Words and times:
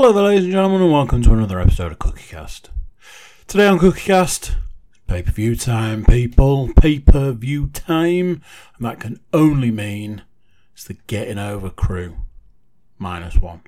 Hello 0.00 0.12
there, 0.12 0.22
ladies 0.22 0.44
and 0.44 0.52
gentlemen, 0.52 0.80
and 0.80 0.92
welcome 0.92 1.22
to 1.24 1.32
another 1.32 1.58
episode 1.58 1.90
of 1.90 1.98
CookieCast. 1.98 2.68
Today 3.48 3.66
on 3.66 3.80
CookieCast, 3.80 4.54
pay 5.08 5.24
per 5.24 5.32
view 5.32 5.56
time, 5.56 6.04
people. 6.04 6.72
Pay 6.74 7.00
per 7.00 7.32
view 7.32 7.66
time. 7.66 8.40
And 8.76 8.86
that 8.86 9.00
can 9.00 9.18
only 9.32 9.72
mean 9.72 10.22
it's 10.72 10.84
the 10.84 10.94
Getting 11.08 11.40
Over 11.40 11.68
crew. 11.68 12.18
Minus 12.96 13.38
one. 13.38 13.62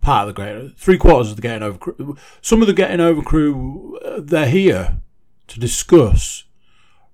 Part 0.00 0.26
of 0.26 0.34
the 0.34 0.42
great. 0.42 0.78
Three 0.78 0.96
quarters 0.96 1.32
of 1.32 1.36
the 1.36 1.42
Getting 1.42 1.64
Over 1.64 1.76
crew. 1.76 2.16
Some 2.40 2.62
of 2.62 2.66
the 2.66 2.72
Getting 2.72 3.00
Over 3.00 3.20
crew, 3.20 3.98
uh, 4.02 4.20
they're 4.22 4.48
here 4.48 5.02
to 5.48 5.60
discuss 5.60 6.44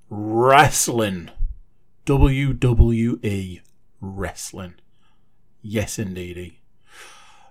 wrestling. 0.09 1.29
WWE 2.07 3.63
wrestling. 4.01 4.75
Yes, 5.61 5.99
indeedy. 5.99 6.61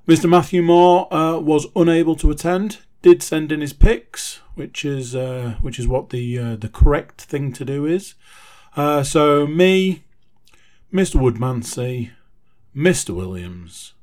Mr. 0.05 0.29
Matthew 0.29 0.61
Moore 0.61 1.13
uh, 1.13 1.39
was 1.39 1.67
unable 1.77 2.17
to 2.17 2.29
attend. 2.29 2.79
Did 3.01 3.23
send 3.23 3.53
in 3.53 3.61
his 3.61 3.71
picks, 3.71 4.41
which 4.55 4.83
is 4.83 5.15
uh, 5.15 5.55
which 5.61 5.79
is 5.79 5.87
what 5.87 6.09
the 6.09 6.37
uh, 6.37 6.55
the 6.57 6.67
correct 6.67 7.21
thing 7.21 7.53
to 7.53 7.63
do 7.63 7.85
is. 7.85 8.15
Uh, 8.75 9.03
so 9.03 9.47
me, 9.47 10.03
Mr. 10.93 11.15
Woodmansey, 11.15 12.11
Mr. 12.75 13.15
Williams, 13.15 13.93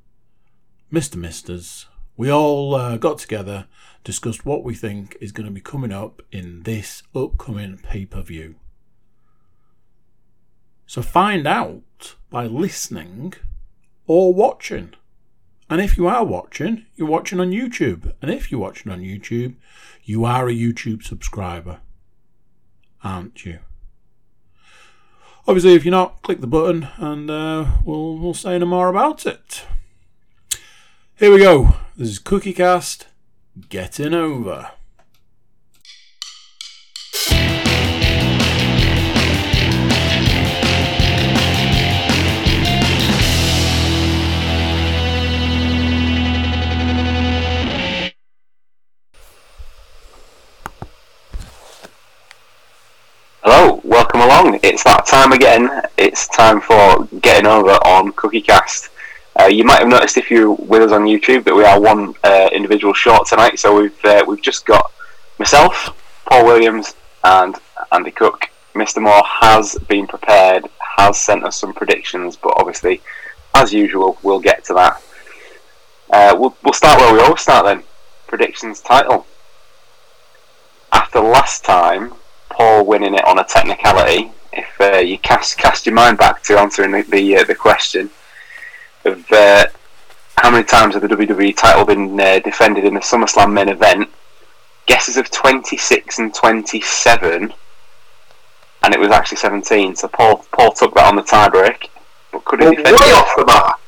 Mr. 0.90 1.16
Misters, 1.16 1.86
we 2.16 2.30
all 2.30 2.74
uh, 2.74 2.96
got 2.96 3.18
together, 3.18 3.66
discussed 4.02 4.46
what 4.46 4.64
we 4.64 4.74
think 4.74 5.18
is 5.20 5.32
going 5.32 5.46
to 5.46 5.52
be 5.52 5.60
coming 5.60 5.92
up 5.92 6.22
in 6.32 6.62
this 6.62 7.02
upcoming 7.14 7.76
pay 7.76 8.06
per 8.06 8.22
view. 8.22 8.54
So 10.86 11.02
find 11.02 11.46
out 11.46 12.14
by 12.30 12.46
listening 12.46 13.34
or 14.06 14.32
watching. 14.32 14.94
And 15.70 15.80
if 15.80 15.96
you 15.96 16.08
are 16.08 16.24
watching, 16.24 16.86
you're 16.96 17.06
watching 17.06 17.38
on 17.38 17.52
YouTube. 17.52 18.12
And 18.20 18.28
if 18.28 18.50
you're 18.50 18.60
watching 18.60 18.90
on 18.90 19.00
YouTube, 19.00 19.54
you 20.02 20.24
are 20.24 20.48
a 20.48 20.52
YouTube 20.52 21.04
subscriber, 21.04 21.78
aren't 23.04 23.46
you? 23.46 23.60
Obviously, 25.46 25.74
if 25.74 25.84
you're 25.84 25.92
not, 25.92 26.22
click 26.22 26.40
the 26.40 26.48
button 26.48 26.88
and 26.96 27.30
uh, 27.30 27.66
we'll, 27.84 28.18
we'll 28.18 28.34
say 28.34 28.58
no 28.58 28.66
more 28.66 28.88
about 28.88 29.24
it. 29.26 29.64
Here 31.16 31.32
we 31.32 31.38
go. 31.38 31.76
This 31.96 32.08
is 32.08 32.18
CookieCast 32.18 33.04
Getting 33.68 34.12
Over. 34.12 34.72
Hello, 53.42 53.80
welcome 53.84 54.20
along. 54.20 54.60
It's 54.62 54.84
that 54.84 55.06
time 55.06 55.32
again. 55.32 55.70
It's 55.96 56.28
time 56.28 56.60
for 56.60 57.06
getting 57.22 57.46
over 57.46 57.70
on 57.70 58.12
CookieCast. 58.12 58.90
Uh, 59.40 59.46
you 59.46 59.64
might 59.64 59.78
have 59.78 59.88
noticed 59.88 60.18
if 60.18 60.30
you're 60.30 60.52
with 60.52 60.82
us 60.82 60.92
on 60.92 61.04
YouTube 61.04 61.44
that 61.44 61.54
we 61.56 61.64
are 61.64 61.80
one 61.80 62.14
uh, 62.22 62.50
individual 62.52 62.92
short 62.92 63.26
tonight. 63.26 63.58
So 63.58 63.80
we've 63.80 64.04
uh, 64.04 64.26
we've 64.28 64.42
just 64.42 64.66
got 64.66 64.92
myself, 65.38 65.96
Paul 66.26 66.44
Williams, 66.44 66.94
and 67.24 67.56
Andy 67.92 68.10
Cook. 68.10 68.50
Mr. 68.74 69.00
Moore 69.00 69.24
has 69.24 69.74
been 69.88 70.06
prepared, 70.06 70.66
has 70.98 71.18
sent 71.18 71.42
us 71.42 71.58
some 71.58 71.72
predictions, 71.72 72.36
but 72.36 72.52
obviously, 72.58 73.00
as 73.54 73.72
usual, 73.72 74.18
we'll 74.22 74.38
get 74.38 74.66
to 74.66 74.74
that. 74.74 75.02
Uh, 76.10 76.36
we'll 76.38 76.54
we'll 76.62 76.74
start 76.74 77.00
where 77.00 77.14
we 77.14 77.20
always 77.20 77.40
start 77.40 77.64
then. 77.64 77.82
Predictions 78.26 78.82
title. 78.82 79.26
After 80.92 81.20
last 81.20 81.64
time, 81.64 82.12
Paul 82.60 82.84
winning 82.84 83.14
it 83.14 83.24
on 83.24 83.38
a 83.38 83.44
technicality. 83.44 84.30
If 84.52 84.68
uh, 84.82 84.98
you 84.98 85.16
cast 85.16 85.56
cast 85.56 85.86
your 85.86 85.94
mind 85.94 86.18
back 86.18 86.42
to 86.42 86.58
answering 86.58 86.90
the 86.90 87.00
the, 87.08 87.38
uh, 87.38 87.44
the 87.44 87.54
question 87.54 88.10
of 89.06 89.24
uh, 89.32 89.64
how 90.36 90.50
many 90.50 90.64
times 90.64 90.92
has 90.92 91.00
the 91.00 91.08
WWE 91.08 91.56
title 91.56 91.86
been 91.86 92.20
uh, 92.20 92.38
defended 92.40 92.84
in 92.84 92.92
the 92.92 93.00
SummerSlam 93.00 93.50
main 93.54 93.70
event, 93.70 94.10
guesses 94.84 95.16
of 95.16 95.30
twenty 95.30 95.78
six 95.78 96.18
and 96.18 96.34
twenty 96.34 96.82
seven, 96.82 97.54
and 98.82 98.92
it 98.92 99.00
was 99.00 99.10
actually 99.10 99.38
seventeen. 99.38 99.96
So 99.96 100.08
Paul 100.08 100.44
Paul 100.52 100.72
took 100.72 100.92
that 100.96 101.06
on 101.06 101.16
the 101.16 101.22
tiebreak, 101.22 101.88
but 102.30 102.44
could 102.44 102.60
he 102.60 102.66
Well, 102.66 102.74
defend 102.74 102.96
way 103.00 103.06
it? 103.06 103.14
off 103.14 103.36
the 103.38 103.46
mark. 103.46 103.80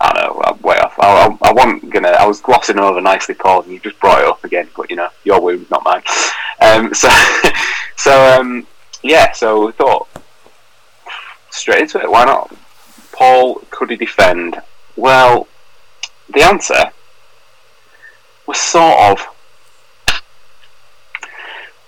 I 0.00 0.12
know, 0.20 0.42
I'm 0.44 0.60
way 0.62 0.78
off. 0.78 0.87
I, 1.00 1.38
I, 1.42 1.52
wasn't 1.52 1.90
gonna. 1.90 2.08
I 2.08 2.26
was 2.26 2.40
glossing 2.40 2.78
over 2.78 3.00
nicely, 3.00 3.34
Paul, 3.34 3.62
and 3.62 3.72
you 3.72 3.78
just 3.80 3.98
brought 4.00 4.20
it 4.20 4.26
up 4.26 4.44
again. 4.44 4.68
But 4.76 4.90
you 4.90 4.96
know, 4.96 5.08
your 5.24 5.40
wound, 5.40 5.70
not 5.70 5.84
mine. 5.84 6.02
Um, 6.60 6.94
so, 6.94 7.08
so 7.96 8.40
um, 8.40 8.66
yeah. 9.02 9.32
So 9.32 9.66
we 9.66 9.72
thought 9.72 10.08
straight 11.50 11.82
into 11.82 12.00
it. 12.00 12.10
Why 12.10 12.24
not? 12.24 12.54
Paul, 13.12 13.62
could 13.70 13.90
he 13.90 13.96
defend? 13.96 14.60
Well, 14.96 15.48
the 16.32 16.42
answer 16.42 16.92
was 18.46 18.58
sort 18.58 18.98
of. 19.00 19.26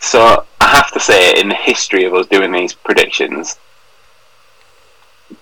So 0.01 0.45
I 0.61 0.67
have 0.69 0.91
to 0.93 1.01
say, 1.01 1.39
in 1.39 1.49
the 1.49 1.55
history 1.55 2.05
of 2.05 2.15
us 2.15 2.27
doing 2.27 2.53
these 2.53 2.73
predictions, 2.73 3.59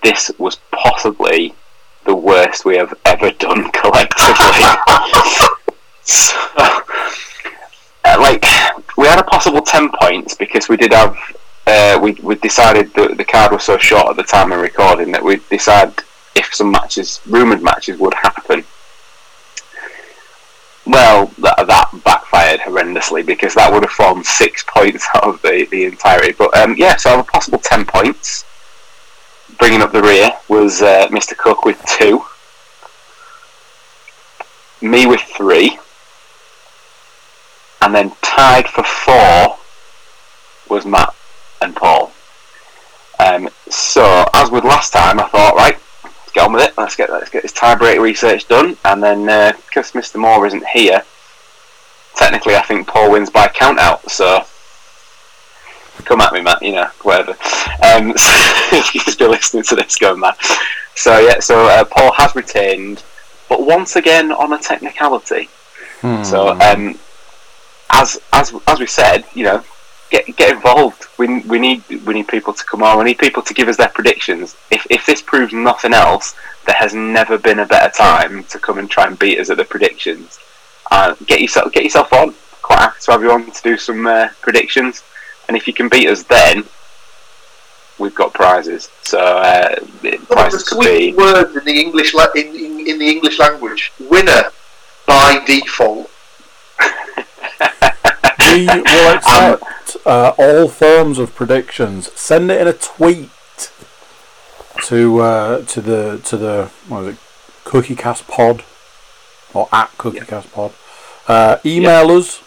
this 0.03 0.31
was 0.37 0.57
possibly 0.71 1.55
the 2.09 2.15
worst 2.15 2.65
we 2.65 2.75
have 2.75 2.91
ever 3.05 3.29
done 3.33 3.69
collectively. 3.81 4.65
so, 6.01 6.35
uh, 6.57 8.17
like, 8.19 8.43
we 8.97 9.05
had 9.05 9.19
a 9.19 9.23
possible 9.23 9.61
10 9.61 9.91
points 10.01 10.33
because 10.33 10.67
we 10.67 10.75
did 10.75 10.91
have. 10.91 11.15
Uh, 11.67 11.99
we, 12.01 12.13
we 12.23 12.33
decided 12.37 12.91
that 12.95 13.15
the 13.15 13.23
card 13.23 13.51
was 13.51 13.63
so 13.63 13.77
short 13.77 14.07
at 14.07 14.15
the 14.15 14.23
time 14.23 14.51
of 14.51 14.59
recording 14.59 15.11
that 15.11 15.23
we 15.23 15.35
decided 15.51 15.93
if 16.35 16.51
some 16.51 16.71
matches, 16.71 17.21
rumoured 17.27 17.61
matches, 17.61 17.99
would 17.99 18.15
happen. 18.15 18.63
Well, 20.87 21.27
that, 21.37 21.67
that 21.67 21.91
backfired 22.03 22.61
horrendously 22.61 23.23
because 23.23 23.53
that 23.53 23.71
would 23.71 23.83
have 23.83 23.91
formed 23.91 24.25
six 24.25 24.65
points 24.67 25.07
out 25.13 25.25
of 25.25 25.39
the, 25.43 25.67
the 25.69 25.85
entirety. 25.85 26.31
But 26.35 26.57
um, 26.57 26.73
yeah, 26.75 26.95
so 26.95 27.09
I 27.11 27.17
have 27.17 27.27
a 27.27 27.31
possible 27.31 27.59
10 27.59 27.85
points 27.85 28.45
bringing 29.59 29.81
up 29.81 29.91
the 29.91 30.01
rear 30.01 30.31
was 30.47 30.81
uh, 30.81 31.07
Mr. 31.09 31.37
Cook 31.37 31.65
with 31.65 31.83
two, 31.85 32.23
me 34.81 35.05
with 35.05 35.21
three, 35.21 35.77
and 37.81 37.93
then 37.93 38.11
tied 38.21 38.67
for 38.67 38.83
four 38.83 39.57
was 40.69 40.85
Matt 40.85 41.13
and 41.61 41.75
Paul. 41.75 42.11
Um, 43.19 43.49
so 43.69 44.25
as 44.33 44.49
with 44.49 44.63
last 44.63 44.93
time, 44.93 45.19
I 45.19 45.27
thought, 45.27 45.55
right, 45.55 45.77
let's 46.03 46.31
get 46.31 46.45
on 46.45 46.53
with 46.53 46.63
it. 46.63 46.77
Let's 46.77 46.95
get 46.95 47.09
let's 47.09 47.29
get 47.29 47.43
this 47.43 47.53
tiebreaker 47.53 48.01
research 48.01 48.47
done, 48.47 48.77
and 48.85 49.03
then 49.03 49.27
uh, 49.27 49.51
because 49.67 49.91
Mr. 49.91 50.15
Moore 50.15 50.47
isn't 50.47 50.65
here, 50.67 51.03
technically 52.15 52.55
I 52.55 52.61
think 52.61 52.87
Paul 52.87 53.11
wins 53.11 53.29
by 53.29 53.49
count 53.49 53.77
out. 53.77 54.09
So 54.09 54.45
come 56.05 56.21
at 56.21 56.33
me, 56.33 56.41
Matt. 56.41 56.61
You 56.61 56.73
know, 56.73 56.89
whatever. 57.03 57.31
Um, 57.31 58.13
so 58.17 58.75
if 58.75 58.95
you're 58.95 59.03
still 59.05 59.29
listening 59.29 59.63
to 59.63 59.75
this, 59.75 59.97
go, 59.97 60.15
Matt. 60.15 60.37
So 60.95 61.19
yeah, 61.19 61.39
so 61.39 61.67
uh, 61.67 61.85
Paul 61.85 62.11
has 62.13 62.35
retained, 62.35 63.03
but 63.47 63.65
once 63.65 63.95
again 63.95 64.31
on 64.31 64.53
a 64.53 64.57
technicality. 64.59 65.49
So 66.23 66.49
um, 66.59 66.97
as 67.89 68.19
as 68.33 68.53
as 68.67 68.79
we 68.79 68.87
said, 68.87 69.25
you 69.33 69.43
know, 69.43 69.63
get 70.09 70.35
get 70.35 70.55
involved. 70.55 71.05
We, 71.17 71.41
we 71.41 71.59
need 71.59 71.83
we 72.05 72.13
need 72.13 72.27
people 72.27 72.53
to 72.53 72.63
come 72.65 72.83
on. 72.83 72.97
We 72.97 73.03
need 73.05 73.17
people 73.17 73.43
to 73.43 73.53
give 73.53 73.67
us 73.67 73.77
their 73.77 73.89
predictions. 73.89 74.55
If 74.71 74.85
if 74.89 75.05
this 75.05 75.21
proves 75.21 75.53
nothing 75.53 75.93
else, 75.93 76.35
there 76.65 76.75
has 76.75 76.93
never 76.93 77.37
been 77.37 77.59
a 77.59 77.65
better 77.65 77.91
time 77.95 78.43
to 78.45 78.59
come 78.59 78.79
and 78.79 78.89
try 78.89 79.07
and 79.07 79.17
beat 79.17 79.39
us 79.39 79.49
at 79.49 79.57
the 79.57 79.65
predictions. 79.65 80.39
Uh, 80.91 81.15
get 81.25 81.41
yourself 81.41 81.71
get 81.71 81.83
yourself 81.83 82.11
on. 82.13 82.33
Quite 82.61 82.79
happy 82.79 82.99
to 83.01 83.11
have 83.11 83.23
you 83.23 83.31
on 83.31 83.51
to 83.51 83.61
do 83.61 83.77
some 83.77 84.05
uh, 84.07 84.29
predictions. 84.41 85.03
And 85.49 85.57
if 85.57 85.67
you 85.67 85.73
can 85.73 85.89
beat 85.89 86.07
us, 86.07 86.23
then 86.23 86.63
we've 87.97 88.15
got 88.15 88.33
prizes. 88.33 88.87
So 89.01 89.19
uh, 89.19 89.75
One 90.03 90.25
prizes 90.27 90.63
could 90.63 90.77
sweet 90.77 91.11
be 91.11 91.17
words 91.17 91.55
in 91.57 91.65
the 91.65 91.81
English 91.81 92.13
la- 92.13 92.31
in, 92.35 92.55
in, 92.55 92.87
in 92.87 92.99
the 92.99 93.09
English 93.09 93.39
language. 93.39 93.91
Winner 93.99 94.43
by 95.07 95.43
default. 95.45 96.09
We 98.51 98.65
will 98.65 99.15
accept 99.15 99.97
uh, 100.05 100.33
all 100.37 100.69
forms 100.69 101.19
of 101.19 101.35
predictions. 101.35 102.11
Send 102.13 102.49
it 102.49 102.61
in 102.61 102.67
a 102.67 102.73
tweet 102.73 103.29
to 104.85 105.19
uh, 105.19 105.65
to 105.65 105.81
the 105.81 106.21
to 106.25 106.37
the 106.37 106.71
what 106.87 107.03
is 107.03 107.07
it, 107.15 107.19
CookieCast 107.65 108.27
Pod 108.27 108.63
or 109.53 109.67
at 109.71 109.89
CookieCast 109.97 110.51
Pod. 110.53 110.73
Uh, 111.27 111.57
email 111.65 112.09
us 112.11 112.41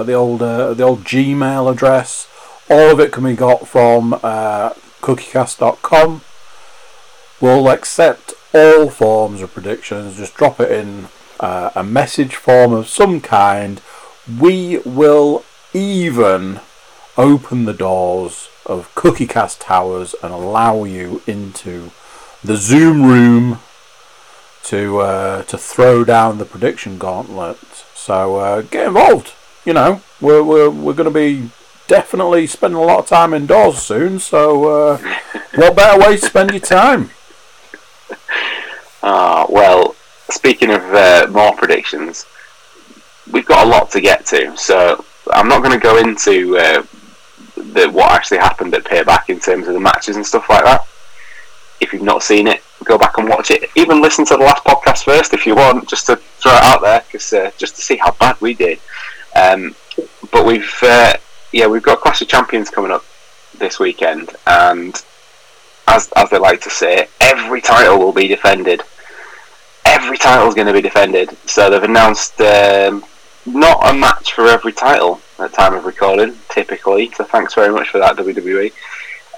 at 0.00 0.06
the 0.06 0.14
old 0.14 0.42
uh, 0.42 0.74
the 0.74 0.82
old 0.82 1.04
Gmail 1.04 1.70
address. 1.70 2.26
All 2.68 2.90
of 2.90 3.00
it 3.00 3.12
can 3.12 3.24
be 3.24 3.34
got 3.34 3.66
from 3.66 4.14
uh, 4.22 4.70
cookiecast.com. 5.00 6.22
We'll 7.40 7.70
accept 7.70 8.34
all 8.54 8.90
forms 8.90 9.42
of 9.42 9.52
predictions. 9.52 10.16
Just 10.16 10.34
drop 10.34 10.60
it 10.60 10.70
in 10.70 11.08
uh, 11.40 11.70
a 11.74 11.82
message 11.82 12.36
form 12.36 12.72
of 12.72 12.86
some 12.86 13.20
kind. 13.20 13.80
We 14.40 14.78
will 14.78 15.44
even 15.72 16.60
open 17.16 17.64
the 17.64 17.72
doors 17.72 18.48
of 18.66 18.94
Cookiecast 18.94 19.58
Towers 19.60 20.14
and 20.22 20.32
allow 20.32 20.84
you 20.84 21.22
into 21.26 21.90
the 22.44 22.56
Zoom 22.56 23.02
room 23.02 23.58
to 24.64 24.98
uh, 24.98 25.42
to 25.44 25.58
throw 25.58 26.04
down 26.04 26.38
the 26.38 26.44
prediction 26.44 26.98
gauntlet. 26.98 27.58
So 27.94 28.36
uh, 28.36 28.62
get 28.62 28.88
involved. 28.88 29.32
You 29.64 29.74
know, 29.74 30.02
we're 30.20 30.42
we're, 30.42 30.70
we're 30.70 30.94
going 30.94 31.12
to 31.12 31.14
be 31.14 31.50
definitely 31.86 32.46
spending 32.46 32.78
a 32.78 32.82
lot 32.82 33.00
of 33.00 33.06
time 33.06 33.34
indoors 33.34 33.78
soon. 33.78 34.20
So 34.20 34.64
uh, 34.64 34.98
what 35.56 35.76
better 35.76 35.98
way 36.00 36.16
to 36.16 36.26
spend 36.26 36.50
your 36.50 36.60
time? 36.60 37.10
Ah, 39.02 39.46
well, 39.48 39.96
speaking 40.28 40.70
of 40.70 40.82
uh, 40.92 41.26
more 41.30 41.54
predictions, 41.56 42.26
we've 43.32 43.46
got 43.46 43.66
a 43.66 43.70
lot 43.70 43.90
to 43.92 44.00
get 44.02 44.26
to. 44.26 44.54
So 44.58 45.02
I'm 45.32 45.48
not 45.48 45.62
going 45.62 45.72
to 45.72 45.82
go 45.82 45.96
into 45.96 46.58
uh, 46.58 46.82
the, 47.56 47.88
what 47.88 48.12
actually 48.12 48.38
happened 48.38 48.74
at 48.74 48.84
Payback 48.84 49.30
in 49.30 49.40
terms 49.40 49.68
of 49.68 49.74
the 49.74 49.80
matches 49.80 50.16
and 50.16 50.26
stuff 50.26 50.50
like 50.50 50.64
that. 50.64 50.86
If 51.80 51.94
you've 51.94 52.02
not 52.02 52.22
seen 52.22 52.46
it, 52.46 52.62
go 52.84 52.98
back 52.98 53.16
and 53.16 53.28
watch 53.28 53.50
it. 53.50 53.70
Even 53.74 54.02
listen 54.02 54.26
to 54.26 54.36
the 54.36 54.44
last 54.44 54.64
podcast 54.64 55.04
first 55.04 55.32
if 55.32 55.46
you 55.46 55.54
want, 55.54 55.88
just 55.88 56.06
to 56.06 56.16
throw 56.16 56.52
it 56.52 56.62
out 56.62 56.82
there, 56.82 57.02
cause, 57.10 57.32
uh, 57.32 57.50
just 57.56 57.76
to 57.76 57.82
see 57.82 57.96
how 57.96 58.12
bad 58.12 58.38
we 58.40 58.52
did. 58.52 58.80
Um, 59.34 59.74
but 60.32 60.44
we've 60.44 60.72
uh, 60.82 61.14
yeah 61.52 61.66
we've 61.66 61.82
got 61.82 62.00
Clash 62.00 62.22
of 62.22 62.28
Champions 62.28 62.70
coming 62.70 62.90
up 62.90 63.04
this 63.58 63.78
weekend, 63.78 64.30
and 64.46 64.94
as 65.86 66.10
as 66.16 66.30
they 66.30 66.38
like 66.38 66.60
to 66.62 66.70
say, 66.70 67.08
every 67.20 67.60
title 67.60 67.98
will 67.98 68.12
be 68.12 68.28
defended. 68.28 68.82
Every 69.86 70.18
title 70.18 70.46
is 70.48 70.54
going 70.54 70.66
to 70.66 70.72
be 70.72 70.82
defended. 70.82 71.36
So 71.46 71.70
they've 71.70 71.82
announced 71.82 72.40
um, 72.40 73.04
not 73.46 73.88
a 73.88 73.94
match 73.94 74.32
for 74.32 74.46
every 74.46 74.72
title 74.72 75.20
at 75.38 75.52
time 75.52 75.74
of 75.74 75.84
recording, 75.84 76.36
typically. 76.48 77.10
So 77.12 77.24
thanks 77.24 77.54
very 77.54 77.72
much 77.72 77.88
for 77.88 77.98
that, 77.98 78.16
WWE. 78.16 78.72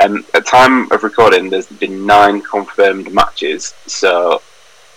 Um, 0.01 0.25
at 0.35 0.47
time 0.47 0.91
of 0.91 1.05
recording, 1.05 1.49
there's 1.49 1.69
been 1.69 2.05
nine 2.07 2.43
confirmed 2.43 3.13
matches. 3.13 3.75
So, 3.87 4.43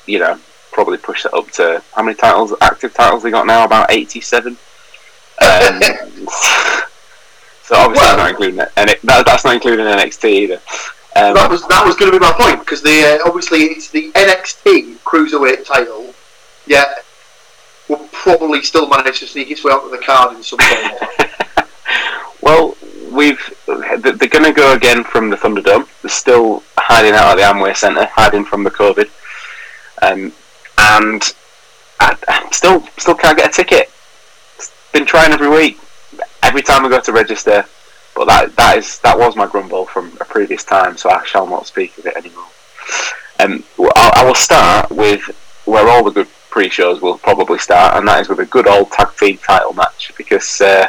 you 0.07 0.19
know, 0.19 0.39
probably 0.71 0.97
push 0.97 1.23
that 1.23 1.33
up 1.33 1.49
to 1.51 1.83
how 1.93 2.03
many 2.03 2.15
titles, 2.15 2.53
active 2.61 2.93
titles 2.93 3.23
they 3.23 3.31
got 3.31 3.45
now? 3.45 3.63
About 3.63 3.91
eighty-seven. 3.91 4.57
Um, 5.41 5.81
so 7.63 7.75
obviously 7.75 8.05
Well- 8.05 8.17
not 8.17 8.29
including 8.29 8.59
it, 8.59 8.71
and 8.77 8.89
it, 8.89 9.01
that, 9.03 9.25
that's 9.25 9.43
not 9.43 9.55
including 9.55 9.85
NXT 9.85 10.25
either. 10.29 10.61
Um, 11.17 11.33
That 11.33 11.49
was 11.49 11.65
that 11.67 11.85
was 11.85 11.95
going 11.95 12.11
to 12.11 12.19
be 12.19 12.25
my 12.25 12.33
point 12.33 12.59
because 12.59 12.81
the 12.81 13.19
uh, 13.21 13.27
obviously 13.27 13.59
it's 13.63 13.89
the 13.89 14.11
NXT 14.11 14.97
cruiserweight 15.05 15.65
title. 15.65 16.13
Yeah, 16.67 16.93
will 17.87 18.07
probably 18.11 18.61
still 18.63 18.89
manage 18.89 19.19
to 19.19 19.27
sneak 19.27 19.49
its 19.49 19.63
way 19.63 19.71
onto 19.71 19.89
the 19.89 20.03
card 20.03 20.35
in 20.35 20.43
some 20.43 20.59
way. 20.59 20.97
well, 22.41 22.75
we've 23.11 23.53
they're 23.65 24.11
going 24.27 24.43
to 24.43 24.53
go 24.53 24.73
again 24.73 25.03
from 25.03 25.29
the 25.29 25.37
Thunderdome. 25.37 25.87
They're 26.01 26.09
still 26.09 26.63
hiding 26.77 27.13
out 27.13 27.31
at 27.31 27.35
the 27.35 27.43
Amway 27.43 27.75
Centre, 27.75 28.05
hiding 28.05 28.43
from 28.43 28.63
the 28.63 28.71
COVID, 28.71 29.09
um, 30.01 30.33
and 30.77 31.33
I, 31.99 32.17
I 32.27 32.49
still 32.51 32.85
still 32.97 33.15
can't 33.15 33.37
get 33.37 33.49
a 33.49 33.53
ticket. 33.53 33.89
Been 34.95 35.05
trying 35.05 35.33
every 35.33 35.49
week, 35.49 35.77
every 36.41 36.61
time 36.61 36.85
I 36.85 36.89
go 36.89 37.01
to 37.01 37.11
register, 37.11 37.65
but 38.15 38.27
that 38.29 38.55
that 38.55 38.77
is 38.77 38.99
that 38.99 39.19
was 39.19 39.35
my 39.35 39.45
grumble 39.45 39.85
from 39.85 40.15
a 40.21 40.23
previous 40.23 40.63
time, 40.63 40.95
so 40.95 41.09
I 41.09 41.25
shall 41.25 41.45
not 41.45 41.67
speak 41.67 41.97
of 41.97 42.05
it 42.05 42.15
anymore. 42.15 42.47
Um, 43.41 43.65
I, 43.77 44.13
I 44.15 44.25
will 44.25 44.35
start 44.35 44.89
with 44.89 45.21
where 45.65 45.89
all 45.89 46.01
the 46.05 46.11
good 46.11 46.29
pre-shows 46.49 47.01
will 47.01 47.17
probably 47.17 47.59
start, 47.59 47.97
and 47.97 48.07
that 48.07 48.21
is 48.21 48.29
with 48.29 48.39
a 48.39 48.45
good 48.45 48.69
old 48.69 48.89
tag 48.89 49.09
team 49.17 49.37
title 49.37 49.73
match 49.73 50.13
because. 50.15 50.61
Uh, 50.61 50.87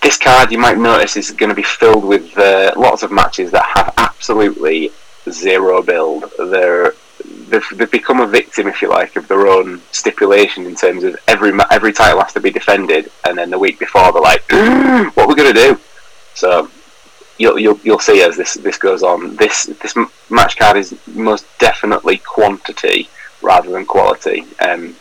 this 0.00 0.16
card 0.16 0.52
you 0.52 0.58
might 0.58 0.78
notice 0.78 1.16
is 1.16 1.32
going 1.32 1.48
to 1.48 1.56
be 1.56 1.64
filled 1.64 2.04
with 2.04 2.38
uh, 2.38 2.72
lots 2.76 3.02
of 3.02 3.10
matches 3.10 3.50
that 3.50 3.66
have 3.74 3.92
absolutely 3.96 4.92
zero 5.28 5.82
build. 5.82 6.32
They're 6.38 6.94
they've, 7.24 7.64
they've 7.74 7.90
become 7.90 8.20
a 8.20 8.26
victim, 8.26 8.66
if 8.68 8.82
you 8.82 8.88
like, 8.88 9.16
of 9.16 9.28
their 9.28 9.46
own 9.46 9.80
stipulation 9.92 10.66
in 10.66 10.74
terms 10.74 11.04
of 11.04 11.16
every 11.26 11.52
every 11.70 11.92
title 11.92 12.20
has 12.20 12.32
to 12.34 12.40
be 12.40 12.50
defended, 12.50 13.10
and 13.24 13.38
then 13.38 13.50
the 13.50 13.58
week 13.58 13.78
before 13.78 14.12
they're 14.12 14.22
like, 14.22 14.44
"What 15.16 15.28
we're 15.28 15.34
going 15.34 15.54
to 15.54 15.60
do?" 15.60 15.80
So 16.34 16.70
you'll, 17.38 17.58
you'll 17.58 17.80
you'll 17.82 17.98
see 17.98 18.22
as 18.22 18.36
this 18.36 18.54
this 18.54 18.78
goes 18.78 19.02
on. 19.02 19.36
This 19.36 19.64
this 19.82 19.94
match 20.30 20.56
card 20.56 20.76
is 20.76 20.98
most 21.06 21.46
definitely 21.58 22.18
quantity 22.18 23.08
rather 23.42 23.70
than 23.70 23.86
quality. 23.86 24.44
Um, 24.60 24.96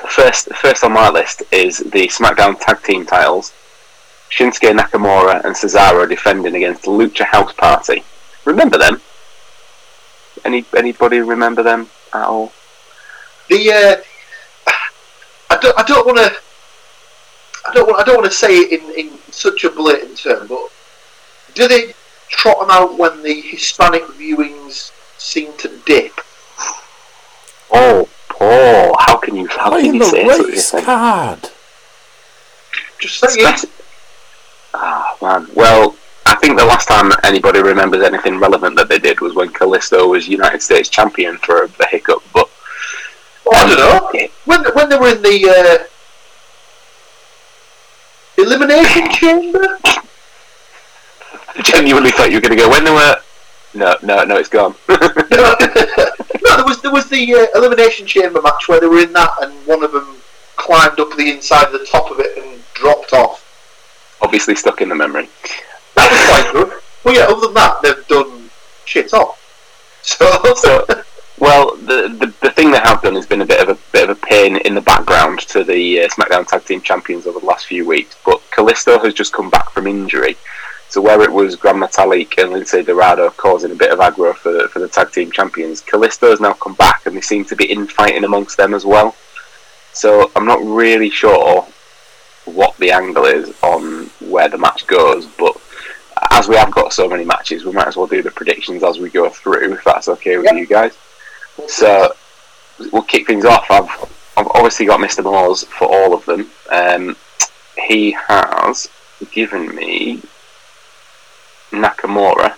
the 0.00 0.08
first 0.08 0.48
first 0.54 0.84
on 0.84 0.92
my 0.92 1.10
list 1.10 1.42
is 1.52 1.78
the 1.78 2.08
SmackDown 2.08 2.58
Tag 2.60 2.82
Team 2.82 3.06
titles. 3.06 3.52
Shinsuke 4.30 4.74
Nakamura 4.74 5.44
and 5.44 5.54
Cesaro 5.54 6.08
defending 6.08 6.54
against 6.56 6.84
Lucha 6.84 7.24
House 7.24 7.52
Party. 7.52 8.02
Remember 8.46 8.78
them? 8.78 9.00
Any 10.44 10.64
anybody 10.76 11.20
remember 11.20 11.62
them 11.62 11.88
at 12.12 12.24
all? 12.24 12.52
The 13.48 13.70
uh, 13.70 13.96
I 15.50 15.56
don't 15.58 15.78
I 15.78 15.82
don't 15.84 16.06
want 16.06 16.18
to 16.18 16.32
I 17.68 17.72
don't 17.74 17.86
want 17.86 18.00
I 18.00 18.04
don't 18.04 18.16
want 18.20 18.30
to 18.30 18.36
say 18.36 18.56
it 18.58 18.72
in, 18.82 19.06
in 19.08 19.18
such 19.30 19.64
a 19.64 19.70
blatant 19.70 20.18
term, 20.18 20.46
but 20.48 20.70
do 21.54 21.68
they 21.68 21.94
trot 22.28 22.60
them 22.60 22.70
out 22.70 22.98
when 22.98 23.22
the 23.22 23.40
Hispanic 23.40 24.02
viewings 24.02 24.90
seem 25.18 25.52
to 25.58 25.68
dip? 25.86 26.12
Oh, 27.70 28.08
Paul, 28.28 28.96
how 28.98 29.16
can 29.18 29.36
you 29.36 29.46
how 29.48 29.70
can 29.70 29.80
Playing 29.80 29.94
you 29.94 30.04
say 30.04 30.26
such 30.26 30.40
a 30.40 30.44
race 30.50 30.70
thing? 30.72 30.84
card. 30.84 31.50
Just 32.98 33.18
saying. 33.20 33.54
Ah 34.74 35.16
man, 35.22 35.46
well. 35.54 35.94
I 36.32 36.36
think 36.36 36.58
the 36.58 36.64
last 36.64 36.88
time 36.88 37.12
anybody 37.24 37.60
remembers 37.60 38.02
anything 38.02 38.38
relevant 38.38 38.74
that 38.76 38.88
they 38.88 38.98
did 38.98 39.20
was 39.20 39.34
when 39.34 39.50
Kalisto 39.50 40.08
was 40.08 40.26
United 40.26 40.62
States 40.62 40.88
champion 40.88 41.36
for 41.36 41.64
a, 41.64 41.86
hiccup. 41.88 42.22
But 42.32 42.48
Oh, 43.44 43.54
I 43.54 43.68
don't 43.68 43.78
know. 43.78 44.28
When 44.46 44.64
when 44.74 44.88
they 44.88 44.96
were 44.96 45.14
in 45.14 45.20
the 45.20 45.88
uh, 48.38 48.42
elimination 48.42 49.10
chamber. 49.10 49.78
I 51.54 51.62
genuinely 51.62 52.12
thought 52.12 52.30
you 52.30 52.38
were 52.38 52.40
going 52.40 52.56
to 52.56 52.64
go 52.64 52.70
when 52.70 52.84
they 52.84 52.92
were. 52.92 53.16
No, 53.74 53.94
no, 54.02 54.24
no, 54.24 54.36
it's 54.36 54.48
gone. 54.48 54.74
no, 54.88 54.96
there 55.28 56.64
was 56.64 56.80
there 56.80 56.92
was 56.92 57.10
the 57.10 57.34
uh, 57.34 57.58
elimination 57.58 58.06
chamber 58.06 58.40
match 58.40 58.68
where 58.68 58.80
they 58.80 58.86
were 58.86 59.00
in 59.00 59.12
that, 59.12 59.32
and 59.42 59.52
one 59.66 59.84
of 59.84 59.92
them 59.92 60.16
climbed 60.56 60.98
up 60.98 61.14
the 61.18 61.30
inside 61.30 61.66
of 61.66 61.72
the 61.72 61.84
top 61.84 62.10
of 62.10 62.20
it 62.20 62.38
and 62.38 62.62
dropped 62.72 63.12
off. 63.12 63.40
Obviously 64.22 64.54
stuck 64.54 64.80
in 64.80 64.88
the 64.88 64.94
memory. 64.94 65.28
That 65.94 66.10
was 66.10 66.26
quite 66.28 66.52
good. 66.52 66.80
Well, 67.04 67.14
yeah. 67.14 67.26
Other 67.34 67.46
than 67.46 67.54
that, 67.54 67.82
they've 67.82 68.06
done 68.08 68.50
shit 68.84 69.12
off. 69.12 69.38
So, 70.04 70.26
So, 70.56 70.84
well, 71.38 71.76
the, 71.76 72.08
the 72.18 72.34
the 72.40 72.50
thing 72.50 72.70
they 72.70 72.78
have 72.78 73.02
done 73.02 73.14
has 73.14 73.26
been 73.26 73.42
a 73.42 73.46
bit 73.46 73.60
of 73.60 73.68
a 73.68 73.78
bit 73.92 74.08
of 74.08 74.16
a 74.16 74.26
pain 74.26 74.56
in 74.58 74.74
the 74.74 74.80
background 74.80 75.40
to 75.40 75.64
the 75.64 76.02
uh, 76.02 76.08
SmackDown 76.08 76.46
Tag 76.46 76.64
Team 76.64 76.80
Champions 76.80 77.26
over 77.26 77.40
the 77.40 77.46
last 77.46 77.66
few 77.66 77.86
weeks. 77.86 78.16
But 78.24 78.40
Kalisto 78.50 79.02
has 79.04 79.14
just 79.14 79.32
come 79.32 79.48
back 79.50 79.70
from 79.70 79.86
injury, 79.86 80.36
so 80.88 81.00
where 81.00 81.22
it 81.22 81.32
was 81.32 81.56
Gran 81.56 81.76
Metalik 81.76 82.36
and 82.42 82.52
Lince 82.52 82.84
Dorado 82.84 83.30
causing 83.30 83.70
a 83.72 83.74
bit 83.74 83.92
of 83.92 83.98
aggro 83.98 84.34
for 84.34 84.68
for 84.68 84.78
the 84.78 84.88
Tag 84.88 85.10
Team 85.10 85.30
Champions, 85.32 85.80
Kalisto 85.82 86.30
has 86.30 86.40
now 86.40 86.52
come 86.52 86.74
back 86.74 87.06
and 87.06 87.16
they 87.16 87.20
seem 87.22 87.44
to 87.46 87.56
be 87.56 87.64
infighting 87.64 88.24
amongst 88.24 88.56
them 88.56 88.74
as 88.74 88.84
well. 88.84 89.16
So 89.92 90.30
I'm 90.36 90.46
not 90.46 90.62
really 90.62 91.10
sure 91.10 91.66
what 92.44 92.76
the 92.76 92.90
angle 92.90 93.24
is 93.24 93.54
on 93.62 94.10
where 94.20 94.48
the 94.48 94.58
match 94.58 94.86
goes, 94.86 95.26
but 95.26 95.56
as 96.30 96.48
we 96.48 96.56
have 96.56 96.70
got 96.70 96.92
so 96.92 97.08
many 97.08 97.24
matches, 97.24 97.64
we 97.64 97.72
might 97.72 97.88
as 97.88 97.96
well 97.96 98.06
do 98.06 98.22
the 98.22 98.30
predictions 98.30 98.82
as 98.82 98.98
we 98.98 99.10
go 99.10 99.28
through, 99.28 99.72
if 99.74 99.84
that's 99.84 100.08
okay 100.08 100.36
with 100.36 100.46
Yep. 100.46 100.54
you 100.56 100.66
guys. 100.66 100.96
So 101.68 102.14
we'll 102.92 103.02
kick 103.02 103.26
things 103.26 103.44
off. 103.44 103.66
I've, 103.70 103.90
I've 104.36 104.46
obviously 104.54 104.86
got 104.86 105.00
Mr. 105.00 105.22
Moores 105.24 105.64
for 105.64 105.86
all 105.86 106.14
of 106.14 106.24
them. 106.24 106.50
Um, 106.70 107.16
he 107.76 108.12
has 108.12 108.88
given 109.32 109.74
me 109.74 110.22
Nakamura 111.70 112.54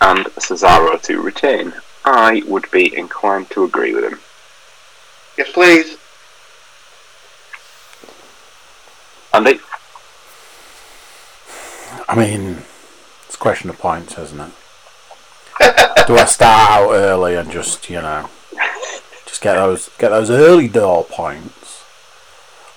and 0.00 0.26
Cesaro 0.26 1.00
to 1.02 1.20
retain. 1.20 1.72
I 2.04 2.42
would 2.46 2.70
be 2.70 2.96
inclined 2.96 3.50
to 3.50 3.64
agree 3.64 3.94
with 3.94 4.04
him. 4.04 4.18
yes, 5.36 5.50
please. 5.52 5.96
Andy? 9.34 9.60
I 12.08 12.16
mean, 12.16 12.62
it's 13.26 13.34
a 13.34 13.38
question 13.38 13.68
of 13.68 13.78
points, 13.78 14.18
isn't 14.18 14.40
it? 14.40 14.50
Do 16.06 16.16
I 16.16 16.24
start 16.24 16.70
out 16.70 16.92
early 16.92 17.34
and 17.34 17.50
just, 17.50 17.90
you 17.90 18.00
know, 18.00 18.30
just 19.26 19.42
get 19.42 19.54
those 19.54 19.90
get 19.98 20.08
those 20.08 20.30
early 20.30 20.68
door 20.68 21.04
points, 21.04 21.84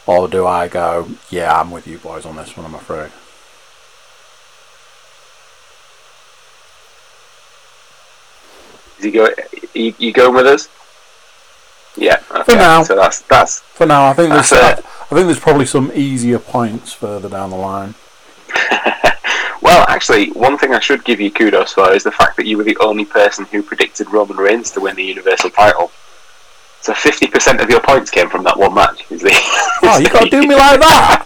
or 0.05 0.27
do 0.27 0.45
I 0.45 0.67
go? 0.67 1.09
Yeah, 1.29 1.59
I'm 1.59 1.71
with 1.71 1.88
you 1.88 1.97
boys 1.97 2.25
on 2.25 2.35
this 2.35 2.55
one. 2.57 2.65
I'm 2.65 2.75
afraid. 2.75 3.11
Is 9.00 9.05
he 9.05 9.11
go, 9.11 9.29
you, 9.73 9.95
you 9.97 10.13
going 10.13 10.35
with 10.35 10.45
us? 10.45 10.69
Yeah. 11.95 12.21
Okay. 12.31 12.55
now. 12.55 12.83
So 12.83 12.95
that's 12.95 13.21
that's 13.23 13.61
For 13.61 13.85
now, 13.85 14.07
I 14.07 14.13
think 14.13 14.31
there's. 14.31 14.51
I 14.51 14.75
think 14.75 15.25
there's 15.25 15.39
probably 15.39 15.65
some 15.65 15.91
easier 15.93 16.39
points 16.39 16.93
further 16.93 17.27
down 17.29 17.50
the 17.50 17.55
line. 17.55 17.95
Well, 19.72 19.86
actually, 19.88 20.32
one 20.32 20.58
thing 20.58 20.74
I 20.74 20.80
should 20.82 21.06
give 21.06 21.22
you 21.22 21.32
kudos 21.32 21.72
for 21.72 21.94
is 21.94 22.04
the 22.04 22.12
fact 22.12 22.36
that 22.36 22.46
you 22.46 22.58
were 22.58 22.66
the 22.66 22.75
only 22.82 23.06
person 23.06 23.46
who 23.46 23.63
predicted 23.63 24.12
Roman 24.12 24.36
Reigns 24.36 24.70
to 24.72 24.82
win 24.82 24.98
the 24.98 25.04
Universal 25.04 25.51
title. 25.51 25.92
So 26.82 26.92
50% 26.92 27.63
of 27.63 27.70
your 27.70 27.80
points 27.80 28.12
came 28.12 28.30
from 28.30 28.44
that 28.44 28.58
one 28.58 28.74
match. 28.74 29.06
Is 29.10 29.22
the, 29.22 29.30
Oh, 29.84 29.98
you 29.98 30.10
got 30.10 30.24
to 30.24 30.30
do 30.30 30.42
me 30.42 30.56
like 30.56 30.80
that. 30.82 31.25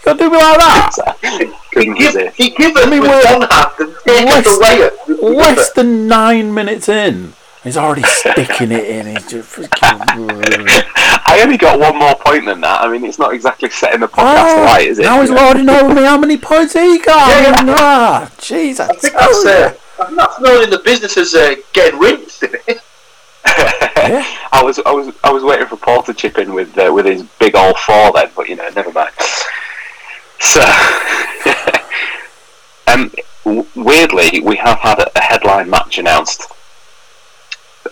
You 0.00 0.04
got 0.04 0.12
to 0.12 0.24
do 0.24 0.30
me 0.30 0.36
like 0.36 0.58
that. 0.58 1.58
Couldn't 1.72 1.94
Give, 1.94 2.34
he 2.34 2.50
give 2.50 2.76
it 2.76 2.86
I 2.86 2.90
mean, 2.90 3.00
with 3.00 3.24
one 3.24 3.48
hand 3.48 3.70
and 3.78 3.96
take 4.04 4.26
less- 4.26 4.46
it 4.46 4.62
away 4.62 4.90
the 5.06 5.36
Less 5.38 5.72
than 5.72 6.06
nine 6.06 6.52
minutes 6.52 6.90
in, 6.90 7.32
he's 7.64 7.76
already 7.76 8.02
sticking 8.04 8.70
it 8.72 8.84
in. 8.84 9.06
He's 9.06 9.26
just 9.28 9.56
freaking. 9.56 9.70
I 11.26 11.40
only 11.42 11.56
got 11.56 11.78
one 11.80 11.98
more 11.98 12.14
point 12.14 12.44
than 12.46 12.60
that. 12.60 12.82
I 12.82 12.88
mean, 12.88 13.04
it's 13.04 13.18
not 13.18 13.32
exactly 13.34 13.70
setting 13.70 14.00
the 14.00 14.08
podcast 14.08 14.54
Oh, 14.58 14.64
right, 14.64 14.86
is 14.86 14.98
it? 14.98 15.02
now 15.02 15.20
he's 15.20 15.30
lording 15.30 15.68
over 15.68 15.92
me. 15.92 16.02
How 16.02 16.16
many 16.18 16.36
points 16.36 16.74
he 16.74 16.98
got? 16.98 17.28
Yeah, 17.28 17.64
yeah. 17.64 17.74
Ah, 17.78 18.30
jeez, 18.38 18.78
I, 18.80 18.84
I 18.84 18.88
think 18.94 19.12
tell 19.14 19.42
that's, 19.42 19.44
ya. 19.44 19.50
uh, 19.50 19.74
I 20.00 20.06
think 20.06 20.18
that's 20.18 20.40
known 20.40 20.62
in 20.64 20.70
the 20.70 20.78
business 20.78 21.16
as 21.16 21.34
uh, 21.34 21.54
getting 21.72 21.98
rinsed. 21.98 22.42
isn't 22.44 22.60
it? 22.68 22.80
Yeah. 23.96 24.24
I 24.52 24.62
was, 24.62 24.78
I 24.84 24.90
was, 24.90 25.14
I 25.24 25.30
was 25.30 25.42
waiting 25.44 25.66
for 25.66 25.76
Paul 25.76 26.02
to 26.02 26.12
chip 26.14 26.36
in 26.38 26.52
with 26.52 26.76
uh, 26.76 26.90
with 26.92 27.06
his 27.06 27.22
big 27.38 27.54
old 27.56 27.78
four 27.78 28.12
then, 28.12 28.30
but 28.36 28.48
you 28.48 28.56
know, 28.56 28.68
never 28.70 28.92
mind. 28.92 29.12
So, 30.40 30.60
um, 32.86 33.10
w- 33.44 33.66
weirdly, 33.74 34.40
we 34.40 34.56
have 34.56 34.78
had 34.78 34.98
a, 34.98 35.18
a 35.18 35.22
headline 35.22 35.70
match 35.70 35.98
announced 35.98 36.42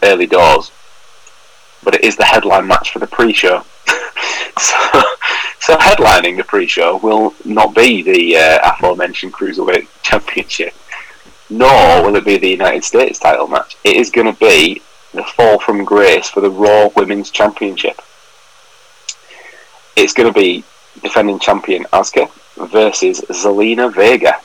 early 0.02 0.26
doors, 0.26 0.70
but 1.82 1.94
it 1.94 2.04
is 2.04 2.16
the 2.16 2.24
headline 2.24 2.66
match 2.66 2.92
for 2.92 2.98
the 2.98 3.06
pre-show. 3.06 3.62
so, 4.58 4.76
so 5.60 5.76
headlining 5.76 6.36
the 6.36 6.44
pre-show 6.44 6.98
will 6.98 7.34
not 7.44 7.74
be 7.74 8.02
the 8.02 8.36
uh, 8.36 8.58
aforementioned 8.72 9.32
cruiserweight 9.32 9.86
championship, 10.02 10.74
nor 11.50 12.02
will 12.02 12.16
it 12.16 12.24
be 12.24 12.38
the 12.38 12.50
United 12.50 12.84
States 12.84 13.18
title 13.18 13.48
match. 13.48 13.76
It 13.84 13.96
is 13.96 14.10
going 14.10 14.32
to 14.32 14.38
be 14.38 14.82
the 15.12 15.24
fall 15.24 15.58
from 15.58 15.84
grace 15.84 16.28
for 16.28 16.40
the 16.40 16.50
Raw 16.50 16.88
Women's 16.96 17.30
Championship. 17.30 18.00
It's 19.94 20.14
going 20.14 20.32
to 20.32 20.38
be 20.38 20.64
defending 21.02 21.38
champion 21.38 21.84
Asuka 21.92 22.30
versus 22.56 23.20
Zelina 23.22 23.92
Vega. 23.92 24.40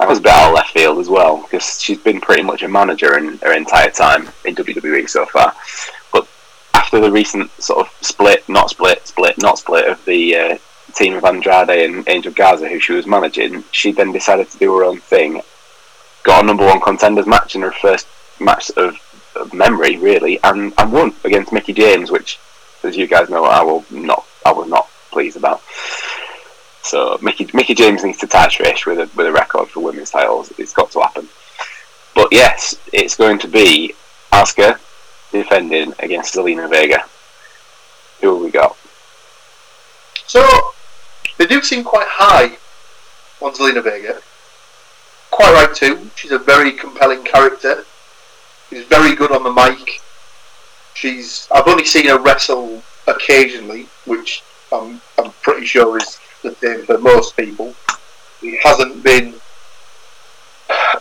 That 0.00 0.08
was 0.08 0.18
a 0.18 0.22
bit 0.22 0.32
out 0.32 0.54
left 0.54 0.70
field 0.70 0.98
as 0.98 1.10
well 1.10 1.42
because 1.42 1.78
she's 1.78 1.98
been 1.98 2.22
pretty 2.22 2.42
much 2.42 2.62
a 2.62 2.68
manager 2.68 3.18
in 3.18 3.36
her 3.38 3.52
entire 3.52 3.90
time 3.90 4.30
in 4.46 4.54
WWE 4.54 5.06
so 5.06 5.26
far. 5.26 5.54
But 6.10 6.26
after 6.72 7.00
the 7.00 7.12
recent 7.12 7.50
sort 7.62 7.86
of 7.86 7.92
split, 8.00 8.48
not 8.48 8.70
split, 8.70 9.06
split, 9.06 9.36
not 9.36 9.58
split 9.58 9.86
of 9.86 10.02
the 10.06 10.36
uh, 10.36 10.58
team 10.94 11.14
of 11.16 11.24
Andrade 11.26 11.68
and 11.68 12.08
Angel 12.08 12.32
Garza, 12.32 12.66
who 12.66 12.80
she 12.80 12.94
was 12.94 13.06
managing, 13.06 13.62
she 13.72 13.92
then 13.92 14.10
decided 14.10 14.48
to 14.48 14.58
do 14.58 14.74
her 14.74 14.84
own 14.84 15.00
thing. 15.00 15.42
Got 16.22 16.44
a 16.44 16.46
number 16.46 16.64
one 16.64 16.80
contenders 16.80 17.26
match 17.26 17.54
in 17.54 17.60
her 17.60 17.72
first 17.72 18.08
match 18.40 18.70
of, 18.78 18.96
of 19.36 19.52
memory, 19.52 19.98
really, 19.98 20.40
and, 20.42 20.72
and 20.78 20.92
won 20.92 21.14
against 21.24 21.52
Mickie 21.52 21.74
James, 21.74 22.10
which, 22.10 22.38
as 22.84 22.96
you 22.96 23.06
guys 23.06 23.28
know, 23.28 23.44
I 23.44 23.62
will 23.62 23.84
not, 23.90 24.26
I 24.46 24.52
was 24.52 24.66
not 24.66 24.88
pleased 25.10 25.36
about. 25.36 25.60
So 26.82 27.18
Mickie 27.20 27.48
Mickie 27.52 27.74
James 27.74 28.04
needs 28.04 28.18
to 28.18 28.26
tie 28.26 28.48
Trish 28.48 28.86
with 28.86 28.98
a 28.98 29.10
with 29.16 29.26
a 29.26 29.32
record 29.32 29.68
for 29.68 29.80
women's 29.80 30.10
titles. 30.10 30.52
It's 30.58 30.72
got 30.72 30.90
to 30.92 31.00
happen. 31.00 31.28
But 32.14 32.28
yes, 32.32 32.78
it's 32.92 33.16
going 33.16 33.38
to 33.40 33.48
be 33.48 33.94
Asuka 34.32 34.78
defending 35.30 35.94
against 35.98 36.34
Zelina 36.34 36.68
Vega. 36.68 37.04
Who 38.20 38.34
have 38.34 38.44
we 38.44 38.50
got? 38.50 38.76
So 40.26 40.44
they 41.38 41.46
do 41.46 41.62
seem 41.62 41.84
quite 41.84 42.06
high 42.08 42.56
on 43.40 43.52
Zelina 43.52 43.82
Vega. 43.82 44.20
Quite 45.30 45.52
right 45.52 45.74
too. 45.74 46.10
She's 46.16 46.32
a 46.32 46.38
very 46.38 46.72
compelling 46.72 47.24
character. 47.24 47.84
She's 48.68 48.84
very 48.84 49.14
good 49.14 49.32
on 49.32 49.42
the 49.42 49.52
mic. 49.52 50.00
She's 50.94 51.48
I've 51.50 51.68
only 51.68 51.84
seen 51.84 52.06
her 52.06 52.18
wrestle 52.18 52.82
occasionally, 53.06 53.88
which 54.06 54.42
I'm 54.72 55.00
I'm 55.18 55.32
pretty 55.42 55.66
sure 55.66 55.96
is 55.98 56.18
for 56.86 56.98
most 56.98 57.36
people. 57.36 57.74
She 58.40 58.58
hasn't 58.62 59.02
been 59.02 59.34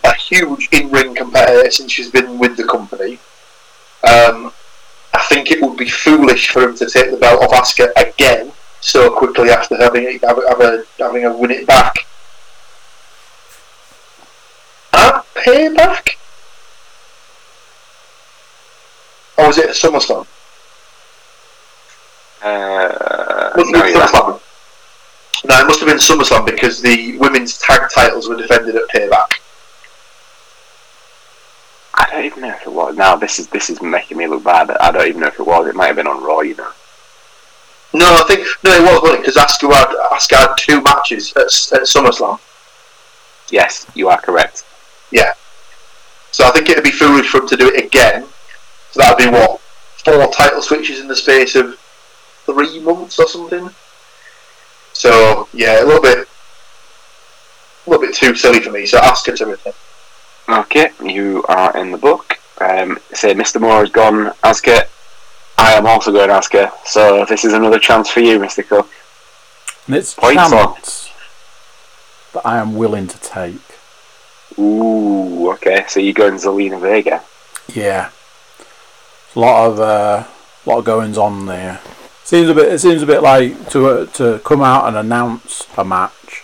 a 0.03 0.13
huge 0.15 0.69
in-ring 0.71 1.15
competitor 1.15 1.71
since 1.71 1.91
she's 1.91 2.11
been 2.11 2.37
with 2.37 2.57
the 2.57 2.65
company. 2.65 3.19
Um, 4.03 4.51
I 5.13 5.21
think 5.29 5.51
it 5.51 5.61
would 5.61 5.77
be 5.77 5.89
foolish 5.89 6.49
for 6.49 6.61
him 6.63 6.75
to 6.77 6.89
take 6.89 7.11
the 7.11 7.17
belt 7.17 7.43
off 7.43 7.51
Asuka 7.51 7.91
again 7.95 8.51
so 8.81 9.09
quickly 9.09 9.49
after 9.49 9.75
having 9.77 10.03
it, 10.03 10.23
have, 10.23 10.37
have 10.47 10.61
a, 10.61 10.83
having 10.97 11.25
a 11.25 11.35
win 11.35 11.51
it 11.51 11.67
back. 11.67 12.05
At 14.93 15.25
payback? 15.35 16.15
Or 19.37 19.47
was 19.47 19.57
it 19.57 19.69
at 19.69 19.75
SummerSlam? 19.75 20.27
Uh, 22.41 23.51
no, 23.57 23.79
have 23.79 23.89
yeah. 23.89 24.07
SummerSlam. 24.07 24.41
No, 25.45 25.59
it 25.59 25.67
must 25.67 25.79
have 25.79 25.87
been 25.87 25.97
SummerSlam 25.97 26.45
because 26.45 26.81
the 26.81 27.17
women's 27.17 27.57
tag 27.59 27.89
titles 27.93 28.27
were 28.27 28.35
defended 28.35 28.75
at 28.75 28.87
payback. 28.89 29.39
I 31.93 32.09
don't 32.11 32.25
even 32.25 32.41
know 32.41 32.49
if 32.49 32.65
it 32.65 32.71
was. 32.71 32.95
Now 32.95 33.15
this 33.15 33.39
is 33.39 33.47
this 33.47 33.69
is 33.69 33.81
making 33.81 34.17
me 34.17 34.27
look 34.27 34.43
bad. 34.43 34.71
I 34.71 34.91
don't 34.91 35.07
even 35.07 35.21
know 35.21 35.27
if 35.27 35.39
it 35.39 35.45
was. 35.45 35.67
It 35.67 35.75
might 35.75 35.87
have 35.87 35.95
been 35.95 36.07
on 36.07 36.23
Raw, 36.23 36.41
you 36.41 36.55
know. 36.55 36.71
No, 37.93 38.05
I 38.05 38.23
think 38.27 38.47
no, 38.63 38.71
it 38.71 38.83
wasn't 38.83 39.21
because 39.21 39.35
Asuka 39.35 39.73
had 39.73 39.87
Asuka 40.11 40.37
had 40.37 40.55
two 40.57 40.81
matches 40.81 41.33
at, 41.33 41.43
at 41.43 41.87
SummerSlam. 41.87 42.39
Yes, 43.49 43.87
you 43.95 44.09
are 44.09 44.19
correct. 44.19 44.63
Yeah. 45.11 45.33
So 46.31 46.45
I 46.45 46.51
think 46.51 46.69
it'd 46.69 46.83
be 46.83 46.91
foolish 46.91 47.29
for 47.29 47.39
him 47.39 47.47
to 47.47 47.57
do 47.57 47.67
it 47.69 47.85
again. 47.85 48.25
So 48.91 49.01
that'd 49.01 49.17
be 49.17 49.31
what 49.31 49.59
four 50.03 50.31
title 50.31 50.61
switches 50.61 50.99
in 50.99 51.07
the 51.07 51.15
space 51.15 51.55
of 51.55 51.77
three 52.45 52.79
months 52.79 53.19
or 53.19 53.27
something. 53.27 53.69
So 54.99 55.47
yeah, 55.53 55.81
a 55.81 55.85
little 55.85 56.01
bit, 56.01 56.27
a 57.87 57.89
little 57.89 58.05
bit 58.05 58.13
too 58.13 58.35
silly 58.35 58.59
for 58.59 58.69
me. 58.69 58.85
So 58.85 58.97
ask 58.97 59.25
him 59.25 59.37
everything. 59.39 59.71
Okay, 60.49 60.89
you 61.01 61.45
are 61.47 61.77
in 61.77 61.91
the 61.91 61.97
book. 61.97 62.37
Um, 62.59 62.99
say 63.13 63.33
Mr. 63.33 63.61
Moore 63.61 63.79
has 63.79 63.91
gone. 63.91 64.33
Asuka. 64.43 64.89
I 65.57 65.71
am 65.71 65.85
also 65.87 66.11
going 66.11 66.29
Asuka. 66.29 66.73
So 66.85 67.23
this 67.29 67.45
is 67.45 67.53
another 67.53 67.79
chance 67.79 68.09
for 68.09 68.19
you, 68.19 68.39
Mr. 68.39 68.67
Cook. 68.67 68.89
And 69.87 69.95
it's 69.95 70.15
Points 70.15 70.51
on. 70.51 70.73
chance 70.73 71.09
that 72.33 72.45
I 72.45 72.57
am 72.57 72.75
willing 72.75 73.07
to 73.07 73.17
take. 73.21 73.55
Ooh, 74.59 75.49
okay. 75.51 75.85
So 75.87 76.01
you're 76.01 76.11
going 76.11 76.33
Zelina 76.33 76.77
Vega. 76.81 77.23
Yeah, 77.73 78.09
a 79.33 79.39
lot 79.39 79.65
of 79.71 79.79
uh, 79.79 80.27
lot 80.65 80.79
of 80.79 80.83
goings 80.83 81.17
on 81.17 81.45
there. 81.45 81.79
Seems 82.23 82.49
a 82.49 82.53
bit. 82.53 82.71
It 82.71 82.79
seems 82.79 83.01
a 83.01 83.07
bit 83.07 83.23
like 83.23 83.69
to 83.71 83.87
uh, 83.87 84.05
to 84.07 84.39
come 84.45 84.61
out 84.61 84.87
and 84.87 84.95
announce 84.95 85.65
a 85.77 85.83
match, 85.83 86.43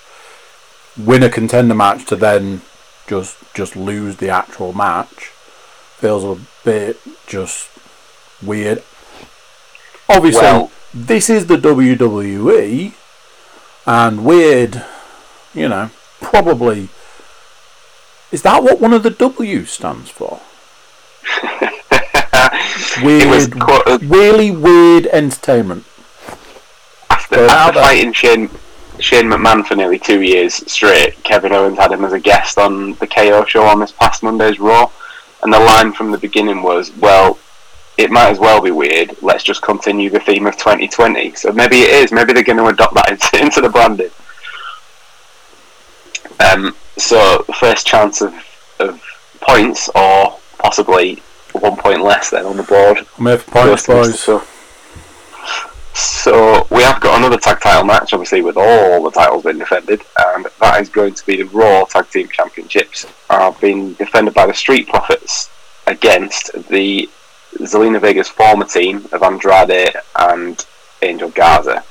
win 0.98 1.22
a 1.24 1.30
contender 1.30 1.76
match 1.76 2.06
to 2.06 2.16
then 2.16 2.62
just 3.08 3.38
just 3.54 3.76
lose 3.76 4.18
the 4.18 4.30
actual 4.30 4.74
match. 4.74 5.32
Feels 5.98 6.24
a 6.24 6.42
bit 6.64 7.00
just 7.28 7.70
weird. 8.42 8.84
Obviously, 10.10 10.42
Well- 10.42 10.72
this 10.94 11.30
is 11.30 11.48
the 11.48 11.58
WWE, 11.58 12.94
and 13.86 14.26
weird. 14.26 14.84
You 15.54 15.70
know, 15.70 15.92
probably. 16.22 16.90
Is 18.32 18.42
that 18.42 18.64
what 18.64 18.80
one 18.82 18.92
of 18.92 19.04
the 19.04 19.10
W 19.12 19.66
stands 19.66 20.10
for? 20.10 20.42
it 22.98 23.28
was 23.28 23.50
Weird, 23.50 23.88
uh, 23.88 24.00
really 24.02 24.52
weird 24.52 25.08
entertainment. 25.08 25.86
after, 27.10 27.36
But 27.36 27.50
after 27.50 27.80
fighting 27.80 28.14
Shane 28.14 28.50
Shane 29.00 29.26
McMahon 29.26 29.66
for 29.66 29.76
nearly 29.76 30.00
two 30.00 30.22
years 30.22 30.54
straight. 30.72 31.22
Kevin 31.24 31.52
Owens 31.52 31.78
had 31.78 31.92
him 31.92 32.06
as 32.06 32.14
a 32.14 32.20
guest 32.20 32.58
on 32.58 32.94
the 32.96 33.08
KO 33.08 33.44
show 33.46 33.64
on 33.64 33.80
this 33.80 33.92
past 33.92 34.24
Monday's 34.24 34.60
Raw, 34.60 34.90
and 35.44 35.52
the 35.52 35.60
line 35.60 35.92
from 35.92 36.12
the 36.12 36.18
beginning 36.18 36.64
was, 36.64 36.92
"Well, 36.98 37.38
it 37.98 38.10
might 38.10 38.30
as 38.30 38.40
well 38.40 38.62
be 38.62 38.72
weird. 38.72 39.16
Let's 39.22 39.44
just 39.44 39.62
continue 39.62 40.10
the 40.10 40.20
theme 40.20 40.48
of 40.48 40.58
2020." 40.58 41.36
So 41.36 41.52
maybe 41.52 41.82
it 41.82 41.90
is. 41.90 42.12
Maybe 42.12 42.34
they're 42.34 42.44
going 42.44 42.58
to 42.58 42.68
adopt 42.68 42.94
that 42.96 43.10
into, 43.34 43.44
into 43.44 43.62
the 43.62 43.70
branding. 43.70 44.12
Um, 46.40 46.76
so 46.98 47.44
the 47.48 47.54
first 47.54 47.86
chance 47.86 48.22
of, 48.22 48.34
of 48.80 49.02
points, 49.42 49.90
or 49.94 50.38
possibly 50.58 51.22
one 51.60 51.78
point 51.78 52.02
less, 52.02 52.30
then 52.30 52.46
on 52.46 52.58
the 52.58 52.64
board. 52.64 53.06
I'm 53.18 53.26
here 53.26 53.38
for 53.38 53.52
points, 53.52 53.86
goes 53.86 53.86
to 53.86 53.92
Mr. 53.92 54.04
boys. 54.04 54.24
Phil. 54.24 54.44
So 55.96 56.68
we 56.72 56.84
have 56.84 57.00
got 57.00 57.20
another 57.20 57.38
tag 57.38 57.62
title 57.62 57.86
match, 57.86 58.12
obviously 58.12 58.42
with 58.42 58.58
all 58.58 59.04
the 59.04 59.12
titles 59.12 59.44
being 59.44 59.60
defended, 59.60 60.02
and 60.18 60.46
that 60.60 60.82
is 60.82 60.90
going 60.90 61.14
to 61.14 61.26
be 61.26 61.38
the 61.38 61.44
Raw 61.44 61.86
Tag 61.86 62.10
Team 62.10 62.28
Championships 62.28 63.06
are 63.30 63.54
being 63.62 63.94
defended 63.94 64.34
by 64.34 64.46
the 64.46 64.54
Street 64.54 64.88
Profits 64.90 65.50
against 65.88 66.52
the 66.70 67.10
Zelina 67.60 68.02
Vega's 68.02 68.28
former 68.28 68.66
team 68.66 69.08
of 69.14 69.24
Andrade 69.24 69.96
and 70.18 70.66
Angel 71.02 71.30
Garza. 71.30 71.84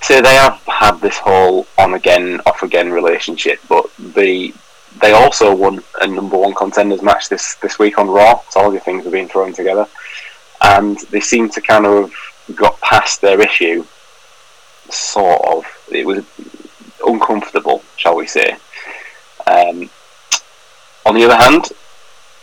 So 0.00 0.20
they 0.20 0.34
have 0.34 0.60
had 0.66 1.00
this 1.00 1.18
whole 1.18 1.68
on 1.78 1.94
again, 1.94 2.40
off 2.44 2.64
again 2.64 2.90
relationship, 2.90 3.60
but 3.68 3.86
the 3.98 4.52
they 5.00 5.12
also 5.12 5.54
won 5.54 5.82
a 6.00 6.06
number 6.06 6.36
one 6.36 6.54
contenders 6.54 7.02
match 7.02 7.28
this 7.28 7.54
this 7.56 7.78
week 7.78 7.98
on 7.98 8.08
Raw. 8.08 8.40
So 8.50 8.60
all 8.60 8.70
the 8.70 8.80
things 8.80 9.06
are 9.06 9.10
being 9.10 9.28
thrown 9.28 9.52
together, 9.52 9.86
and 10.62 10.98
they 11.10 11.20
seem 11.20 11.48
to 11.50 11.60
kind 11.60 11.86
of 11.86 12.12
got 12.54 12.80
past 12.80 13.20
their 13.20 13.40
issue. 13.40 13.84
Sort 14.90 15.40
of, 15.46 15.64
it 15.90 16.06
was 16.06 16.24
uncomfortable, 17.06 17.82
shall 17.96 18.16
we 18.16 18.26
say? 18.26 18.56
Um, 19.46 19.90
on 21.06 21.14
the 21.14 21.24
other 21.24 21.36
hand, 21.36 21.72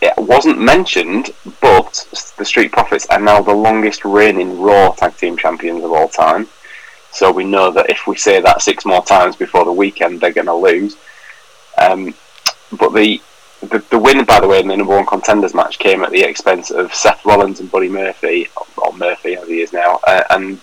it 0.02 0.14
wasn't 0.18 0.60
mentioned, 0.60 1.32
but 1.62 2.34
the 2.38 2.46
Street 2.46 2.72
Profits 2.72 3.06
are 3.08 3.20
now 3.20 3.42
the 3.42 3.54
longest 3.54 4.06
reigning 4.06 4.60
Raw 4.60 4.92
Tag 4.92 5.16
Team 5.18 5.38
Champions 5.38 5.84
of 5.84 5.92
all 5.92 6.08
time. 6.08 6.48
So 7.12 7.32
we 7.32 7.44
know 7.44 7.72
that 7.72 7.90
if 7.90 8.08
we 8.08 8.16
say 8.16 8.40
that 8.40 8.62
six 8.62 8.86
more 8.86 9.04
times 9.04 9.36
before 9.36 9.66
the 9.66 9.74
weekend, 9.74 10.22
they're 10.22 10.32
going 10.32 10.48
to 10.48 10.54
lose. 10.54 10.96
Um, 11.78 12.14
but 12.78 12.94
the, 12.94 13.22
the 13.62 13.84
the 13.90 14.00
win, 14.00 14.24
by 14.26 14.40
the 14.40 14.48
way, 14.48 14.60
in 14.60 14.68
the 14.68 14.78
number 14.78 14.96
one 14.96 15.06
contenders 15.06 15.54
match 15.54 15.80
came 15.80 16.04
at 16.04 16.12
the 16.12 16.22
expense 16.22 16.72
of 16.72 16.94
Seth 16.94 17.26
Rollins 17.26 17.60
and 17.60 17.72
Buddy 17.72 17.90
Murphy, 17.90 18.48
or 18.78 18.94
Murphy 18.94 19.36
as 19.36 19.48
he 19.48 19.62
is 19.62 19.74
now, 19.74 20.00
uh, 20.08 20.24
and 20.30 20.60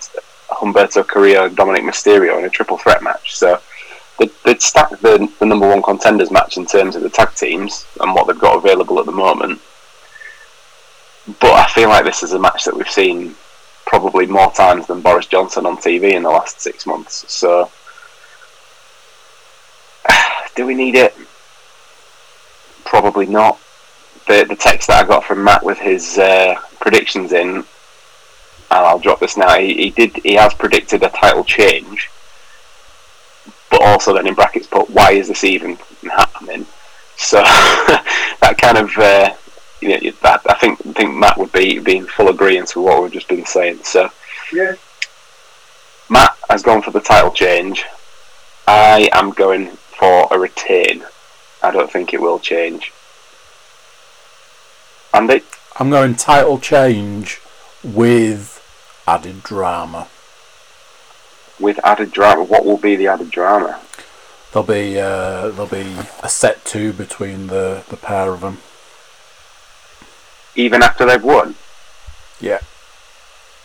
Humberto 0.48 1.06
Carrillo 1.06 1.46
and 1.46 1.56
Dominik 1.56 1.82
Mysterio 1.82 2.38
in 2.38 2.44
a 2.44 2.50
triple 2.50 2.78
threat 2.78 3.02
match. 3.02 3.36
So 3.36 3.60
they'd, 4.18 4.30
they'd 4.44 4.62
stacked 4.62 5.02
the, 5.02 5.30
the 5.38 5.46
number 5.46 5.68
one 5.68 5.82
contenders 5.82 6.30
match 6.30 6.56
in 6.56 6.66
terms 6.66 6.96
of 6.96 7.02
the 7.02 7.10
tag 7.10 7.34
teams 7.34 7.86
and 8.00 8.14
what 8.14 8.26
they've 8.26 8.38
got 8.38 8.56
available 8.56 8.98
at 9.00 9.06
the 9.06 9.12
moment. 9.12 9.60
But 11.40 11.52
I 11.52 11.66
feel 11.68 11.88
like 11.88 12.04
this 12.04 12.22
is 12.22 12.32
a 12.32 12.38
match 12.38 12.64
that 12.64 12.76
we've 12.76 12.88
seen 12.88 13.34
probably 13.84 14.26
more 14.26 14.50
times 14.52 14.86
than 14.86 15.00
Boris 15.00 15.26
Johnson 15.26 15.66
on 15.66 15.76
TV 15.76 16.12
in 16.12 16.22
the 16.22 16.30
last 16.30 16.60
six 16.60 16.86
months. 16.86 17.32
So, 17.32 17.70
do 20.54 20.66
we 20.66 20.74
need 20.74 20.94
it? 20.94 21.14
Probably 22.86 23.26
not. 23.26 23.60
The 24.26 24.44
the 24.48 24.56
text 24.56 24.88
that 24.88 25.04
I 25.04 25.06
got 25.06 25.24
from 25.24 25.44
Matt 25.44 25.62
with 25.62 25.78
his 25.78 26.18
uh, 26.18 26.56
predictions 26.80 27.32
in, 27.32 27.48
and 27.58 27.64
I'll 28.70 28.98
drop 28.98 29.20
this 29.20 29.36
now. 29.36 29.58
He, 29.58 29.74
he 29.74 29.90
did. 29.90 30.16
He 30.16 30.34
has 30.34 30.54
predicted 30.54 31.02
a 31.02 31.10
title 31.10 31.44
change 31.44 32.08
but 33.70 33.82
also 33.82 34.14
then 34.14 34.26
in 34.26 34.34
brackets 34.34 34.66
put 34.66 34.88
why 34.90 35.12
is 35.12 35.28
this 35.28 35.44
even 35.44 35.76
happening? 36.02 36.66
So 37.16 37.38
that 37.42 38.56
kind 38.60 38.78
of 38.78 38.96
uh, 38.96 39.34
you 39.80 39.88
know 39.88 40.10
that 40.22 40.42
I 40.48 40.54
think 40.54 40.80
I 40.86 40.92
think 40.92 41.14
Matt 41.14 41.38
would 41.38 41.52
be 41.52 41.78
being 41.78 42.06
full 42.06 42.28
agreement 42.28 42.74
with 42.74 42.84
what 42.84 43.02
we've 43.02 43.12
just 43.12 43.28
been 43.28 43.46
saying. 43.46 43.80
So 43.84 44.10
Yeah. 44.52 44.74
Matt 46.08 46.36
has 46.48 46.62
gone 46.62 46.82
for 46.82 46.90
the 46.90 47.00
title 47.00 47.32
change. 47.32 47.84
I 48.68 49.08
am 49.12 49.30
going 49.32 49.68
for 49.98 50.28
a 50.30 50.38
retain. 50.38 51.04
I 51.66 51.72
don't 51.72 51.90
think 51.90 52.14
it 52.14 52.20
will 52.20 52.38
change. 52.38 52.92
Andy, 55.12 55.42
I'm 55.80 55.90
going 55.90 56.14
title 56.14 56.60
change 56.60 57.40
with 57.82 58.62
added 59.04 59.42
drama. 59.42 60.06
with 61.58 61.80
added 61.82 62.12
drama, 62.12 62.44
what 62.44 62.64
will 62.64 62.76
be 62.76 62.94
the 62.94 63.08
added 63.08 63.30
drama? 63.32 63.80
There'll 64.52 64.66
be 64.66 65.00
uh, 65.00 65.48
there'll 65.48 65.66
be 65.66 65.96
a 66.22 66.28
set 66.28 66.64
two 66.64 66.92
between 66.92 67.48
the, 67.48 67.82
the 67.88 67.96
pair 67.96 68.32
of 68.32 68.42
them. 68.42 68.58
Even 70.54 70.82
after 70.84 71.04
they've 71.04 71.22
won, 71.22 71.56
Yeah. 72.40 72.60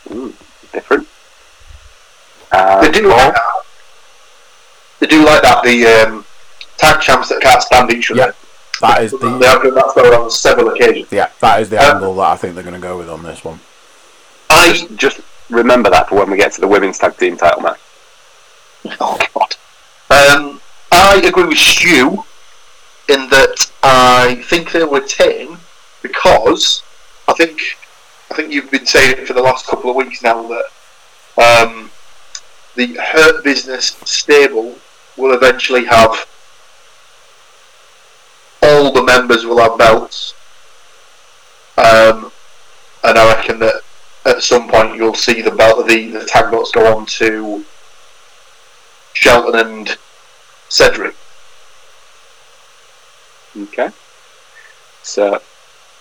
Ooh, 0.10 0.34
different. 0.74 1.08
Uh, 2.52 2.82
They 2.82 2.92
do 2.92 3.08
like 3.10 3.34
that. 3.36 3.64
They 5.00 5.08
do 5.08 5.24
like 5.24 5.42
that. 5.44 5.64
The 5.64 5.86
um, 5.86 6.26
tag 6.82 7.02
champs 7.02 7.30
that 7.30 7.40
can't 7.42 7.62
stand 7.62 7.92
each 7.94 8.12
other. 8.12 8.20
Yeah. 8.20 8.32
That 8.82 9.04
is 9.04 9.12
They 9.12 9.18
the 9.20 9.30
have 9.48 9.62
done 9.62 9.76
that 9.76 9.92
for 9.94 10.16
on 10.16 10.32
several 10.32 10.70
occasions. 10.70 11.12
yeah 11.12 11.30
that 11.40 11.62
is 11.62 11.70
the 11.70 11.78
Um, 11.78 11.96
angle 11.98 12.16
that 12.16 12.30
I 12.32 12.36
think 12.36 12.56
they're 12.56 12.64
going 12.64 12.74
to 12.82 12.82
go 12.82 12.98
with 12.98 13.10
on 13.10 13.22
this 13.24 13.44
one. 13.44 13.60
I 14.50 14.74
just, 14.74 14.96
just 14.96 15.20
remember 15.50 15.90
that 15.92 16.10
for 16.10 16.16
when 16.16 16.30
we 16.32 16.38
get 16.38 16.52
to 16.54 16.62
the 16.62 16.68
women's 16.68 16.98
tag 16.98 17.16
team 17.18 17.38
title 17.38 17.62
match. 17.62 17.80
oh 19.00 19.20
god. 19.36 19.56
Um, 20.10 20.60
I 20.92 21.22
agree 21.24 21.46
with 21.46 21.58
Stu 21.58 22.24
in 23.08 23.30
that 23.30 23.72
I 23.84 24.42
think 24.48 24.72
they 24.72 24.84
will 24.84 25.00
retain 25.02 25.58
because 26.02 26.82
I 27.28 27.34
think 27.34 27.62
I 28.32 28.34
think 28.36 28.52
you've 28.52 28.72
been 28.72 28.86
saying 28.86 29.18
it 29.20 29.28
for 29.28 29.34
the 29.34 29.42
last 29.44 29.68
couple 29.68 29.90
of 29.92 29.96
weeks 29.96 30.24
now 30.24 30.42
that 30.48 30.66
um, 31.68 31.92
the 32.76 32.96
Hurt 32.96 33.44
Business 33.44 33.98
stable 34.06 34.76
will 35.18 35.34
eventually 35.36 35.86
have 35.86 36.26
all 38.62 38.92
the 38.92 39.04
members 39.04 39.46
will 39.46 39.60
have 39.60 39.78
belts, 39.78 40.34
um, 41.78 42.32
and 43.04 43.18
I 43.18 43.36
reckon 43.36 43.60
that 43.60 43.82
at 44.26 44.44
some 44.44 44.70
point 44.70 44.96
you'll 44.96 45.16
see 45.16 45.42
the 45.42 45.52
belt 45.52 45.88
the 45.88 46.12
the 46.12 46.26
tag 46.26 46.52
belts 46.52 46.72
go 46.72 46.96
on 46.96 47.06
to 47.06 47.66
Shelton 49.14 49.60
and 49.60 49.98
Cedric. 50.70 51.16
Okay. 53.58 53.90
So 55.04 55.42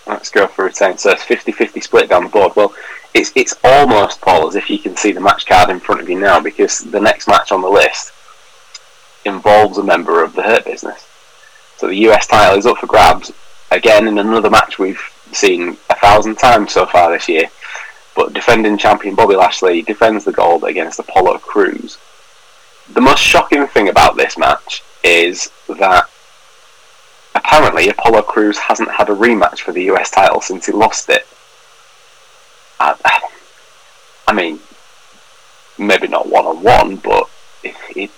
let's 0.07 0.31
go 0.31 0.47
for 0.47 0.67
retain. 0.67 0.99
So 0.99 1.11
it's 1.11 1.25
50-50 1.25 1.83
split 1.83 2.09
down 2.09 2.25
the 2.25 2.31
board. 2.31 2.55
Well, 2.55 2.75
it's 3.15 3.33
it's 3.35 3.57
almost 3.65 4.21
Paul 4.21 4.47
as 4.49 4.55
if 4.55 4.71
you 4.71 4.79
can 4.79 4.97
see 4.97 5.13
the 5.13 5.21
match 5.21 5.47
card 5.47 5.71
in 5.71 5.81
front 5.81 6.01
of 6.01 6.09
you 6.09 6.19
now 6.19 6.41
because 6.41 6.81
the 6.81 7.01
next 7.01 7.27
match 7.27 7.51
on 7.51 7.63
the 7.63 7.69
list 7.69 8.13
involves 9.25 9.79
a 9.79 9.83
member 9.83 10.23
of 10.23 10.35
the 10.35 10.43
Hurt 10.43 10.65
Business. 10.65 11.10
So 11.81 11.87
the 11.87 12.11
US 12.11 12.27
title 12.27 12.59
is 12.59 12.67
up 12.67 12.77
for 12.77 12.87
grabs 12.87 13.33
again 13.71 14.07
in 14.07 14.19
another 14.19 14.51
match 14.51 14.79
we've 14.79 15.01
seen 15.33 15.79
a 15.89 15.97
thousand 15.97 16.37
times 16.37 16.73
so 16.73 16.85
far 16.85 17.11
this 17.11 17.27
year. 17.27 17.47
But 18.15 18.35
defending 18.35 18.77
champion 18.77 19.15
Bobby 19.15 19.35
Lashley 19.35 19.81
defends 19.81 20.27
the 20.27 20.33
gold 20.33 20.65
against 20.65 20.99
Apollo 20.99 21.39
Crews. 21.39 21.97
The 22.93 23.01
most 23.01 23.23
shocking 23.23 23.67
thing 23.67 23.89
about 23.89 24.15
this 24.15 24.37
match 24.37 24.83
is 25.03 25.51
that 25.71 26.11
apparently 27.35 27.89
Apollo 27.89 28.25
Crews 28.25 28.59
hasn't 28.59 28.91
had 28.91 29.09
a 29.09 29.15
rematch 29.17 29.61
for 29.61 29.73
the 29.73 29.85
US 29.85 30.11
title 30.11 30.43
since 30.43 30.67
he 30.67 30.73
lost 30.73 31.09
it. 31.09 31.27
I, 32.79 33.23
I 34.29 34.35
mean, 34.35 34.61
maybe 35.79 36.09
not 36.09 36.29
one 36.29 36.45
on 36.45 36.63
one, 36.63 36.97
but 36.97 37.31
it, 37.65 37.75
it, 37.97 38.11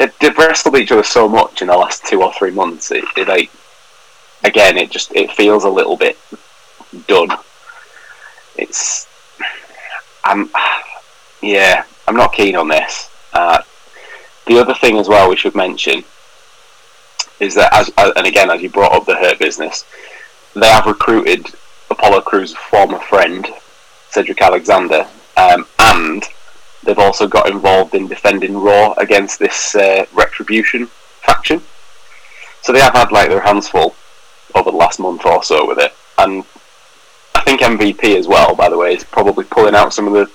they, 0.00 0.10
they've 0.18 0.38
wrestled 0.38 0.76
each 0.76 0.90
other 0.90 1.02
so 1.02 1.28
much 1.28 1.60
in 1.60 1.68
the 1.68 1.76
last 1.76 2.06
two 2.06 2.22
or 2.22 2.32
three 2.32 2.50
months. 2.50 2.90
It, 2.90 3.04
it 3.16 3.28
like 3.28 3.50
again, 4.42 4.78
it 4.78 4.90
just 4.90 5.14
it 5.14 5.30
feels 5.32 5.64
a 5.64 5.68
little 5.68 5.96
bit 5.96 6.18
done. 7.06 7.28
It's 8.56 9.06
I'm 10.24 10.50
yeah, 11.42 11.84
I'm 12.08 12.16
not 12.16 12.32
keen 12.32 12.56
on 12.56 12.68
this. 12.68 13.10
Uh, 13.34 13.62
the 14.46 14.58
other 14.58 14.74
thing 14.74 14.96
as 14.96 15.08
well 15.08 15.28
we 15.28 15.36
should 15.36 15.54
mention 15.54 16.02
is 17.38 17.54
that 17.54 17.72
as 17.72 17.90
and 18.16 18.26
again 18.26 18.50
as 18.50 18.62
you 18.62 18.70
brought 18.70 18.92
up 18.92 19.04
the 19.04 19.16
hurt 19.16 19.38
business, 19.38 19.84
they 20.54 20.68
have 20.68 20.86
recruited 20.86 21.46
Apollo 21.90 22.22
Crews' 22.22 22.54
former 22.54 22.98
friend 23.00 23.46
Cedric 24.08 24.40
Alexander, 24.40 25.06
um, 25.36 25.66
and 25.78 26.24
they've 26.82 26.98
also 26.98 27.26
got 27.26 27.50
involved 27.50 27.94
in 27.94 28.08
defending 28.08 28.56
Raw 28.56 28.92
against 28.94 29.38
this 29.38 29.74
uh, 29.74 30.06
Retribution 30.12 30.86
faction. 31.22 31.62
So 32.62 32.72
they 32.72 32.80
have 32.80 32.94
had 32.94 33.12
like 33.12 33.28
their 33.28 33.40
hands 33.40 33.68
full 33.68 33.94
over 34.54 34.70
the 34.70 34.76
last 34.76 34.98
month 34.98 35.24
or 35.24 35.42
so 35.42 35.66
with 35.66 35.78
it, 35.78 35.92
and 36.18 36.44
I 37.34 37.42
think 37.42 37.60
MVP 37.60 38.16
as 38.16 38.28
well. 38.28 38.54
By 38.54 38.68
the 38.68 38.76
way, 38.76 38.94
is 38.94 39.04
probably 39.04 39.44
pulling 39.44 39.74
out 39.74 39.92
some 39.92 40.06
of 40.06 40.12
the, 40.12 40.26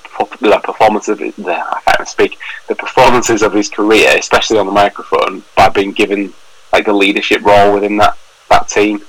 the 0.42 0.60
performances. 0.64 1.20
Of 1.20 1.36
the, 1.36 1.52
I 1.52 1.82
can't 1.86 2.08
speak. 2.08 2.38
The 2.68 2.76
performances 2.76 3.44
of 3.44 3.54
his 3.54 3.70
career, 3.70 4.16
especially 4.18 4.58
on 4.58 4.66
the 4.66 4.72
microphone, 4.72 5.44
by 5.56 5.70
being 5.70 5.92
given 5.92 6.34
like 6.74 6.86
the 6.86 6.94
leadership 6.94 7.44
role 7.44 7.74
within 7.74 7.98
that 7.98 8.18
that 8.50 8.68
team. 8.70 9.02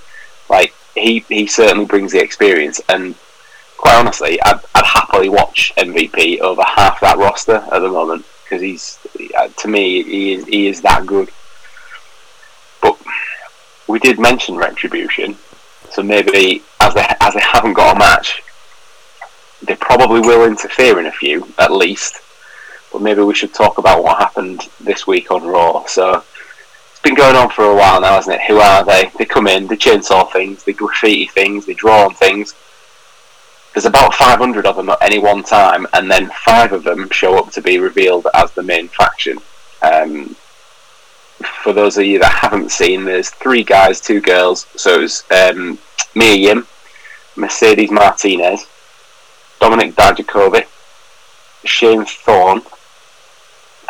Like 0.51 0.75
he 0.94 1.20
he 1.29 1.46
certainly 1.46 1.87
brings 1.87 2.12
the 2.12 2.22
experience, 2.22 2.81
and 2.88 3.14
quite 3.77 3.97
honestly, 3.97 4.41
I'd, 4.43 4.61
I'd 4.75 4.85
happily 4.85 5.29
watch 5.29 5.73
MVP 5.77 6.41
over 6.41 6.62
half 6.62 7.01
that 7.01 7.19
roster 7.19 7.57
at 7.57 7.81
the 7.81 7.89
moment 7.89 8.25
because 8.45 8.62
he's 8.62 8.99
uh, 9.37 9.49
to 9.49 9.69
me 9.69 10.03
he 10.03 10.33
is 10.35 10.45
he 10.47 10.67
is 10.69 10.81
that 10.83 11.07
good. 11.07 11.31
But 12.81 12.99
we 13.89 13.99
did 13.99 14.19
mention 14.19 14.57
retribution, 14.57 15.37
so 15.91 16.03
maybe 16.03 16.62
as 16.81 16.95
they 16.95 17.07
as 17.21 17.35
they 17.35 17.41
haven't 17.41 17.75
got 17.75 17.97
a 17.97 17.99
match, 17.99 18.43
they 19.62 19.77
probably 19.77 20.21
will 20.21 20.45
interfere 20.45 20.99
in 21.01 21.07
a 21.07 21.12
few 21.12 21.53
at 21.59 21.73
least. 21.73 22.21
But 22.93 23.03
maybe 23.03 23.23
we 23.23 23.35
should 23.35 23.53
talk 23.53 23.79
about 23.79 24.03
what 24.03 24.19
happened 24.19 24.69
this 24.81 25.07
week 25.07 25.31
on 25.31 25.45
Raw. 25.45 25.85
So 25.87 26.23
it's 26.91 27.01
been 27.03 27.15
going 27.15 27.37
on 27.37 27.51
for 27.51 27.65
a 27.65 27.75
while 27.75 28.01
now, 28.01 28.15
hasn't 28.15 28.37
it? 28.37 28.47
Who 28.47 28.59
are 28.59 28.85
they? 28.85 29.11
They 29.19 29.25
come 29.25 29.49
in, 29.49 29.67
they 29.67 29.77
chainsaw 29.77 30.33
things, 30.33 30.65
they 30.65 30.73
graffiti 30.73 31.27
things, 31.27 31.67
they 31.67 31.75
draw 31.75 32.05
on 32.05 32.15
things. 32.15 32.55
There's 33.77 33.85
about 33.85 34.15
500 34.15 34.65
of 34.65 34.77
them 34.77 34.89
at 34.89 35.03
any 35.03 35.19
one 35.19 35.43
time, 35.43 35.87
and 35.93 36.11
then 36.11 36.31
five 36.31 36.73
of 36.73 36.83
them 36.83 37.11
show 37.11 37.37
up 37.37 37.51
to 37.53 37.61
be 37.61 37.79
revealed 37.79 38.27
as 38.33 38.51
the 38.53 38.62
main 38.62 38.89
faction. 38.89 39.37
Um, 39.83 40.35
for 41.62 41.75
those 41.75 41.99
of 41.99 42.07
you 42.07 42.19
that 42.21 42.33
haven't 42.33 42.71
seen, 42.71 43.05
there's 43.05 43.29
three 43.29 43.62
guys, 43.62 44.01
two 44.01 44.23
girls. 44.23 44.67
So 44.77 45.03
it's 45.03 45.31
um, 45.31 45.79
Mia 46.15 46.37
Yim, 46.37 46.67
Mercedes 47.37 47.91
Martinez, 47.91 48.67
Dominik 49.61 49.93
Dijakovic, 49.93 50.69
Shane 51.67 52.07
Thorne, 52.07 52.62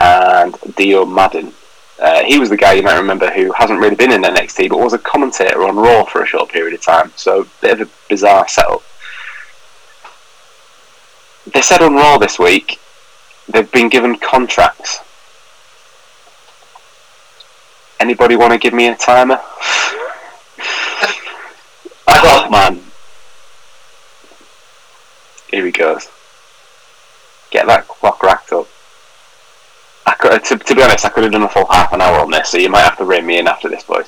and 0.01 0.57
Dio 0.75 1.07
Maddin. 1.07 1.53
Uh, 2.01 2.25
he 2.25 2.40
was 2.40 2.51
the 2.51 2.57
guy 2.57 2.72
you 2.72 2.83
might 2.83 2.99
remember 2.99 3.31
who 3.31 3.53
hasn't 3.53 3.79
really 3.79 3.94
been 3.94 4.11
in 4.11 4.22
NXT, 4.22 4.68
but 4.68 4.81
was 4.81 4.94
a 4.94 4.99
commentator 4.99 5.62
on 5.62 5.77
Raw 5.77 6.05
for 6.07 6.25
a 6.25 6.27
short 6.27 6.51
period 6.51 6.75
of 6.75 6.83
time. 6.83 7.12
So, 7.14 7.46
bit 7.61 7.81
of 7.81 7.88
a 7.88 7.90
bizarre 8.09 8.49
setup. 8.49 8.83
They 11.52 11.62
said 11.62 11.82
on 11.82 11.94
Raw 11.94 12.18
this 12.18 12.38
week 12.38 12.80
they've 13.48 13.70
been 13.70 13.88
given 13.88 14.16
contracts. 14.16 15.00
Anybody 18.00 18.37
want 18.37 18.52
to 18.52 18.59
give 18.59 18.74
me 18.74 18.88
a 18.88 18.96
timer? 18.96 19.40
I 22.09 22.20
oh 22.22 22.50
man. 22.50 22.82
Here 25.50 25.64
he 25.64 25.72
goes. 25.72 26.09
Get 27.50 27.66
that 27.66 27.87
clock 27.88 28.22
racked 28.22 28.52
up. 28.52 28.68
I 30.04 30.14
could, 30.14 30.44
to, 30.44 30.59
to 30.59 30.74
be 30.74 30.82
honest, 30.82 31.04
I 31.04 31.09
could 31.09 31.24
have 31.24 31.32
done 31.32 31.42
a 31.42 31.48
full 31.48 31.66
half 31.66 31.92
an 31.92 32.00
hour 32.00 32.20
on 32.20 32.30
this, 32.30 32.50
so 32.50 32.59
you 32.59 32.68
might 32.68 32.82
have 32.82 32.98
to 32.98 33.04
rein 33.04 33.26
me 33.26 33.38
in 33.38 33.48
after 33.48 33.68
this, 33.68 33.85
boys. 33.85 34.06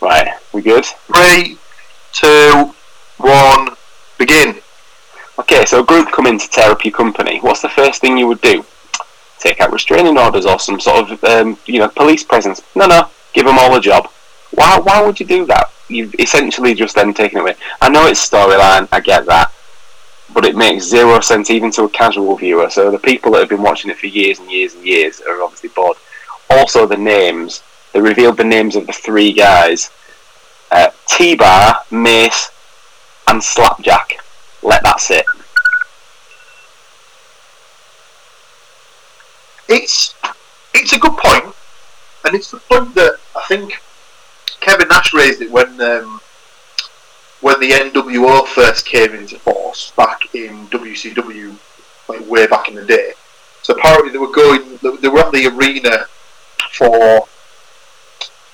Right, 0.00 0.28
we 0.52 0.62
good? 0.62 0.84
Three, 0.84 1.58
two, 2.12 2.74
one, 3.16 3.70
begin. 4.18 4.60
Okay, 5.38 5.64
so 5.64 5.80
a 5.80 5.86
group 5.86 6.10
come 6.10 6.26
in 6.26 6.36
to 6.38 6.48
tear 6.48 6.72
up 6.72 6.84
your 6.84 6.92
company. 6.92 7.38
What's 7.40 7.62
the 7.62 7.68
first 7.68 8.00
thing 8.00 8.18
you 8.18 8.26
would 8.26 8.40
do? 8.40 8.64
Take 9.38 9.60
out 9.60 9.72
restraining 9.72 10.18
orders 10.18 10.46
or 10.46 10.58
some 10.58 10.80
sort 10.80 11.12
of, 11.12 11.22
um, 11.22 11.56
you 11.64 11.78
know, 11.78 11.88
police 11.88 12.24
presence? 12.24 12.60
No, 12.74 12.86
no, 12.86 13.08
give 13.34 13.46
them 13.46 13.56
all 13.56 13.76
a 13.76 13.80
job. 13.80 14.08
Why? 14.50 14.80
Why 14.80 15.00
would 15.00 15.20
you 15.20 15.26
do 15.26 15.46
that? 15.46 15.70
You've 15.88 16.14
essentially 16.18 16.74
just 16.74 16.96
then 16.96 17.14
taken 17.14 17.38
away. 17.38 17.54
I 17.80 17.88
know 17.88 18.06
it's 18.06 18.28
storyline. 18.28 18.88
I 18.90 18.98
get 18.98 19.26
that, 19.26 19.52
but 20.34 20.44
it 20.44 20.56
makes 20.56 20.84
zero 20.84 21.20
sense 21.20 21.50
even 21.50 21.70
to 21.72 21.84
a 21.84 21.88
casual 21.88 22.36
viewer. 22.36 22.68
So 22.68 22.90
the 22.90 22.98
people 22.98 23.32
that 23.32 23.40
have 23.40 23.48
been 23.48 23.62
watching 23.62 23.92
it 23.92 23.98
for 23.98 24.06
years 24.06 24.40
and 24.40 24.50
years 24.50 24.74
and 24.74 24.84
years 24.84 25.20
are 25.20 25.40
obviously 25.42 25.68
bored. 25.68 25.98
Also, 26.50 26.84
the 26.84 26.96
names. 26.96 27.62
They 27.92 28.00
revealed 28.00 28.36
the 28.38 28.44
names 28.44 28.74
of 28.74 28.86
the 28.86 28.92
three 28.92 29.32
guys: 29.32 29.90
uh, 30.72 30.88
T-Bar, 31.06 31.82
Mace, 31.92 32.50
and 33.28 33.42
Slapjack. 33.42 34.18
Let 34.62 34.82
that 34.82 35.00
sit. 35.00 35.24
It's 39.68 40.14
it's 40.74 40.92
a 40.92 40.98
good 40.98 41.16
point, 41.16 41.54
and 42.24 42.34
it's 42.34 42.50
the 42.50 42.58
point 42.58 42.94
that 42.94 43.18
I 43.36 43.42
think 43.48 43.80
Kevin 44.60 44.88
Nash 44.88 45.12
raised 45.12 45.42
it 45.42 45.50
when 45.50 45.80
um, 45.80 46.20
when 47.40 47.60
the 47.60 47.70
NWO 47.70 48.46
first 48.46 48.84
came 48.86 49.14
into 49.14 49.38
force 49.38 49.92
back 49.96 50.34
in 50.34 50.66
WCW, 50.68 51.56
like 52.08 52.28
way 52.28 52.46
back 52.46 52.68
in 52.68 52.74
the 52.74 52.84
day. 52.84 53.12
So 53.62 53.74
apparently 53.74 54.10
they 54.10 54.18
were 54.18 54.32
going, 54.32 54.78
they 55.00 55.08
were 55.08 55.20
at 55.20 55.32
the 55.32 55.46
arena 55.46 56.06
for 56.72 57.28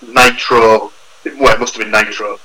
Nitro. 0.06 0.92
Well, 1.38 1.54
it 1.54 1.60
must 1.60 1.76
have 1.76 1.84
been 1.84 1.92
Nitro, 1.92 2.38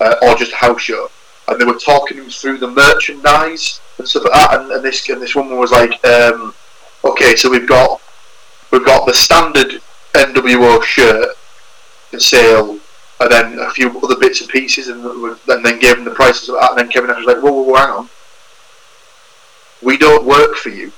uh, 0.00 0.16
or 0.22 0.34
just 0.34 0.52
a 0.52 0.56
house 0.56 0.82
show, 0.82 1.08
and 1.48 1.60
they 1.60 1.64
were 1.64 1.78
talking 1.78 2.18
him 2.18 2.28
through 2.28 2.58
the 2.58 2.70
merchandise 2.70 3.80
and 3.98 4.08
stuff 4.08 4.24
like 4.24 4.32
that. 4.32 4.60
And, 4.60 4.72
and 4.72 4.84
this 4.84 5.08
and 5.08 5.22
this 5.22 5.34
woman 5.34 5.58
was 5.58 5.70
like, 5.70 6.04
um, 6.04 6.54
"Okay, 7.04 7.36
so 7.36 7.50
we've 7.50 7.68
got 7.68 8.00
we've 8.70 8.84
got 8.84 9.06
the 9.06 9.14
standard 9.14 9.80
NWO 10.14 10.82
shirt 10.82 11.36
for 12.10 12.20
sale." 12.20 12.78
And 13.18 13.32
then 13.32 13.58
a 13.60 13.70
few 13.70 13.98
other 14.00 14.16
bits 14.16 14.42
and 14.42 14.50
pieces, 14.50 14.88
and, 14.88 15.02
and 15.02 15.64
then 15.64 15.78
gave 15.78 15.96
him 15.96 16.04
the 16.04 16.10
prices 16.10 16.50
of 16.50 16.56
that. 16.56 16.72
And 16.72 16.80
then 16.80 16.88
Kevin 16.88 17.08
Nash 17.08 17.24
was 17.24 17.26
like, 17.26 17.42
"Whoa, 17.42 17.52
whoa, 17.52 17.62
whoa, 17.62 17.74
hang 17.76 17.90
on! 17.90 18.08
We 19.82 19.96
don't 19.96 20.26
work 20.26 20.56
for 20.56 20.68
you. 20.68 20.92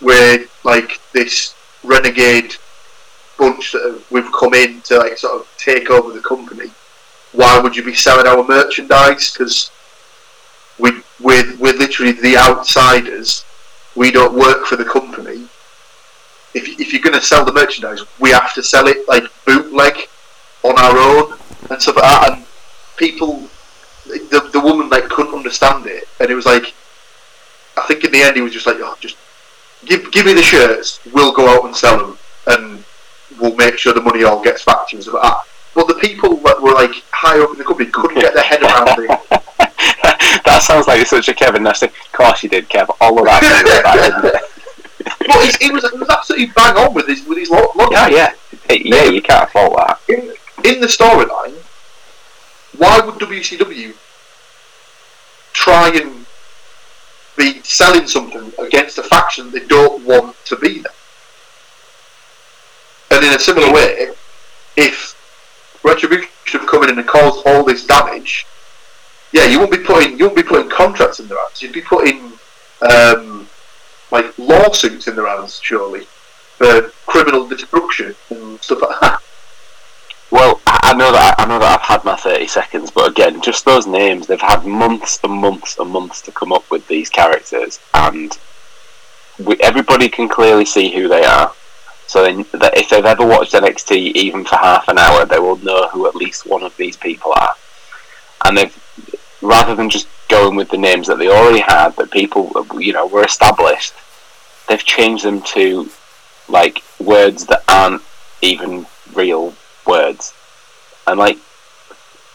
We're 0.00 0.46
like 0.62 1.00
this 1.12 1.54
renegade 1.82 2.54
bunch 3.38 3.72
that 3.72 4.02
we've 4.10 4.30
come 4.32 4.52
in 4.54 4.80
to 4.82 4.98
like 4.98 5.16
sort 5.16 5.40
of 5.40 5.48
take 5.56 5.90
over 5.90 6.12
the 6.12 6.20
company. 6.20 6.70
Why 7.32 7.58
would 7.60 7.76
you 7.76 7.84
be 7.84 7.94
selling 7.94 8.26
our 8.26 8.44
merchandise? 8.46 9.32
Because 9.32 9.70
we 10.78 11.02
we're, 11.20 11.56
we're 11.58 11.76
literally 11.76 12.12
the 12.12 12.36
outsiders. 12.36 13.44
We 13.96 14.10
don't 14.10 14.34
work 14.34 14.66
for 14.66 14.76
the 14.76 14.84
company. 14.84 15.48
If, 16.54 16.80
if 16.80 16.92
you're 16.92 17.02
going 17.02 17.14
to 17.14 17.20
sell 17.20 17.44
the 17.44 17.52
merchandise, 17.52 18.02
we 18.18 18.30
have 18.30 18.54
to 18.54 18.62
sell 18.62 18.86
it 18.86 19.06
like 19.08 19.24
bootleg 19.44 20.08
on 20.62 20.78
our 20.78 20.96
own 20.96 21.38
and 21.70 21.82
stuff 21.82 21.96
like 21.96 22.04
that. 22.04 22.32
And 22.32 22.46
people, 22.96 23.48
the, 24.06 24.48
the 24.52 24.60
woman 24.60 24.88
like 24.88 25.08
couldn't 25.08 25.34
understand 25.34 25.86
it, 25.86 26.04
and 26.20 26.30
it 26.30 26.34
was 26.34 26.46
like, 26.46 26.74
I 27.76 27.86
think 27.86 28.04
in 28.04 28.12
the 28.12 28.22
end 28.22 28.36
he 28.36 28.42
was 28.42 28.52
just 28.52 28.66
like, 28.66 28.76
oh, 28.78 28.96
just 29.00 29.16
give 29.84 30.10
give 30.10 30.26
me 30.26 30.34
the 30.34 30.42
shirts, 30.42 31.00
we'll 31.12 31.32
go 31.32 31.48
out 31.48 31.64
and 31.64 31.76
sell 31.76 31.98
them, 31.98 32.18
and 32.46 32.84
we'll 33.40 33.54
make 33.54 33.78
sure 33.78 33.92
the 33.92 34.00
money 34.00 34.24
all 34.24 34.42
gets 34.42 34.64
back 34.64 34.88
to 34.88 34.92
you 34.92 34.98
and 34.98 35.04
stuff 35.04 35.14
like 35.14 35.22
that. 35.22 35.42
But 35.78 35.86
the 35.86 35.94
people 35.94 36.34
that 36.38 36.60
were 36.60 36.72
like 36.72 36.90
high 37.12 37.38
up 37.38 37.52
in 37.52 37.58
the 37.58 37.62
company 37.62 37.88
couldn't 37.88 38.18
get 38.18 38.34
their 38.34 38.42
head 38.42 38.62
around 38.62 38.98
it. 38.98 39.06
that 40.44 40.58
sounds 40.60 40.88
like 40.88 41.06
such 41.06 41.28
a 41.28 41.34
Kevin 41.34 41.62
Nash 41.62 41.78
thing. 41.78 41.90
Of 41.90 42.12
course 42.12 42.42
you 42.42 42.48
did, 42.48 42.68
Kev. 42.68 42.88
All 43.00 43.16
of 43.16 43.24
that 43.26 43.40
back, 43.84 43.94
didn't 43.94 44.24
it? 44.24 44.42
But 45.28 45.62
he 45.62 45.70
was 45.70 45.86
he 45.86 45.96
was 45.96 46.08
absolutely 46.10 46.46
bang 46.46 46.76
on 46.76 46.94
with 46.94 47.06
his 47.06 47.24
with 47.26 47.38
his 47.38 47.48
lo- 47.48 47.70
logic. 47.76 47.92
Yeah, 47.92 48.08
yeah. 48.08 48.32
Hey, 48.68 48.82
yeah, 48.84 49.04
you 49.04 49.22
can't 49.22 49.48
fault 49.50 49.76
that. 49.76 50.00
in, 50.08 50.34
in 50.64 50.80
the 50.80 50.88
storyline, 50.88 51.54
why 52.76 52.98
would 52.98 53.14
WCW 53.14 53.94
try 55.52 55.90
and 55.94 56.26
be 57.36 57.62
selling 57.62 58.08
something 58.08 58.52
against 58.58 58.98
a 58.98 59.04
faction 59.04 59.52
they 59.52 59.64
don't 59.64 60.04
want 60.04 60.34
to 60.46 60.56
be 60.56 60.80
there? 60.80 60.92
And 63.12 63.24
in 63.24 63.32
a 63.32 63.38
similar 63.38 63.72
way, 63.72 64.08
if 64.76 65.14
Retribution 65.84 66.66
come 66.66 66.84
in 66.84 66.98
and 66.98 67.06
caused 67.06 67.46
all 67.46 67.64
this 67.64 67.86
damage, 67.86 68.46
yeah, 69.32 69.44
you 69.44 69.58
won't 69.58 69.70
be 69.70 69.78
putting 69.78 70.18
you 70.18 70.26
won't 70.26 70.36
be 70.36 70.42
putting 70.42 70.70
contracts 70.70 71.20
in 71.20 71.28
their 71.28 71.38
hands. 71.38 71.62
You'd 71.62 71.72
be 71.72 71.82
putting 71.82 72.32
um, 72.82 73.48
like 74.10 74.36
lawsuits 74.38 75.06
in 75.06 75.16
their 75.16 75.26
hands, 75.26 75.60
surely, 75.62 76.04
for 76.56 76.90
criminal 77.06 77.46
destruction 77.46 78.14
and 78.30 78.60
stuff 78.60 78.82
like 78.82 79.00
that. 79.00 79.22
Well, 80.30 80.60
I 80.66 80.78
I 80.88 80.94
know 80.94 81.10
that 81.10 81.36
I 81.38 81.46
know 81.46 81.58
that 81.58 81.80
I've 81.80 81.86
had 81.86 82.04
my 82.04 82.16
thirty 82.16 82.46
seconds, 82.46 82.90
but 82.90 83.10
again, 83.10 83.40
just 83.40 83.64
those 83.64 83.86
names. 83.86 84.26
They've 84.26 84.38
had 84.40 84.66
months 84.66 85.18
and 85.24 85.32
months 85.32 85.78
and 85.78 85.90
months 85.90 86.20
to 86.22 86.32
come 86.32 86.52
up 86.52 86.70
with 86.70 86.86
these 86.86 87.08
characters, 87.08 87.80
and 87.94 88.36
we, 89.38 89.56
everybody 89.60 90.10
can 90.10 90.28
clearly 90.28 90.66
see 90.66 90.90
who 90.94 91.08
they 91.08 91.24
are. 91.24 91.52
So 92.08 92.24
that 92.24 92.76
if 92.76 92.88
they've 92.88 93.04
ever 93.04 93.26
watched 93.26 93.52
NXT 93.52 94.12
even 94.14 94.44
for 94.44 94.56
half 94.56 94.88
an 94.88 94.98
hour, 94.98 95.24
they 95.24 95.38
will 95.38 95.56
know 95.58 95.88
who 95.88 96.08
at 96.08 96.16
least 96.16 96.46
one 96.46 96.62
of 96.62 96.76
these 96.76 96.96
people 96.96 97.32
are. 97.36 97.54
And 98.44 98.56
they've 98.56 99.14
rather 99.42 99.74
than 99.76 99.88
just 99.88 100.08
going 100.28 100.56
with 100.56 100.70
the 100.70 100.78
names 100.78 101.06
that 101.06 101.18
they 101.18 101.28
already 101.28 101.60
had, 101.60 101.90
that 101.96 102.10
people 102.10 102.50
you 102.80 102.92
know 102.92 103.06
were 103.06 103.24
established, 103.24 103.92
they've 104.68 104.84
changed 104.84 105.24
them 105.24 105.42
to 105.42 105.90
like 106.48 106.82
words 106.98 107.46
that 107.46 107.62
aren't 107.68 108.02
even 108.42 108.86
real 109.14 109.54
words. 109.86 110.34
And 111.06 111.18
like 111.18 111.38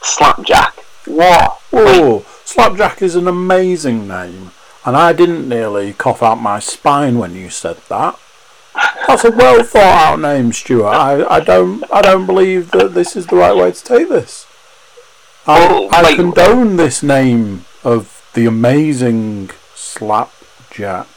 slapjack. 0.02 0.80
What? 1.06 1.62
Oh, 1.74 2.26
Slapjack 2.46 3.02
is 3.02 3.16
an 3.16 3.28
amazing 3.28 4.08
name, 4.08 4.52
and 4.86 4.96
I 4.96 5.12
didn't 5.12 5.50
nearly 5.50 5.94
cough 5.94 6.22
out 6.22 6.42
my 6.42 6.60
spine 6.60 7.18
when 7.18 7.34
you 7.34 7.50
said 7.50 7.78
that. 7.90 8.20
That's 9.08 9.24
a 9.24 9.32
well 9.32 9.64
thought 9.64 10.14
out 10.14 10.20
name, 10.20 10.52
Stuart. 10.52 10.88
I, 10.88 11.26
I 11.36 11.40
don't 11.40 11.84
I 11.92 12.02
don't 12.02 12.26
believe 12.26 12.72
that 12.72 12.94
this 12.94 13.16
is 13.16 13.28
the 13.28 13.36
right 13.36 13.56
way 13.56 13.72
to 13.72 13.84
take 13.84 14.10
this. 14.10 14.48
I, 15.46 15.60
Well, 15.60 15.90
I 15.92 16.16
condone 16.16 16.78
this 16.78 17.04
name 17.04 17.66
of 17.84 18.24
the 18.34 18.46
amazing 18.46 19.52
Slapjack. 19.76 21.08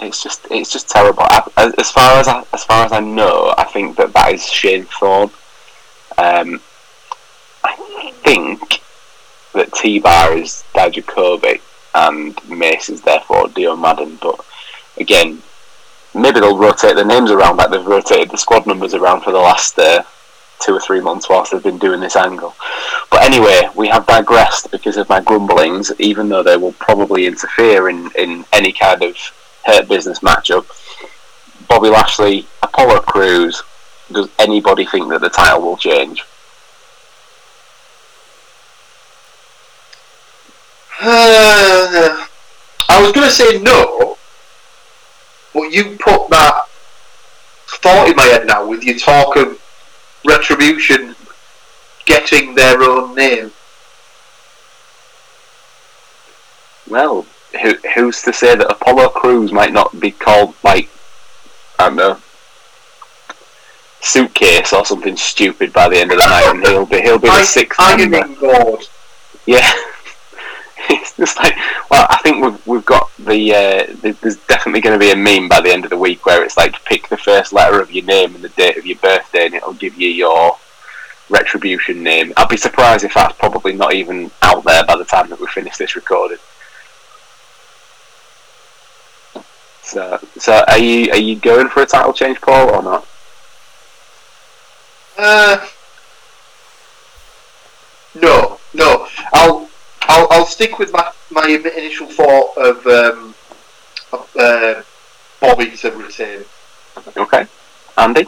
It's 0.00 0.22
just 0.22 0.46
it's 0.50 0.72
just 0.72 0.88
terrible. 0.88 1.22
I, 1.24 1.72
as 1.76 1.90
far 1.90 2.20
as 2.20 2.28
I, 2.28 2.44
as 2.52 2.64
far 2.64 2.86
as 2.86 2.92
I 2.92 3.00
know, 3.00 3.52
I 3.58 3.64
think 3.64 3.96
that 3.96 4.12
that 4.12 4.32
is 4.32 4.46
Shane 4.46 4.84
Thorne. 4.84 5.30
Um, 6.16 6.60
I 7.64 7.74
think 8.22 8.80
that 9.54 9.72
T 9.72 9.98
Bar 9.98 10.38
is 10.38 10.64
Dijakovic 10.72 11.60
and 11.94 12.38
Mace 12.48 12.88
is 12.88 13.02
therefore 13.02 13.48
Dio 13.48 13.74
Maddin. 13.76 14.18
But 14.20 14.44
again, 15.00 15.42
maybe 16.14 16.40
they'll 16.40 16.58
rotate 16.58 16.96
the 16.96 17.04
names 17.04 17.30
around 17.30 17.56
like 17.56 17.70
they've 17.70 17.84
rotated 17.84 18.30
the 18.30 18.38
squad 18.38 18.66
numbers 18.66 18.94
around 18.94 19.22
for 19.22 19.32
the 19.32 19.38
last 19.38 19.78
uh, 19.78 20.02
two 20.60 20.74
or 20.74 20.80
three 20.80 21.00
months 21.00 21.28
whilst 21.28 21.52
they've 21.52 21.62
been 21.62 21.78
doing 21.78 22.00
this 22.00 22.16
angle. 22.16 22.54
But 23.10 23.22
anyway, 23.22 23.68
we 23.74 23.88
have 23.88 24.06
digressed 24.06 24.70
because 24.70 24.96
of 24.96 25.08
my 25.08 25.20
grumblings, 25.20 25.92
even 25.98 26.28
though 26.28 26.42
they 26.42 26.56
will 26.56 26.72
probably 26.72 27.26
interfere 27.26 27.88
in, 27.88 28.10
in 28.16 28.44
any 28.52 28.72
kind 28.72 29.02
of 29.02 29.16
hurt 29.64 29.88
business 29.88 30.20
matchup. 30.20 30.66
Bobby 31.68 31.88
Lashley, 31.88 32.46
Apollo 32.62 33.00
Crews, 33.00 33.62
does 34.10 34.28
anybody 34.38 34.86
think 34.86 35.08
that 35.10 35.20
the 35.20 35.28
title 35.28 35.62
will 35.62 35.76
change? 35.76 36.24
Uh, 41.00 42.26
I 42.90 43.02
was 43.02 43.12
going 43.12 43.28
to 43.28 43.32
say 43.32 43.60
no, 43.60 44.17
but 45.58 45.72
you 45.72 45.96
put 45.98 46.30
that 46.30 46.62
thought 47.66 48.08
in 48.08 48.16
my 48.16 48.22
head 48.24 48.46
now 48.46 48.66
with 48.66 48.84
your 48.84 48.96
talk 48.96 49.36
of 49.36 49.60
retribution 50.24 51.16
getting 52.04 52.54
their 52.54 52.80
own 52.82 53.14
name. 53.14 53.50
Well, 56.88 57.26
who, 57.60 57.74
who's 57.94 58.22
to 58.22 58.32
say 58.32 58.54
that 58.54 58.70
Apollo 58.70 59.10
Crews 59.10 59.52
might 59.52 59.72
not 59.72 59.98
be 59.98 60.12
called 60.12 60.54
like 60.62 60.88
I 61.78 61.88
don't 61.88 61.96
know 61.96 62.18
suitcase 64.00 64.72
or 64.72 64.84
something 64.84 65.16
stupid 65.16 65.72
by 65.72 65.88
the 65.88 65.98
end 65.98 66.12
of 66.12 66.18
the 66.18 66.26
night, 66.26 66.50
and 66.54 66.60
he'll 66.66 66.86
be 66.86 67.00
he'll 67.00 67.18
be 67.18 67.28
the 67.28 67.42
sixth 67.42 67.78
member. 67.80 68.16
ironing 68.18 68.38
board. 68.38 68.86
Yeah. 69.44 69.70
it's 70.90 71.16
just 71.16 71.36
like, 71.38 71.54
well, 71.90 72.06
I 72.10 72.18
think 72.22 72.44
we've, 72.44 72.66
we've 72.66 72.84
got 72.84 73.10
the, 73.18 73.54
uh, 73.54 73.86
th- 74.02 74.20
there's 74.20 74.36
definitely 74.46 74.80
going 74.80 74.98
to 74.98 75.04
be 75.04 75.10
a 75.12 75.16
meme 75.16 75.48
by 75.48 75.60
the 75.60 75.70
end 75.72 75.84
of 75.84 75.90
the 75.90 75.98
week 75.98 76.24
where 76.26 76.44
it's 76.44 76.56
like 76.56 76.82
pick 76.84 77.08
the 77.08 77.16
first 77.16 77.52
letter 77.52 77.80
of 77.80 77.90
your 77.92 78.04
name 78.04 78.34
and 78.34 78.44
the 78.44 78.48
date 78.50 78.76
of 78.76 78.86
your 78.86 78.98
birthday 78.98 79.46
and 79.46 79.54
it'll 79.54 79.74
give 79.74 79.98
you 79.98 80.08
your 80.08 80.56
retribution 81.30 82.02
name. 82.02 82.32
I'd 82.36 82.48
be 82.48 82.56
surprised 82.56 83.04
if 83.04 83.14
that's 83.14 83.36
probably 83.38 83.74
not 83.74 83.94
even 83.94 84.30
out 84.42 84.64
there 84.64 84.84
by 84.84 84.96
the 84.96 85.04
time 85.04 85.28
that 85.30 85.40
we 85.40 85.46
finish 85.46 85.76
this 85.76 85.96
recording. 85.96 86.38
So, 89.82 90.18
so 90.36 90.64
are 90.68 90.78
you 90.78 91.10
are 91.12 91.18
you 91.18 91.36
going 91.36 91.68
for 91.68 91.82
a 91.82 91.86
title 91.86 92.12
change, 92.12 92.40
Paul, 92.42 92.74
or 92.74 92.82
not? 92.82 93.06
Uh, 95.16 95.66
no, 98.14 98.60
no. 98.74 99.07
I'll, 100.38 100.44
I'll, 100.44 100.44
I'll 100.44 100.46
stick 100.46 100.78
with 100.78 100.92
my, 100.92 101.12
my 101.30 101.46
initial 101.48 102.06
thought 102.06 102.56
of 102.56 102.86
um, 102.86 103.34
of, 104.12 104.36
uh, 104.36 104.82
Bobby 105.40 105.76
to 105.76 105.90
retain. 105.92 106.44
Okay, 107.16 107.46
Andy. 107.96 108.26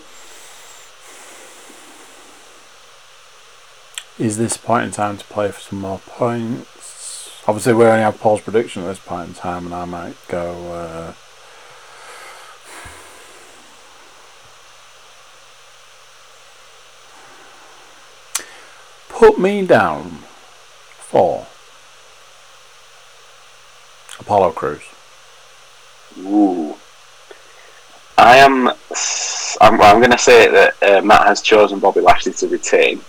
Is 4.18 4.36
this 4.36 4.56
point 4.56 4.84
in 4.84 4.90
time 4.90 5.16
to 5.16 5.24
play 5.24 5.50
for 5.50 5.60
some 5.60 5.80
more 5.80 6.00
points? 6.00 7.30
Obviously, 7.46 7.72
we 7.72 7.84
only 7.86 8.02
have 8.02 8.20
Paul's 8.20 8.42
prediction 8.42 8.82
at 8.82 8.86
this 8.86 8.98
point 8.98 9.28
in 9.28 9.34
time, 9.34 9.66
and 9.66 9.74
I 9.74 9.84
might 9.86 10.16
go. 10.28 10.72
Uh, 10.72 11.12
put 19.08 19.38
me 19.38 19.66
down 19.66 20.18
for 20.98 21.46
Apollo 24.20 24.52
Crews. 24.52 24.83
Ooh. 26.18 26.76
I 28.18 28.37
am. 28.37 28.68
I'm, 29.61 29.80
I'm 29.80 29.98
going 29.98 30.11
to 30.11 30.18
say 30.18 30.48
that 30.50 30.83
uh, 30.83 31.02
Matt 31.02 31.26
has 31.26 31.40
chosen 31.40 31.80
Bobby 31.80 32.00
Lashley 32.00 32.33
to 32.35 32.48
retain. 32.48 33.00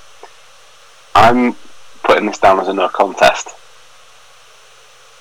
I'm 1.13 1.55
putting 2.03 2.25
this 2.25 2.39
down 2.39 2.59
as 2.59 2.69
a 2.69 2.73
no 2.73 2.87
contest. 2.87 3.49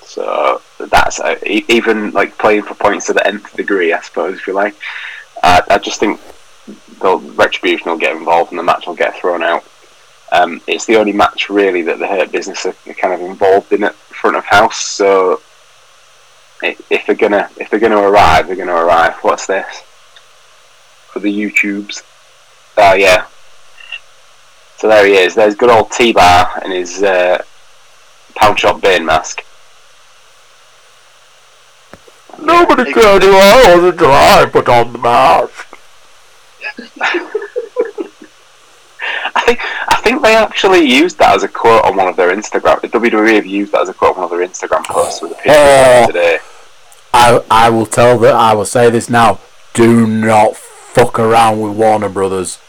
So 0.03 0.61
that's 0.79 1.19
uh, 1.19 1.35
even 1.45 2.11
like 2.11 2.37
playing 2.37 2.63
for 2.63 2.73
points 2.73 3.07
to 3.07 3.13
the 3.13 3.25
nth 3.27 3.55
degree, 3.55 3.93
I 3.93 4.01
suppose, 4.01 4.37
if 4.37 4.47
you 4.47 4.53
like. 4.53 4.75
Uh, 5.43 5.61
I 5.69 5.77
just 5.77 5.99
think 5.99 6.19
the 7.01 7.17
retribution 7.35 7.91
will 7.91 7.97
get 7.97 8.15
involved 8.15 8.51
and 8.51 8.59
the 8.59 8.63
match 8.63 8.87
will 8.87 8.95
get 8.95 9.15
thrown 9.15 9.43
out. 9.43 9.63
Um, 10.31 10.61
it's 10.67 10.85
the 10.85 10.95
only 10.95 11.11
match 11.11 11.49
really 11.49 11.81
that 11.83 11.99
the 11.99 12.07
Hurt 12.07 12.31
Business 12.31 12.65
are 12.65 12.73
kind 12.93 13.13
of 13.13 13.21
involved 13.21 13.73
in 13.73 13.83
at 13.83 13.95
front 13.95 14.37
of 14.37 14.45
house. 14.45 14.79
So 14.79 15.41
if 16.61 17.05
they're 17.05 17.15
gonna 17.15 17.49
if 17.57 17.69
they're 17.69 17.79
gonna 17.79 17.97
arrive, 18.01 18.47
they're 18.47 18.55
gonna 18.55 18.73
arrive. 18.75 19.13
What's 19.21 19.47
this? 19.47 19.81
For 21.11 21.19
the 21.19 21.31
YouTubes. 21.31 22.03
Oh 22.77 22.93
yeah. 22.93 23.25
So 24.77 24.87
there 24.87 25.05
he 25.05 25.13
is. 25.13 25.35
There's 25.35 25.55
good 25.55 25.69
old 25.69 25.91
T 25.91 26.11
Bar 26.13 26.59
and 26.63 26.73
his 26.73 27.03
uh, 27.03 27.43
pound 28.35 28.59
shop 28.59 28.81
Bane 28.81 29.05
mask. 29.05 29.43
Nobody 32.41 32.91
cared 32.91 33.21
who 33.21 33.35
I 33.35 33.75
was 33.75 33.83
until 33.93 34.11
I 34.11 34.45
put 34.51 34.67
on 34.69 34.93
the 34.93 34.97
mask. 34.99 35.67
I 39.33 39.41
think 39.45 39.59
I 39.87 40.01
think 40.03 40.21
they 40.23 40.35
actually 40.35 40.81
used 40.89 41.17
that 41.19 41.35
as 41.35 41.43
a 41.43 41.47
quote 41.47 41.83
on 41.85 41.95
one 41.95 42.07
of 42.07 42.15
their 42.15 42.35
Instagram. 42.35 42.81
The 42.81 42.87
WWE 42.87 43.35
have 43.35 43.45
used 43.45 43.71
that 43.73 43.81
as 43.81 43.89
a 43.89 43.93
quote 43.93 44.15
on 44.17 44.23
one 44.23 44.31
of 44.31 44.37
their 44.37 44.47
Instagram 44.47 44.83
posts 44.85 45.21
with 45.21 45.31
a 45.33 45.35
picture 45.35 45.51
of 45.51 45.55
Oh. 45.57 46.07
today. 46.07 46.39
I 47.21 47.43
I 47.51 47.69
will 47.69 47.85
tell 47.85 48.17
that 48.19 48.33
I 48.33 48.53
will 48.55 48.65
say 48.65 48.89
this 48.89 49.09
now. 49.09 49.39
Do 49.75 50.07
not 50.07 50.55
fuck 50.55 51.19
around 51.19 51.61
with 51.61 51.77
Warner 51.77 52.09
Brothers. 52.09 52.59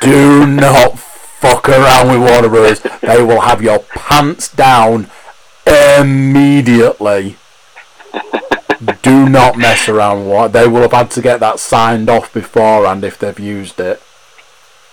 Do 0.00 0.44
not 0.44 0.98
fuck 0.98 1.68
around 1.68 2.08
with 2.08 2.28
Warner 2.28 2.48
Brothers. 2.48 2.80
They 3.00 3.22
will 3.22 3.42
have 3.42 3.62
your 3.62 3.78
pants 3.78 4.52
down 4.52 5.08
immediately. 5.66 7.36
Do 9.02 9.28
not 9.28 9.56
mess 9.56 9.88
around. 9.88 10.26
What 10.26 10.52
they 10.52 10.66
will 10.66 10.82
have 10.82 10.92
had 10.92 11.10
to 11.12 11.22
get 11.22 11.38
that 11.38 11.60
signed 11.60 12.10
off 12.10 12.34
beforehand 12.34 13.04
if 13.04 13.18
they've 13.18 13.38
used 13.38 13.78
it. 13.78 14.02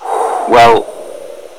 Well, 0.02 0.86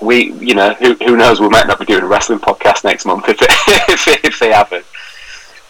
we, 0.01 0.33
you 0.35 0.55
know, 0.55 0.75
who, 0.75 0.95
who 0.95 1.17
knows? 1.17 1.41
We 1.41 1.49
might 1.49 1.67
not 1.67 1.81
be 1.81 1.85
doing 1.85 2.05
a 2.05 2.07
wrestling 2.07 2.39
podcast 2.39 2.85
next 2.85 3.07
month 3.07 3.29
if 3.29 3.43
it, 3.43 3.49
if, 3.89 4.25
if 4.25 4.39
they 4.39 4.53
haven't. 4.53 4.87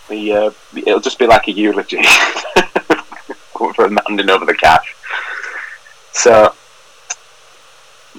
The, 0.08 0.32
uh, 0.32 0.50
it'll 0.74 1.00
just 1.00 1.18
be 1.18 1.26
like 1.26 1.48
a 1.48 1.52
eulogy 1.52 2.02
for 3.52 3.88
handing 4.06 4.30
over 4.30 4.44
the 4.44 4.54
cash. 4.54 4.94
So, 6.12 6.54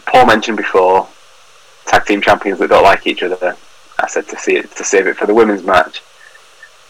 Paul 0.06 0.28
mentioned 0.28 0.58
before 0.58 1.08
tag 1.86 2.06
team 2.06 2.22
champions 2.22 2.60
that 2.60 2.70
don't 2.70 2.84
like 2.84 3.08
each 3.08 3.24
other. 3.24 3.58
I 3.98 4.08
said 4.08 4.28
to 4.30 4.38
see 4.38 4.56
it 4.56 4.72
to 4.76 4.84
save 4.84 5.08
it 5.08 5.18
for 5.18 5.26
the 5.26 5.34
women's 5.34 5.64
match. 5.64 6.02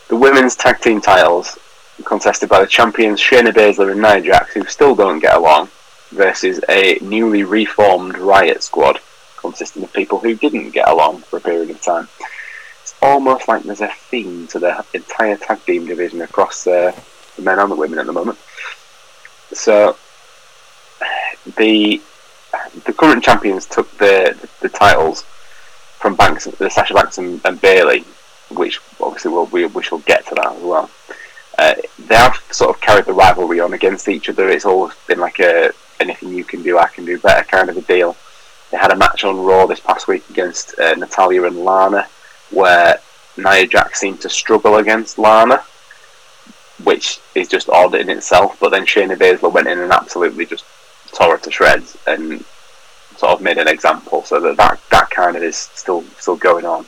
The 0.10 0.16
women's 0.16 0.56
tag 0.56 0.80
team 0.82 1.02
titles 1.02 1.58
contested 2.06 2.50
by 2.50 2.62
the 2.62 2.68
champions 2.68 3.20
Shayna 3.20 3.52
Baszler 3.52 3.92
and 3.92 4.02
Nia 4.02 4.22
Jax, 4.22 4.54
who 4.54 4.66
still 4.66 4.96
don't 4.96 5.20
get 5.20 5.36
along 5.36 5.70
versus 6.12 6.60
a 6.70 6.98
newly 7.02 7.44
reformed 7.44 8.18
Riot 8.18 8.64
Squad 8.64 9.00
consisting 9.38 9.84
of 9.84 9.94
people 9.94 10.20
who 10.20 10.36
didn't 10.36 10.72
get 10.72 10.88
along 10.88 11.20
for 11.22 11.38
a 11.38 11.42
period 11.42 11.70
of 11.70 11.82
time. 11.82 12.08
Almost 13.02 13.48
like 13.48 13.64
there's 13.64 13.82
a 13.82 13.88
theme 13.88 14.48
to 14.48 14.60
the 14.60 14.86
entire 14.94 15.38
tag 15.38 15.64
team 15.66 15.86
division 15.86 16.22
across 16.22 16.68
uh, 16.68 16.92
the 17.36 17.42
men 17.42 17.60
and 17.60 17.72
the 17.72 17.76
women 17.76 18.00
at 18.00 18.06
the 18.06 18.14
moment. 18.14 18.38
So 19.54 19.96
the 21.58 22.02
the 22.86 22.94
current 22.94 23.24
champions 23.24 23.66
took 23.66 23.90
the 23.98 24.38
the 24.62 24.70
titles 24.70 25.24
from 26.00 26.16
Banks, 26.16 26.46
the 26.46 26.70
Sasha 26.70 26.94
Banks 26.94 27.18
and, 27.18 27.42
and 27.46 27.60
Bayley, 27.62 28.04
which 28.52 28.80
obviously 29.00 29.32
we'll, 29.32 29.46
we 29.48 29.66
we 29.66 29.84
shall 29.84 30.00
get 30.00 30.26
to 30.28 30.36
that 30.36 30.56
as 30.56 30.64
well. 30.64 30.90
Uh, 31.58 31.76
they 32.08 32.16
have 32.16 32.42
sort 32.52 32.74
of 32.74 32.82
carried 32.82 33.06
the 33.06 33.14
rivalry 33.14 33.60
on 33.60 33.74
against 33.74 34.08
each 34.08 34.30
other. 34.30 34.50
It's 34.50 34.66
always 34.66 34.94
been 35.08 35.20
like 35.20 35.40
a 35.40 35.72
anything 36.00 36.34
you 36.34 36.44
can 36.44 36.64
do, 36.64 36.78
I 36.78 36.88
can 36.88 37.06
do 37.06 37.20
better 37.20 37.44
kind 37.46 37.70
of 37.70 37.78
a 37.78 37.82
deal. 37.82 38.16
They 38.72 38.78
had 38.78 38.92
a 38.92 38.96
match 38.96 39.24
on 39.24 39.38
Raw 39.38 39.66
this 39.66 39.80
past 39.80 40.08
week 40.08 40.30
against 40.30 40.78
uh, 40.80 40.94
Natalya 40.96 41.44
and 41.44 41.58
Lana, 41.58 42.08
where 42.52 43.00
Nia 43.38 43.68
Jax 43.68 44.00
seemed 44.00 44.22
to 44.22 44.30
struggle 44.30 44.78
against 44.78 45.18
Lana, 45.18 45.64
which 46.84 47.20
is 47.36 47.48
just 47.48 47.70
odd 47.70 47.96
in 47.96 48.10
itself. 48.10 48.58
But 48.60 48.70
then 48.70 48.86
Shayna 48.86 49.16
Baszler 49.16 49.52
went 49.52 49.68
in 49.68 49.80
and 49.80 49.92
absolutely 49.92 50.46
just 50.46 50.66
tore 51.14 51.38
her 51.38 51.44
to 51.44 51.52
shreds 51.52 51.98
and 52.08 52.44
sort 53.18 53.34
of 53.34 53.42
made 53.42 53.58
an 53.58 53.68
example. 53.68 54.24
So 54.24 54.40
that 54.40 54.58
that, 54.58 54.80
that 54.92 55.10
kind 55.10 55.36
of 55.36 55.44
is 55.44 55.58
still 55.58 56.04
still 56.18 56.38
going 56.38 56.66
on. 56.66 56.86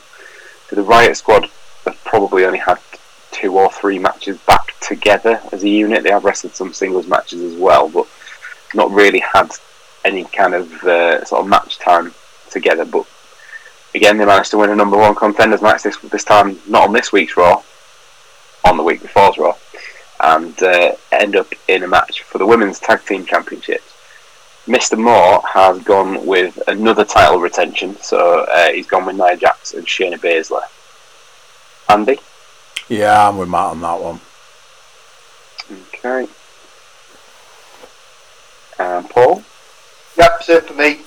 So 0.68 0.76
the 0.76 0.82
Riot 0.82 1.16
Squad 1.16 1.48
have 1.84 2.02
probably 2.04 2.44
only 2.44 2.58
had 2.58 2.78
two 3.30 3.58
or 3.58 3.70
three 3.70 3.98
matches 3.98 4.38
back 4.46 4.78
together 4.80 5.40
as 5.52 5.62
a 5.64 5.68
unit. 5.68 6.04
They 6.04 6.10
have 6.10 6.24
wrestled 6.24 6.54
some 6.54 6.72
singles 6.72 7.06
matches 7.06 7.42
as 7.42 7.54
well, 7.56 7.88
but 7.88 8.06
not 8.74 8.90
really 8.90 9.20
had 9.20 9.50
any 10.04 10.24
kind 10.24 10.54
of 10.54 10.72
uh, 10.84 11.24
sort 11.24 11.42
of 11.42 11.48
match 11.48 11.78
time 11.78 12.14
together. 12.50 12.84
But 12.84 13.06
again, 13.94 14.18
they 14.18 14.24
managed 14.24 14.50
to 14.52 14.58
win 14.58 14.70
a 14.70 14.76
number 14.76 14.96
one 14.96 15.14
contenders 15.14 15.62
match 15.62 15.82
this 15.82 15.96
this 15.98 16.24
time, 16.24 16.58
not 16.68 16.88
on 16.88 16.92
this 16.92 17.12
week's 17.12 17.36
Raw, 17.36 17.62
on 18.64 18.76
the 18.76 18.82
week 18.82 19.02
before's 19.02 19.38
Raw. 19.38 19.56
and 20.20 20.62
uh, 20.62 20.92
end 21.10 21.36
up 21.36 21.52
in 21.68 21.82
a 21.82 21.88
match 21.88 22.22
for 22.22 22.38
the 22.38 22.46
women's 22.46 22.78
tag 22.78 23.04
team 23.04 23.24
championships. 23.26 23.92
Mr. 24.66 24.96
Moore 24.96 25.42
has 25.52 25.82
gone 25.82 26.24
with 26.24 26.56
another 26.68 27.04
title 27.04 27.40
retention, 27.40 27.96
so 27.96 28.44
uh, 28.44 28.70
he's 28.70 28.86
gone 28.86 29.04
with 29.04 29.16
Nia 29.16 29.36
Jax 29.36 29.74
and 29.74 29.84
Shayna 29.84 30.14
Baszler. 30.14 30.62
Andy? 31.88 32.18
Yeah, 32.88 33.28
I'm 33.28 33.38
with 33.38 33.48
Matt 33.48 33.70
on 33.72 33.80
that 33.80 34.00
one. 34.00 34.20
Okay. 35.88 36.28
And 38.78 39.10
Paul? 39.10 39.42
Yep, 40.16 40.42
same 40.42 40.60
for 40.62 40.74
me. 40.74 41.00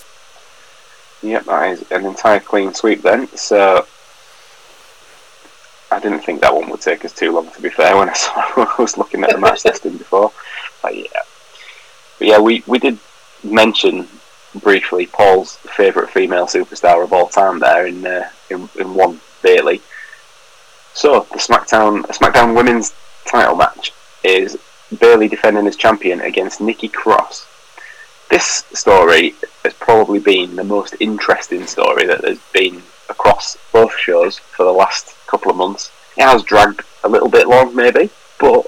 Yep, 1.25 1.45
that 1.45 1.69
is 1.71 1.91
an 1.91 2.05
entire 2.05 2.39
clean 2.39 2.71
sweep 2.75 3.01
then. 3.01 3.27
So 3.35 3.87
I 5.91 5.99
didn't 5.99 6.19
think 6.19 6.41
that 6.41 6.53
one 6.53 6.69
would 6.69 6.81
take 6.81 7.03
us 7.03 7.13
too 7.13 7.31
long. 7.31 7.49
To 7.49 7.61
be 7.61 7.69
fair, 7.69 7.97
when 7.97 8.09
I 8.09 8.13
saw 8.25 8.31
I 8.35 8.75
was 8.77 8.97
looking 8.97 9.23
at 9.23 9.31
the 9.31 9.39
match 9.39 9.65
listing 9.65 9.97
before, 9.97 10.31
but 10.83 10.95
yeah, 10.95 11.23
but 12.19 12.27
yeah, 12.27 12.39
we 12.39 12.63
we 12.67 12.77
did 12.77 12.99
mention 13.43 14.07
briefly 14.61 15.07
Paul's 15.07 15.57
favourite 15.57 16.11
female 16.11 16.45
superstar 16.45 17.03
of 17.03 17.11
all 17.11 17.27
time 17.27 17.57
there 17.59 17.87
in 17.87 18.05
uh, 18.05 18.29
in, 18.51 18.69
in 18.79 18.93
one 18.93 19.19
Bayley. 19.41 19.81
So 20.93 21.21
the 21.31 21.39
SmackDown 21.39 22.03
SmackDown 22.03 22.55
Women's 22.55 22.93
Title 23.25 23.55
match 23.55 23.93
is 24.23 24.59
Bayley 24.99 25.27
defending 25.27 25.65
as 25.65 25.75
champion 25.75 26.21
against 26.21 26.61
Nikki 26.61 26.87
Cross. 26.87 27.47
This 28.29 28.65
story 28.73 29.35
has 29.63 29.73
probably 29.73 30.19
been 30.19 30.55
the 30.55 30.63
most 30.63 30.95
interesting 30.99 31.67
story 31.67 32.05
that 32.07 32.21
there's 32.21 32.39
been 32.53 32.81
across 33.09 33.57
both 33.71 33.95
shows 33.97 34.39
for 34.39 34.63
the 34.65 34.71
last 34.71 35.15
couple 35.27 35.51
of 35.51 35.57
months. 35.57 35.91
It 36.17 36.23
has 36.23 36.43
dragged 36.43 36.81
a 37.03 37.09
little 37.09 37.29
bit 37.29 37.47
long, 37.47 37.75
maybe, 37.75 38.09
but 38.39 38.65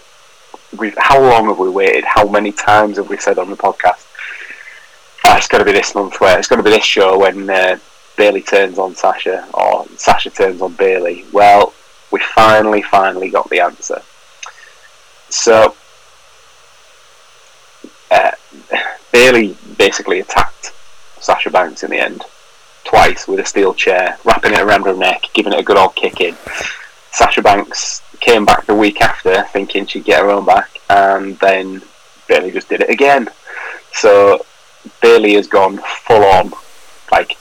we've, 0.77 0.95
how 0.97 1.21
long 1.21 1.47
have 1.47 1.59
we 1.59 1.69
waited? 1.69 2.03
How 2.03 2.27
many 2.27 2.51
times 2.51 2.97
have 2.97 3.09
we 3.09 3.17
said 3.17 3.39
on 3.39 3.49
the 3.49 3.55
podcast? 3.57 4.05
"Ah, 5.25 5.37
it's 5.37 5.47
got 5.47 5.59
to 5.59 5.65
be 5.65 5.71
this 5.71 5.95
month 5.95 6.19
where 6.19 6.37
it's 6.37 6.47
got 6.47 6.57
to 6.57 6.63
be 6.63 6.69
this 6.69 6.85
show 6.85 7.19
when 7.19 7.49
uh, 7.49 7.79
Bayley 8.15 8.41
turns 8.41 8.77
on 8.79 8.95
Sasha 8.95 9.47
or 9.53 9.85
Sasha 9.97 10.29
turns 10.29 10.61
on 10.61 10.73
Bayley. 10.73 11.25
Well, 11.31 11.73
we 12.11 12.19
finally, 12.33 12.81
finally 12.81 13.29
got 13.29 13.49
the 13.49 13.59
answer. 13.59 14.01
So, 15.29 15.75
uh, 18.11 18.31
Bayley 19.27 19.57
basically 19.77 20.21
attacked 20.21 20.71
Sasha 21.19 21.49
Banks 21.49 21.83
in 21.83 21.91
the 21.91 21.99
end 21.99 22.23
twice 22.85 23.27
with 23.27 23.41
a 23.41 23.45
steel 23.45 23.73
chair, 23.73 24.17
wrapping 24.23 24.53
it 24.53 24.61
around 24.61 24.85
her 24.85 24.95
neck, 24.95 25.23
giving 25.33 25.51
it 25.51 25.59
a 25.59 25.63
good 25.63 25.75
old 25.75 25.95
kick 25.95 26.21
in. 26.21 26.33
Sasha 27.11 27.41
Banks 27.41 28.01
came 28.21 28.45
back 28.45 28.65
the 28.65 28.73
week 28.73 29.01
after, 29.01 29.43
thinking 29.51 29.85
she'd 29.85 30.05
get 30.05 30.21
her 30.21 30.29
own 30.29 30.45
back, 30.45 30.79
and 30.89 31.37
then 31.39 31.81
Bayley 32.29 32.51
just 32.51 32.69
did 32.69 32.79
it 32.79 32.89
again. 32.89 33.27
So 33.91 34.45
Bayley 35.01 35.33
has 35.33 35.47
gone 35.47 35.79
full 36.05 36.23
on, 36.23 36.53
like 37.11 37.37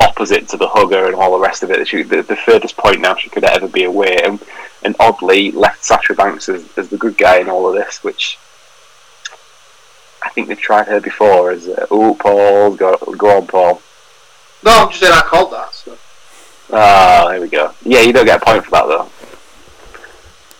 opposite 0.00 0.48
to 0.48 0.56
the 0.56 0.68
hugger 0.68 1.04
and 1.04 1.14
all 1.14 1.32
the 1.32 1.44
rest 1.44 1.62
of 1.62 1.70
it. 1.70 1.86
She, 1.86 2.02
the, 2.02 2.22
the 2.22 2.34
furthest 2.34 2.78
point 2.78 3.02
now 3.02 3.14
she 3.14 3.28
could 3.28 3.44
ever 3.44 3.68
be 3.68 3.84
away, 3.84 4.16
and, 4.24 4.42
and 4.82 4.96
oddly 4.98 5.50
left 5.50 5.84
Sasha 5.84 6.14
Banks 6.14 6.48
as, 6.48 6.66
as 6.78 6.88
the 6.88 6.96
good 6.96 7.18
guy 7.18 7.40
in 7.40 7.50
all 7.50 7.68
of 7.68 7.74
this, 7.74 8.02
which 8.02 8.38
I 10.22 10.30
think 10.30 10.48
they've 10.48 10.58
tried 10.58 10.86
her 10.88 11.00
before 11.00 11.50
as, 11.52 11.68
uh, 11.68 11.86
oh, 11.90 12.14
Paul, 12.18 12.74
go, 12.76 12.96
go 13.16 13.36
on, 13.38 13.46
Paul. 13.46 13.80
No, 14.64 14.72
I'm 14.72 14.88
just 14.88 15.00
saying 15.00 15.12
I 15.12 15.20
called 15.22 15.52
that. 15.52 15.72
So. 15.74 15.96
Ah, 16.72 17.26
there 17.30 17.40
we 17.40 17.48
go. 17.48 17.72
Yeah, 17.84 18.00
you 18.00 18.12
don't 18.12 18.26
get 18.26 18.42
a 18.42 18.44
point 18.44 18.64
for 18.64 18.70
that 18.72 18.86
though. 18.86 19.08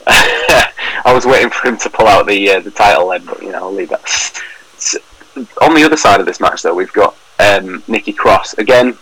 I 1.04 1.12
was 1.12 1.26
waiting 1.26 1.50
for 1.50 1.68
him 1.68 1.76
to 1.78 1.90
pull 1.90 2.06
out 2.06 2.26
the 2.26 2.50
uh, 2.50 2.60
the 2.60 2.70
title 2.70 3.08
then, 3.10 3.24
but 3.24 3.42
you 3.42 3.50
know, 3.52 3.58
I'll 3.58 3.74
leave 3.74 3.90
that. 3.90 4.02
S- 4.04 4.96
On 5.60 5.74
the 5.74 5.84
other 5.84 5.96
side 5.96 6.20
of 6.20 6.26
this 6.26 6.40
match, 6.40 6.62
though, 6.62 6.74
we've 6.74 6.92
got 6.92 7.14
um, 7.38 7.82
Nikki 7.88 8.12
Cross 8.12 8.54
again, 8.54 8.96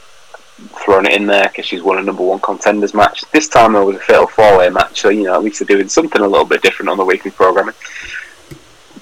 throwing 0.84 1.06
it 1.06 1.12
in 1.12 1.26
there 1.26 1.44
because 1.48 1.66
she's 1.66 1.82
won 1.82 1.98
a 1.98 2.02
number 2.02 2.22
one 2.24 2.40
contenders 2.40 2.92
match. 2.94 3.22
This 3.32 3.48
time 3.48 3.74
there 3.74 3.84
was 3.84 3.96
a 3.96 4.00
fatal 4.00 4.26
four 4.26 4.58
way 4.58 4.70
match, 4.70 5.00
so 5.00 5.10
you 5.10 5.24
know 5.24 5.34
at 5.34 5.44
least 5.44 5.60
they're 5.60 5.76
doing 5.76 5.88
something 5.88 6.20
a 6.22 6.26
little 6.28 6.44
bit 6.46 6.62
different 6.62 6.88
on 6.88 6.96
the 6.98 7.04
weekly 7.04 7.30
programming. 7.30 7.74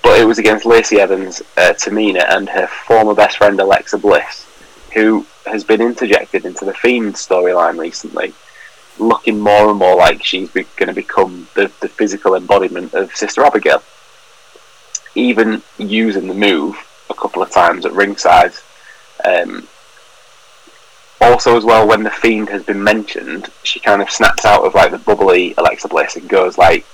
But 0.05 0.21
it 0.21 0.27
was 0.27 0.39
against 0.39 0.67
Lacey 0.67 1.01
Evans, 1.01 1.41
uh, 1.57 1.73
Tamina, 1.73 2.27
and 2.29 2.47
her 2.51 2.67
former 2.67 3.15
best 3.15 3.39
friend 3.39 3.59
Alexa 3.59 3.97
Bliss, 3.97 4.47
who 4.93 5.27
has 5.47 5.65
been 5.65 5.81
interjected 5.81 6.45
into 6.45 6.67
the 6.67 6.75
Fiend 6.75 7.15
storyline 7.15 7.79
recently, 7.79 8.35
looking 8.99 9.41
more 9.41 9.71
and 9.71 9.79
more 9.79 9.97
like 9.97 10.23
she's 10.23 10.51
be- 10.51 10.67
going 10.77 10.89
to 10.89 10.95
become 10.95 11.49
the, 11.55 11.73
the 11.81 11.89
physical 11.89 12.35
embodiment 12.35 12.93
of 12.93 13.17
Sister 13.17 13.45
Abigail. 13.45 13.83
Even 15.15 15.63
using 15.79 16.29
the 16.29 16.35
move 16.35 16.77
a 17.09 17.15
couple 17.15 17.43
of 17.43 17.51
times 17.51 17.87
at 17.87 17.93
ringside. 17.93 18.53
Um, 19.25 19.67
also, 21.19 21.57
as 21.57 21.65
well, 21.65 21.89
when 21.89 22.03
the 22.03 22.11
Fiend 22.11 22.51
has 22.51 22.63
been 22.63 22.85
mentioned, 22.85 23.49
she 23.63 23.81
kind 23.81 24.03
of 24.03 24.11
snaps 24.11 24.45
out 24.45 24.67
of 24.67 24.75
like 24.75 24.91
the 24.91 24.99
bubbly 24.99 25.55
Alexa 25.57 25.89
Bliss 25.89 26.17
and 26.17 26.29
goes 26.29 26.59
like 26.59 26.85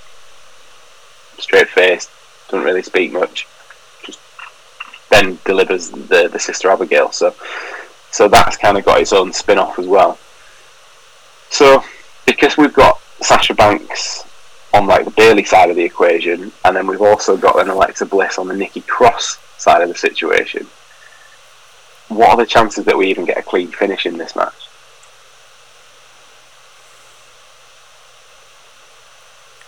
straight 1.39 1.67
faced, 1.67 2.09
doesn't 2.51 2.65
really 2.65 2.83
speak 2.83 3.11
much. 3.11 3.47
Just 4.03 4.19
then 5.09 5.39
delivers 5.45 5.89
the 5.89 6.29
the 6.31 6.39
Sister 6.39 6.69
Abigail. 6.69 7.11
So 7.11 7.33
so 8.11 8.27
that's 8.27 8.57
kind 8.57 8.77
of 8.77 8.85
got 8.85 9.01
its 9.01 9.13
own 9.13 9.33
spin 9.33 9.57
off 9.57 9.79
as 9.79 9.87
well. 9.87 10.19
So 11.49 11.83
because 12.25 12.57
we've 12.57 12.73
got 12.73 12.99
Sasha 13.21 13.53
Banks 13.53 14.23
on 14.73 14.87
like 14.87 15.05
the 15.05 15.11
Bayley 15.11 15.43
side 15.43 15.69
of 15.69 15.75
the 15.75 15.83
equation, 15.83 16.51
and 16.65 16.75
then 16.75 16.87
we've 16.87 17.01
also 17.01 17.37
got 17.37 17.59
an 17.59 17.69
Alexa 17.69 18.05
Bliss 18.05 18.37
on 18.37 18.47
the 18.47 18.55
Nikki 18.55 18.81
Cross 18.81 19.37
side 19.57 19.81
of 19.81 19.89
the 19.89 19.95
situation. 19.95 20.67
What 22.09 22.31
are 22.31 22.37
the 22.37 22.45
chances 22.45 22.85
that 22.85 22.97
we 22.97 23.07
even 23.07 23.25
get 23.25 23.37
a 23.37 23.41
clean 23.41 23.69
finish 23.69 24.05
in 24.05 24.17
this 24.17 24.35
match? 24.35 24.53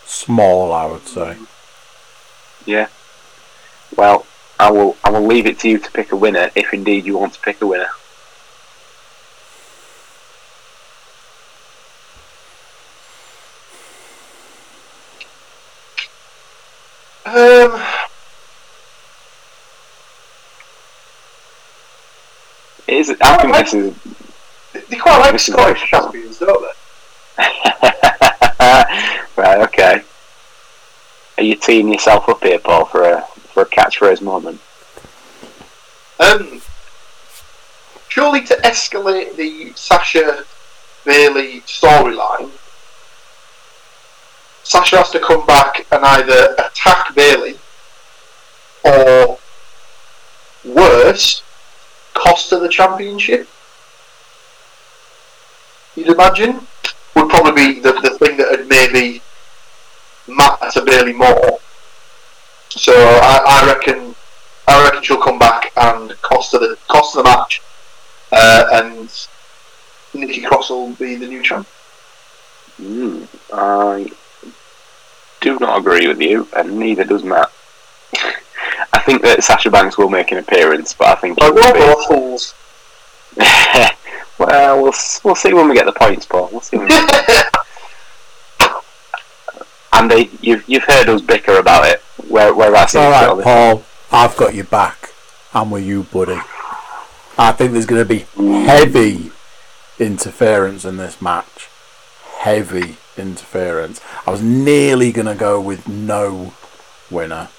Small, 0.06 0.72
I 0.74 0.86
would 0.86 1.08
say. 1.08 1.38
Yeah. 2.66 2.88
Well, 3.96 4.26
I 4.60 4.72
will. 4.72 4.98
I 5.04 5.10
will 5.10 5.26
leave 5.26 5.46
it 5.46 5.60
to 5.60 5.70
you 5.70 5.78
to 5.80 5.92
pick 5.92 6.12
a 6.12 6.16
winner, 6.16 6.50
if 6.56 6.74
indeed 6.74 7.06
you 7.06 7.18
want 7.18 7.34
to 7.34 7.40
pick 7.42 7.62
a 7.62 7.68
winner. 7.68 7.90
Um, 17.26 17.82
It 22.88 22.96
is. 22.96 23.16
I 23.22 23.38
think 23.42 23.56
this 23.56 23.74
is. 23.74 24.88
they 24.90 24.98
quite 24.98 25.20
like 25.20 25.40
Scottish 25.40 25.86
champions, 25.88 26.38
don't 26.40 26.62
they? 27.38 27.44
right. 29.38 29.62
Okay. 29.62 30.04
Are 31.44 31.46
you 31.46 31.56
teeing 31.58 31.92
yourself 31.92 32.30
up 32.30 32.42
here, 32.42 32.58
Paul, 32.58 32.86
for 32.86 33.04
a 33.04 33.22
for 33.52 33.64
a 33.64 33.66
catchphrase 33.66 34.22
moment? 34.22 34.62
Um, 36.18 36.62
surely 38.08 38.40
to 38.46 38.54
escalate 38.64 39.36
the 39.36 39.74
Sasha 39.76 40.46
Bayley 41.04 41.60
storyline, 41.68 42.50
Sasha 44.64 44.96
has 45.00 45.10
to 45.10 45.20
come 45.20 45.46
back 45.46 45.86
and 45.92 46.06
either 46.06 46.56
attack 46.60 47.14
Bayley 47.14 47.60
or 48.86 49.38
worse, 50.64 51.44
cost 52.14 52.52
her 52.52 52.60
the 52.60 52.70
championship. 52.70 53.50
You'd 55.98 56.08
imagine 56.08 56.66
would 57.18 57.30
probably 57.30 57.74
be 57.74 57.80
the, 57.82 57.92
the 57.92 58.18
thing 58.18 58.38
that 58.38 58.50
would 58.50 58.70
maybe 58.70 59.22
matter 60.28 60.82
Bayley 60.86 61.14
more. 61.14 61.60
So 62.70 62.94
I, 62.96 63.62
I 63.64 63.68
reckon 63.74 64.16
I 64.68 64.84
reckon 64.84 65.04
she'll 65.04 65.22
come 65.22 65.38
back 65.40 65.72
and 65.76 66.10
cost 66.22 66.54
her 66.54 66.60
the 66.60 66.78
cost 66.88 67.16
her 67.16 67.22
the 67.22 67.30
match, 67.30 67.62
uh, 68.32 68.66
and 68.74 69.28
Nikki 70.14 70.42
Cross 70.42 70.70
will 70.70 70.94
be 70.94 71.16
the 71.16 71.28
new 71.28 71.44
champ. 71.44 71.68
Mm, 72.82 73.28
I 73.54 74.12
do 75.42 75.60
not 75.60 75.78
agree 75.80 76.08
with 76.08 76.20
you, 76.22 76.48
and 76.56 76.80
neither 76.80 77.04
does 77.04 77.24
Matt. 77.24 77.52
I 78.94 79.00
think 79.00 79.22
that 79.22 79.44
Sasha 79.44 79.70
Banks 79.70 79.98
will 79.98 80.10
make 80.10 80.32
an 80.32 80.38
appearance, 80.40 80.94
but 80.94 81.08
I 81.08 81.16
think 81.16 81.40
Like 81.40 81.54
will 81.54 81.74
we're 81.74 81.96
be- 81.96 82.06
fools. 82.08 82.54
well, 84.40 84.82
we'll 84.82 84.94
we'll 85.24 85.36
see 85.36 85.54
when 85.54 85.68
we 85.70 85.76
get 85.76 85.86
the 85.86 85.92
points, 85.92 86.26
Paul. 86.26 86.50
We'll 86.52 86.62
see. 86.62 86.78
When 89.94 90.12
Andy, 90.12 90.30
you've 90.42 90.68
you've 90.68 90.84
heard 90.84 91.10
us 91.10 91.22
bicker 91.22 91.58
about 91.58 91.88
it. 91.88 92.02
Where 92.28 92.54
where 92.54 92.72
that's 92.72 92.96
It's 92.96 93.02
alright, 93.02 93.44
Paul. 93.44 93.84
I've 94.12 94.36
got 94.38 94.54
your 94.54 94.66
back. 94.66 95.14
I'm 95.54 95.72
with 95.72 95.86
you, 95.86 96.04
buddy. 96.04 96.40
I 97.38 97.52
think 97.52 97.74
there's 97.74 97.86
going 97.86 98.02
to 98.02 98.08
be 98.08 98.26
heavy 98.66 99.32
interference 100.00 100.86
in 100.86 100.98
this 100.98 101.22
match. 101.22 101.70
Heavy. 102.38 102.98
interference. 103.18 104.02
I 104.26 104.32
was 104.32 104.42
nearly 104.42 105.12
going 105.12 105.28
to 105.28 105.36
go 105.36 105.60
with 105.62 105.88
no 105.88 106.54
winner, 107.12 107.50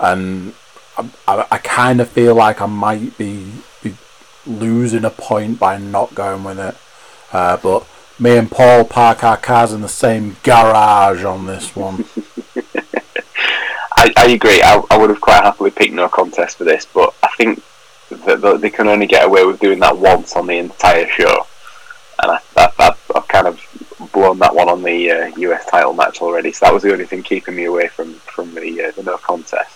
and 0.00 0.54
I, 0.96 1.10
I, 1.28 1.46
I 1.52 1.58
kind 1.58 2.00
of 2.00 2.08
feel 2.08 2.34
like 2.34 2.60
I 2.60 2.66
might 2.66 3.16
be, 3.18 3.52
be 3.82 3.94
losing 4.46 5.04
a 5.04 5.10
point 5.10 5.58
by 5.58 5.78
not 5.78 6.14
going 6.14 6.44
with 6.44 6.58
it. 6.58 6.76
Uh, 7.32 7.56
but 7.58 7.86
me 8.18 8.36
and 8.36 8.50
Paul 8.50 8.84
park 8.84 9.22
our 9.24 9.36
cars 9.36 9.72
in 9.72 9.82
the 9.82 9.88
same 9.88 10.36
garage 10.42 11.24
on 11.24 11.46
this 11.46 11.76
one. 11.76 12.04
I, 13.96 14.12
I 14.16 14.28
agree. 14.28 14.62
I, 14.62 14.82
I 14.90 14.96
would 14.98 15.10
have 15.10 15.20
quite 15.20 15.42
happily 15.42 15.70
picked 15.70 15.94
no 15.94 16.08
contest 16.08 16.58
for 16.58 16.64
this, 16.64 16.86
but 16.86 17.14
I 17.22 17.28
think 17.36 17.62
that 18.10 18.60
they 18.60 18.70
can 18.70 18.88
only 18.88 19.06
get 19.06 19.24
away 19.24 19.44
with 19.44 19.60
doing 19.60 19.80
that 19.80 19.96
once 19.96 20.36
on 20.36 20.46
the 20.46 20.58
entire 20.58 21.08
show, 21.08 21.46
and 22.22 22.32
I, 22.32 22.72
I've 22.78 23.28
kind 23.28 23.46
of 23.46 23.60
blown 24.12 24.38
that 24.38 24.54
one 24.54 24.68
on 24.68 24.82
the 24.82 25.10
uh, 25.10 25.26
US 25.36 25.66
title 25.66 25.92
match 25.92 26.20
already. 26.20 26.52
So 26.52 26.66
that 26.66 26.74
was 26.74 26.82
the 26.82 26.92
only 26.92 27.06
thing 27.06 27.22
keeping 27.22 27.56
me 27.56 27.64
away 27.64 27.88
from 27.88 28.14
from 28.14 28.54
the 28.54 28.84
uh, 28.84 28.90
the 28.92 29.02
no 29.02 29.16
contest. 29.18 29.74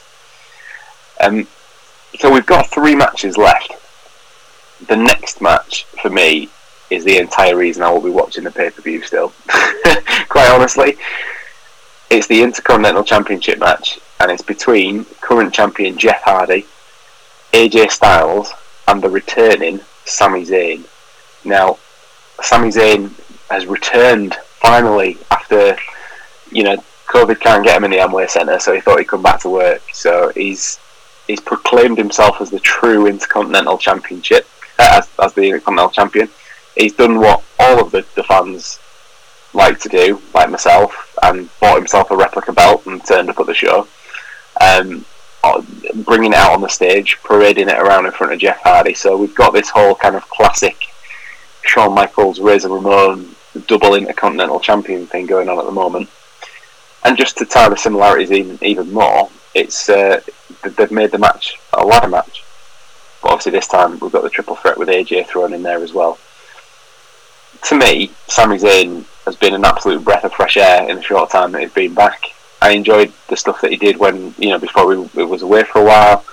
Um, 1.20 1.46
so 2.18 2.32
we've 2.32 2.46
got 2.46 2.70
three 2.70 2.94
matches 2.94 3.36
left. 3.36 3.74
The 4.86 4.96
next 4.96 5.42
match 5.42 5.84
for 6.00 6.08
me 6.08 6.48
is 6.90 7.04
the 7.04 7.18
entire 7.18 7.56
reason 7.56 7.82
I 7.82 7.90
will 7.90 8.00
be 8.00 8.10
watching 8.10 8.44
the 8.44 8.50
pay 8.50 8.70
per 8.70 8.82
view 8.82 9.02
still. 9.02 9.32
Quite 10.28 10.50
honestly, 10.50 10.96
it's 12.10 12.26
the 12.26 12.42
Intercontinental 12.42 13.04
Championship 13.04 13.58
match, 13.58 14.00
and 14.18 14.30
it's 14.30 14.42
between 14.42 15.04
current 15.20 15.54
champion 15.54 15.96
Jeff 15.96 16.22
Hardy, 16.22 16.66
AJ 17.52 17.92
Styles, 17.92 18.52
and 18.88 19.00
the 19.00 19.08
returning 19.08 19.80
Sami 20.04 20.44
Zayn. 20.44 20.84
Now, 21.44 21.78
Sami 22.42 22.68
Zayn 22.68 23.12
has 23.48 23.66
returned 23.66 24.34
finally 24.34 25.18
after, 25.30 25.76
you 26.50 26.64
know, 26.64 26.76
COVID 27.06 27.40
can't 27.40 27.64
get 27.64 27.76
him 27.76 27.84
in 27.84 27.90
the 27.90 27.98
Amway 27.98 28.28
Centre, 28.28 28.58
so 28.58 28.72
he 28.72 28.80
thought 28.80 28.98
he'd 28.98 29.08
come 29.08 29.22
back 29.22 29.40
to 29.40 29.48
work. 29.48 29.82
So 29.92 30.32
he's 30.34 30.78
he's 31.26 31.40
proclaimed 31.40 31.98
himself 31.98 32.40
as 32.40 32.50
the 32.50 32.60
true 32.60 33.06
Intercontinental 33.06 33.78
Championship, 33.78 34.48
uh, 34.78 34.98
as, 34.98 35.08
as 35.22 35.32
the 35.34 35.42
Intercontinental 35.42 35.90
Champion. 35.90 36.28
He's 36.76 36.92
done 36.92 37.18
what 37.18 37.42
all 37.58 37.80
of 37.80 37.90
the, 37.90 38.04
the 38.14 38.24
fans 38.24 38.78
like 39.52 39.80
to 39.80 39.88
do, 39.88 40.20
like 40.34 40.50
myself, 40.50 41.16
and 41.22 41.48
bought 41.60 41.78
himself 41.78 42.10
a 42.10 42.16
replica 42.16 42.52
belt 42.52 42.86
and 42.86 43.04
turned 43.04 43.30
up 43.30 43.40
at 43.40 43.46
the 43.46 43.54
show. 43.54 43.88
Um, 44.60 45.04
uh, 45.42 45.62
bringing 46.04 46.32
it 46.32 46.38
out 46.38 46.52
on 46.52 46.60
the 46.60 46.68
stage, 46.68 47.18
parading 47.24 47.68
it 47.68 47.78
around 47.78 48.06
in 48.06 48.12
front 48.12 48.32
of 48.32 48.38
Jeff 48.38 48.60
Hardy. 48.60 48.94
So 48.94 49.16
we've 49.16 49.34
got 49.34 49.52
this 49.52 49.70
whole 49.70 49.94
kind 49.94 50.14
of 50.14 50.28
classic 50.28 50.76
Shawn 51.62 51.94
Michaels, 51.94 52.40
Razor 52.40 52.68
Ramon 52.68 53.34
double 53.66 53.94
intercontinental 53.94 54.60
champion 54.60 55.06
thing 55.06 55.26
going 55.26 55.48
on 55.48 55.58
at 55.58 55.64
the 55.64 55.72
moment. 55.72 56.08
And 57.04 57.16
just 57.16 57.38
to 57.38 57.46
tie 57.46 57.68
the 57.68 57.76
similarities 57.76 58.30
even 58.30 58.58
even 58.62 58.92
more, 58.92 59.30
it's 59.54 59.88
uh, 59.88 60.20
they've 60.76 60.90
made 60.90 61.10
the 61.10 61.18
match 61.18 61.58
a 61.72 61.84
ladder 61.84 62.08
match. 62.08 62.44
But 63.22 63.32
obviously 63.32 63.52
this 63.52 63.66
time 63.66 63.98
we've 63.98 64.12
got 64.12 64.22
the 64.22 64.30
triple 64.30 64.56
threat 64.56 64.78
with 64.78 64.88
AJ 64.88 65.26
thrown 65.26 65.52
in 65.52 65.62
there 65.62 65.82
as 65.82 65.92
well. 65.92 66.18
To 67.64 67.76
me, 67.76 68.10
Sami 68.26 68.56
Zayn 68.56 69.04
has 69.24 69.36
been 69.36 69.54
an 69.54 69.64
absolute 69.64 70.04
breath 70.04 70.24
of 70.24 70.32
fresh 70.32 70.56
air 70.56 70.88
in 70.88 70.96
the 70.96 71.02
short 71.02 71.30
time 71.30 71.52
that 71.52 71.60
he's 71.60 71.72
been 71.72 71.94
back. 71.94 72.24
I 72.62 72.70
enjoyed 72.70 73.12
the 73.28 73.36
stuff 73.36 73.60
that 73.60 73.70
he 73.70 73.76
did 73.76 73.98
when 73.98 74.34
you 74.38 74.50
know 74.50 74.58
before 74.58 74.86
we, 74.86 75.24
was 75.24 75.42
away 75.42 75.64
for 75.64 75.80
a 75.80 75.84
while. 75.84 76.24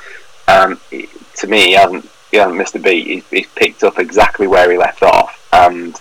Um, 0.48 0.80
to 1.36 1.48
me, 1.48 1.68
he 1.68 1.72
hasn't 1.74 2.10
he 2.32 2.38
hasn't 2.38 2.58
missed 2.58 2.76
a 2.76 2.80
beat. 2.80 3.08
He's, 3.08 3.28
he's 3.30 3.48
picked 3.56 3.84
up 3.84 4.00
exactly 4.00 4.48
where 4.48 4.70
he 4.70 4.78
left 4.78 5.04
off, 5.04 5.48
and 5.54 6.00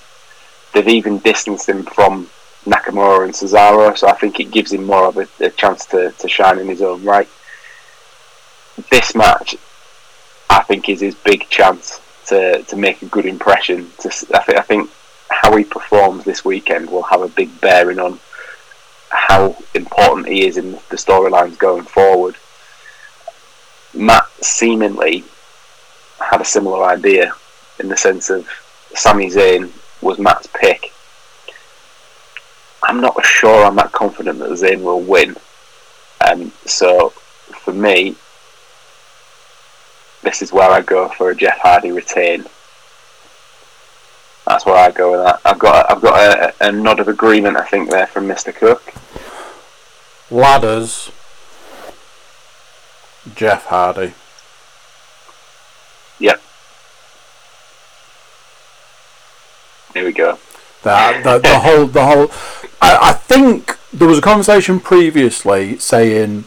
they've 0.73 0.89
even 0.89 1.19
distanced 1.19 1.69
him 1.69 1.85
from 1.85 2.29
Nakamura 2.65 3.25
and 3.25 3.35
Cesaro. 3.35 3.97
So 3.97 4.09
I 4.09 4.15
think 4.15 4.41
it 4.41 4.51
gives 4.51 4.73
him 4.73 4.85
more 4.85 5.07
of 5.07 5.17
a, 5.17 5.29
a 5.41 5.51
chance 5.51 5.87
to, 5.87 6.13
to 6.13 6.29
shine 6.29 6.59
in 6.59 6.69
his 6.69 6.83
own 6.83 7.05
right. 7.05 7.29
This 8.91 9.15
match, 9.15 9.57
I 10.51 10.63
think, 10.63 10.89
is 10.89 11.01
his 11.01 11.15
big 11.15 11.49
chance 11.49 12.01
to, 12.27 12.63
to 12.65 12.77
make 12.77 13.03
a 13.03 13.07
good 13.07 13.27
impression. 13.27 13.91
To, 14.01 14.11
I, 14.35 14.59
I 14.59 14.63
think 14.63 14.91
how 15.31 15.57
he 15.57 15.65
performs 15.65 16.25
this 16.25 16.45
weekend 16.45 16.91
will 16.91 17.03
have 17.03 17.23
a 17.23 17.29
big 17.29 17.61
bearing 17.61 17.99
on 17.99 18.19
how 19.09 19.57
important 19.75 20.29
he 20.29 20.47
is 20.47 20.57
in 20.57 20.73
the 20.73 20.97
storylines 20.97 21.59
going 21.59 21.85
forward. 21.85 22.37
Matt 23.95 24.29
seemingly 24.41 25.25
had 26.19 26.41
a 26.41 26.45
similar 26.45 26.85
idea 26.85 27.35
in 27.79 27.89
the 27.89 27.97
sense 27.97 28.31
of 28.31 28.49
Sami 28.95 29.29
Zayn 29.29 29.71
was 30.01 30.19
Matt's 30.19 30.49
pick. 30.55 30.93
I'm 32.83 33.01
not 33.01 33.25
sure 33.25 33.65
I'm 33.65 33.77
that 33.77 33.93
confident 33.93 34.39
that 34.39 34.51
Zayn 34.51 34.83
will 34.83 35.01
win. 35.01 35.37
Um, 36.27 36.53
so 36.65 37.11
for 37.11 37.73
me, 37.73 38.17
this 40.23 40.43
is 40.43 40.53
where 40.53 40.71
I 40.71 40.81
go 40.83 41.09
for 41.09 41.31
a 41.31 41.37
Jeff 41.37 41.59
Hardy 41.59 41.93
retain. 41.93 42.47
That's 44.47 44.65
where 44.65 44.77
I 44.77 44.91
go 44.93 45.13
with 45.13 45.25
that. 45.25 45.41
I've 45.45 45.59
got 45.59 45.91
I've 45.91 46.01
got 46.01 46.55
a, 46.61 46.69
a 46.69 46.73
nod 46.73 47.01
of 47.01 47.09
agreement, 47.09 47.57
I 47.57 47.65
think, 47.65 47.91
there 47.91 48.07
from 48.07 48.29
Mr. 48.29 48.55
Cook. 48.55 48.95
Ladders. 50.31 51.11
Jeff 53.35 53.67
Hardy. 53.67 54.15
Yep. 56.21 56.41
Here 59.95 60.05
we 60.05 60.13
go. 60.13 60.39
The, 60.83 61.21
the, 61.25 61.39
the 61.39 61.59
whole 61.59 61.87
the 61.87 62.07
whole. 62.07 62.31
I, 62.81 63.11
I 63.11 63.13
think 63.15 63.77
there 63.93 64.07
was 64.07 64.19
a 64.19 64.23
conversation 64.23 64.79
previously 64.79 65.77
saying 65.79 66.45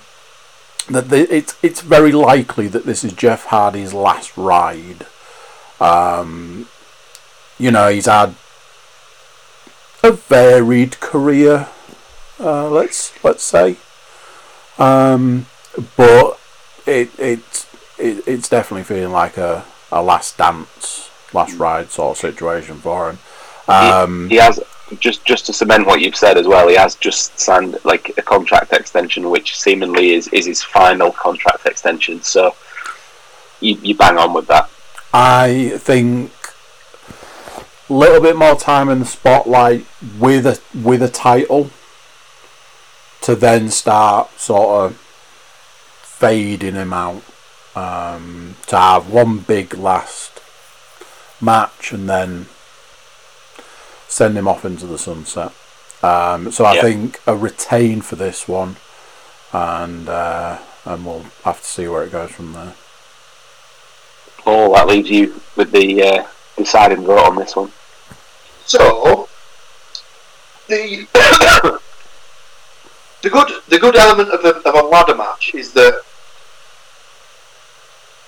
that 0.90 1.10
the, 1.10 1.36
it's 1.36 1.58
it's 1.62 1.82
very 1.82 2.14
likely 2.14 2.68
that 2.68 2.86
this 2.86 3.04
is 3.04 3.12
Jeff 3.12 3.46
Hardy's 3.46 3.94
last 3.94 4.38
ride. 4.38 5.06
Um, 5.82 6.68
you 7.60 7.72
know, 7.72 7.90
he's 7.90 8.06
had 8.06 8.36
a 10.02 10.14
varied 10.14 11.00
career. 11.00 11.68
Uh, 12.40 12.70
let's 12.70 13.14
let's 13.24 13.44
say, 13.44 13.76
um, 14.78 15.46
but 15.98 16.40
it 16.88 17.12
it, 17.20 17.68
it 17.98 18.28
it's 18.28 18.48
definitely 18.48 18.84
feeling 18.84 19.12
like 19.12 19.38
a, 19.38 19.66
a 19.92 20.02
last 20.02 20.38
dance, 20.38 21.10
last 21.34 21.58
ride 21.58 21.92
sort 21.92 22.12
of 22.12 22.18
situation 22.18 22.78
for 22.78 23.12
him. 23.12 23.20
Um, 23.68 24.30
he, 24.30 24.36
he 24.36 24.42
has 24.42 24.60
just 25.00 25.26
just 25.26 25.46
to 25.48 25.54
cement 25.54 25.86
what 25.86 26.00
you've 26.00 26.16
said 26.16 26.38
as 26.38 26.48
well. 26.48 26.70
He 26.70 26.76
has 26.76 26.96
just 26.96 27.38
signed 27.38 27.78
like 27.84 28.18
a 28.18 28.22
contract 28.22 28.72
extension, 28.72 29.30
which 29.30 29.60
seemingly 29.60 30.14
is, 30.14 30.30
is 30.30 30.46
his 30.46 30.64
final 30.64 31.12
contract 31.12 31.66
extension. 31.66 32.24
So 32.24 32.56
you 33.60 33.78
you 33.84 33.96
bang 33.96 34.18
on 34.18 34.34
with 34.34 34.48
that. 34.48 34.70
I 35.14 35.74
think 35.78 36.32
little 37.90 38.22
bit 38.22 38.36
more 38.36 38.56
time 38.56 38.90
in 38.90 39.00
the 39.00 39.06
spotlight 39.06 39.86
with 40.20 40.46
a 40.46 40.60
with 40.74 41.02
a 41.02 41.10
title 41.10 41.72
to 43.22 43.36
then 43.36 43.70
start 43.70 44.40
sort 44.40 44.86
of 44.92 44.98
fading 46.02 46.76
him 46.76 46.94
out. 46.94 47.24
Um, 47.76 48.56
to 48.68 48.78
have 48.78 49.10
one 49.10 49.38
big 49.40 49.74
last 49.78 50.42
match 51.40 51.94
and 51.94 52.10
then 52.10 52.48
send 54.08 54.38
him 54.38 54.48
off 54.48 54.66
into 54.66 54.86
the 54.86 54.98
sunset. 54.98 55.54
Um, 56.02 56.52
so 56.52 56.66
I 56.66 56.74
Yeah. 56.76 56.82
think 56.82 57.22
a 57.28 57.38
retain 57.38 58.02
for 58.02 58.16
this 58.16 58.48
one, 58.48 58.78
and 59.54 60.10
uh, 60.10 60.58
and 60.84 61.06
we'll 61.06 61.26
have 61.46 61.62
to 61.62 61.68
see 61.68 61.88
where 61.88 62.04
it 62.04 62.12
goes 62.12 62.32
from 62.32 62.54
there. 62.54 62.74
Paul, 64.40 64.74
that 64.74 64.88
leaves 64.88 65.10
you 65.10 65.40
with 65.56 65.72
the 65.72 66.04
uh, 66.04 66.24
deciding 66.58 67.04
vote 67.06 67.20
on 67.20 67.36
this 67.36 67.56
one. 67.56 67.72
So 68.70 69.28
the 70.68 71.08
the 73.24 73.30
good 73.32 73.52
the 73.68 73.80
good 73.80 73.96
element 73.96 74.30
of 74.30 74.46
a, 74.46 74.60
of 74.60 74.76
a 74.76 74.88
ladder 74.88 75.16
match 75.16 75.56
is 75.56 75.74
that 75.74 76.04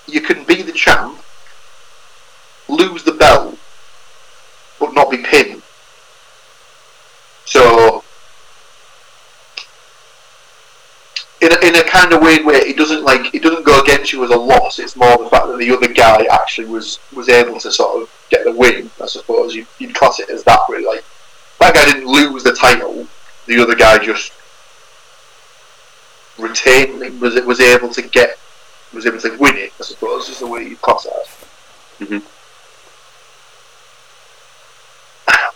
you 0.08 0.20
can 0.20 0.42
be 0.42 0.62
the 0.62 0.72
champ, 0.72 1.22
lose 2.68 3.04
the 3.04 3.12
belt, 3.12 3.56
but 4.80 4.92
not 4.94 5.12
be 5.12 5.18
pinned. 5.18 5.62
So 7.44 8.02
in 11.40 11.52
a, 11.52 11.66
in 11.68 11.76
a 11.76 11.84
kind 11.84 12.12
of 12.12 12.20
weird 12.20 12.44
way, 12.44 12.56
it 12.56 12.76
doesn't 12.76 13.04
like 13.04 13.32
it 13.32 13.44
doesn't 13.44 13.64
go 13.64 13.80
against 13.80 14.12
you 14.12 14.24
as 14.24 14.30
a 14.30 14.36
loss. 14.36 14.80
It's 14.80 14.96
more 14.96 15.18
the 15.18 15.30
fact 15.30 15.46
that 15.46 15.58
the 15.58 15.70
other 15.70 15.94
guy 15.94 16.24
actually 16.32 16.66
was 16.66 16.98
was 17.14 17.28
able 17.28 17.60
to 17.60 17.70
sort 17.70 18.02
of 18.02 18.21
get 18.32 18.44
the 18.44 18.52
win. 18.52 18.90
I 19.00 19.06
suppose 19.06 19.54
you, 19.54 19.66
you'd 19.78 19.94
class 19.94 20.18
it 20.18 20.30
as 20.30 20.42
that. 20.44 20.60
Really, 20.68 20.86
like 20.86 21.04
that 21.60 21.74
guy 21.74 21.84
didn't 21.84 22.06
lose 22.06 22.42
the 22.42 22.52
title. 22.52 23.06
The 23.46 23.62
other 23.62 23.74
guy 23.74 23.98
just 23.98 24.32
retained. 26.38 27.02
it, 27.02 27.20
Was 27.20 27.36
it 27.36 27.46
was 27.46 27.60
able 27.60 27.90
to 27.90 28.02
get 28.02 28.38
was 28.92 29.06
able 29.06 29.20
to 29.20 29.36
win 29.38 29.56
it. 29.56 29.72
I 29.80 29.84
suppose 29.84 30.28
is 30.28 30.38
the 30.38 30.46
way 30.46 30.66
you 30.66 30.76
class 30.76 31.06
it. 31.06 31.12
as. 32.00 32.08
Mhm. 32.08 32.22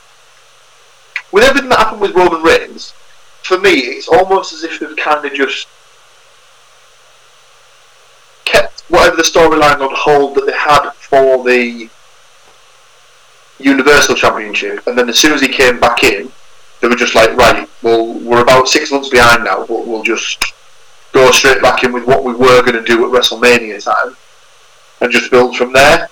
with 1.33 1.45
everything 1.45 1.69
that 1.71 1.79
happened 1.79 2.01
with 2.03 2.15
Roman 2.15 2.43
Reigns, 2.43 2.93
for 3.43 3.59
me, 3.59 3.71
it's 3.71 4.09
almost 4.09 4.53
as 4.53 4.65
if 4.65 4.79
they've 4.81 4.97
kind 4.97 5.25
of 5.25 5.33
just 5.33 5.67
kept 8.45 8.81
whatever 8.89 9.17
the 9.17 9.23
storyline 9.23 9.81
on 9.81 9.95
hold 9.95 10.35
that 10.37 10.47
they 10.47 10.53
had 10.53 10.91
for 10.93 11.43
the 11.45 11.89
Universal 13.59 14.17
Championship, 14.17 14.87
and 14.87 14.99
then 14.99 15.09
as 15.09 15.19
soon 15.19 15.33
as 15.33 15.41
he 15.41 15.49
came 15.49 15.81
back 15.81 16.05
in, 16.05 16.31
they 16.81 16.89
were 16.89 16.97
just 16.97 17.15
like, 17.15 17.35
right, 17.37 17.69
well, 17.83 18.15
we're 18.21 18.43
about 18.43 18.69
six 18.69 18.91
months 18.91 19.09
behind 19.09 19.45
now, 19.45 19.67
but 19.67 19.87
we'll 19.87 20.03
just 20.03 20.45
go 21.13 21.31
straight 21.31 21.63
back 21.63 21.83
in 21.83 21.93
with 21.93 22.07
what 22.07 22.25
we 22.25 22.35
were 22.35 22.63
going 22.63 22.75
to 22.75 22.83
do 22.83 23.05
at 23.07 23.13
WrestleMania 23.13 23.83
time, 23.83 24.17
and 25.01 25.11
just 25.11 25.31
build 25.31 25.57
from 25.57 25.73
there. 25.73 26.09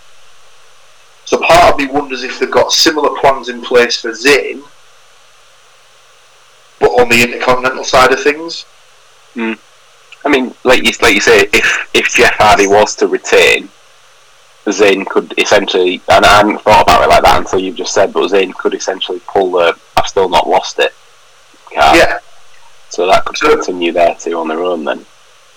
So 1.26 1.38
part 1.38 1.72
of 1.72 1.78
me 1.78 1.86
wonders 1.86 2.22
if 2.22 2.38
they've 2.38 2.50
got 2.50 2.72
similar 2.72 3.18
plans 3.20 3.48
in 3.48 3.62
place 3.62 4.00
for 4.00 4.10
Zayn, 4.10 4.62
but 6.80 6.90
on 7.00 7.08
the 7.08 7.22
Intercontinental 7.22 7.84
side 7.84 8.12
of 8.12 8.22
things. 8.22 8.64
Hmm. 9.34 9.54
I 10.24 10.28
mean, 10.30 10.54
like 10.64 10.82
you 10.84 10.92
like 11.02 11.14
you 11.14 11.20
say, 11.20 11.48
if 11.52 11.90
if 11.92 12.08
Jeff 12.14 12.34
Hardy 12.34 12.66
was 12.66 12.94
to 12.96 13.06
retain, 13.06 13.68
Zayn 14.70 15.06
could 15.06 15.34
essentially, 15.38 16.00
and 16.08 16.24
I 16.24 16.36
hadn't 16.38 16.58
thought 16.62 16.82
about 16.82 17.02
it 17.02 17.08
like 17.08 17.22
that 17.22 17.38
until 17.38 17.58
you've 17.58 17.76
just 17.76 17.92
said, 17.94 18.12
but 18.12 18.30
Zayn 18.30 18.54
could 18.54 18.74
essentially 18.74 19.20
pull 19.26 19.50
the 19.52 19.76
"I've 19.96 20.06
still 20.06 20.28
not 20.28 20.48
lost 20.48 20.78
it" 20.78 20.94
card. 21.74 21.96
Yeah, 21.96 22.18
So 22.88 23.06
that 23.06 23.24
could 23.24 23.36
So- 23.36 23.48
continue 23.56 23.92
there 23.92 24.14
too 24.18 24.38
on 24.38 24.48
their 24.48 24.62
own 24.62 24.84
then. 24.84 25.04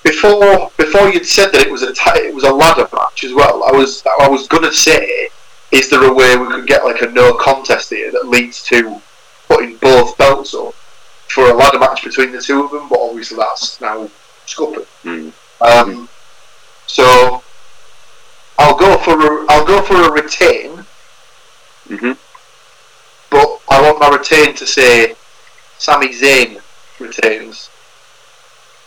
before 0.04 0.72
before 0.78 1.10
you'd 1.10 1.26
said 1.28 1.52
that 1.52 1.62
it 1.66 1.72
was 1.72 1.84
a 1.84 1.94
it 2.16 2.34
was 2.34 2.44
a 2.44 2.52
ladder 2.52 2.88
match 2.94 3.24
as 3.24 3.34
well. 3.34 3.64
I 3.64 3.72
was 3.72 4.04
I 4.22 4.28
was 4.28 4.48
gonna 4.48 4.74
say, 4.74 5.30
is 5.72 5.90
there 5.90 6.04
a 6.04 6.14
way 6.14 6.36
we 6.36 6.48
could 6.48 6.68
get 6.68 6.84
like 6.86 7.02
a 7.02 7.08
no 7.12 7.34
contest 7.34 7.90
here 7.90 8.12
that 8.12 8.28
leads 8.28 8.64
to 8.66 9.02
putting 9.48 9.76
both 9.78 10.18
belts 10.18 10.54
up 10.54 10.74
for 11.30 11.50
a 11.50 11.54
ladder 11.54 11.80
match 11.80 12.04
between 12.04 12.32
the 12.32 12.42
two 12.42 12.64
of 12.66 12.72
them? 12.72 12.88
But 12.90 13.00
obviously 13.00 13.38
that's 13.38 13.80
now 13.82 14.10
scuppered. 14.46 14.86
Hmm. 15.04 15.30
Um, 15.62 16.10
so 16.88 17.44
I'll 18.58 18.76
go 18.76 18.98
for 18.98 19.14
a, 19.14 19.46
I'll 19.50 19.66
go 19.66 19.82
for 19.82 19.96
a 19.96 20.12
retain, 20.12 20.86
hmm 21.88 22.14
but 23.30 23.62
I 23.70 23.82
want 23.82 24.00
my 24.00 24.10
retain 24.10 24.56
to 24.56 24.66
say 24.66 25.16
Sami 25.78 26.10
Zayn 26.10 26.62
retains. 27.00 27.70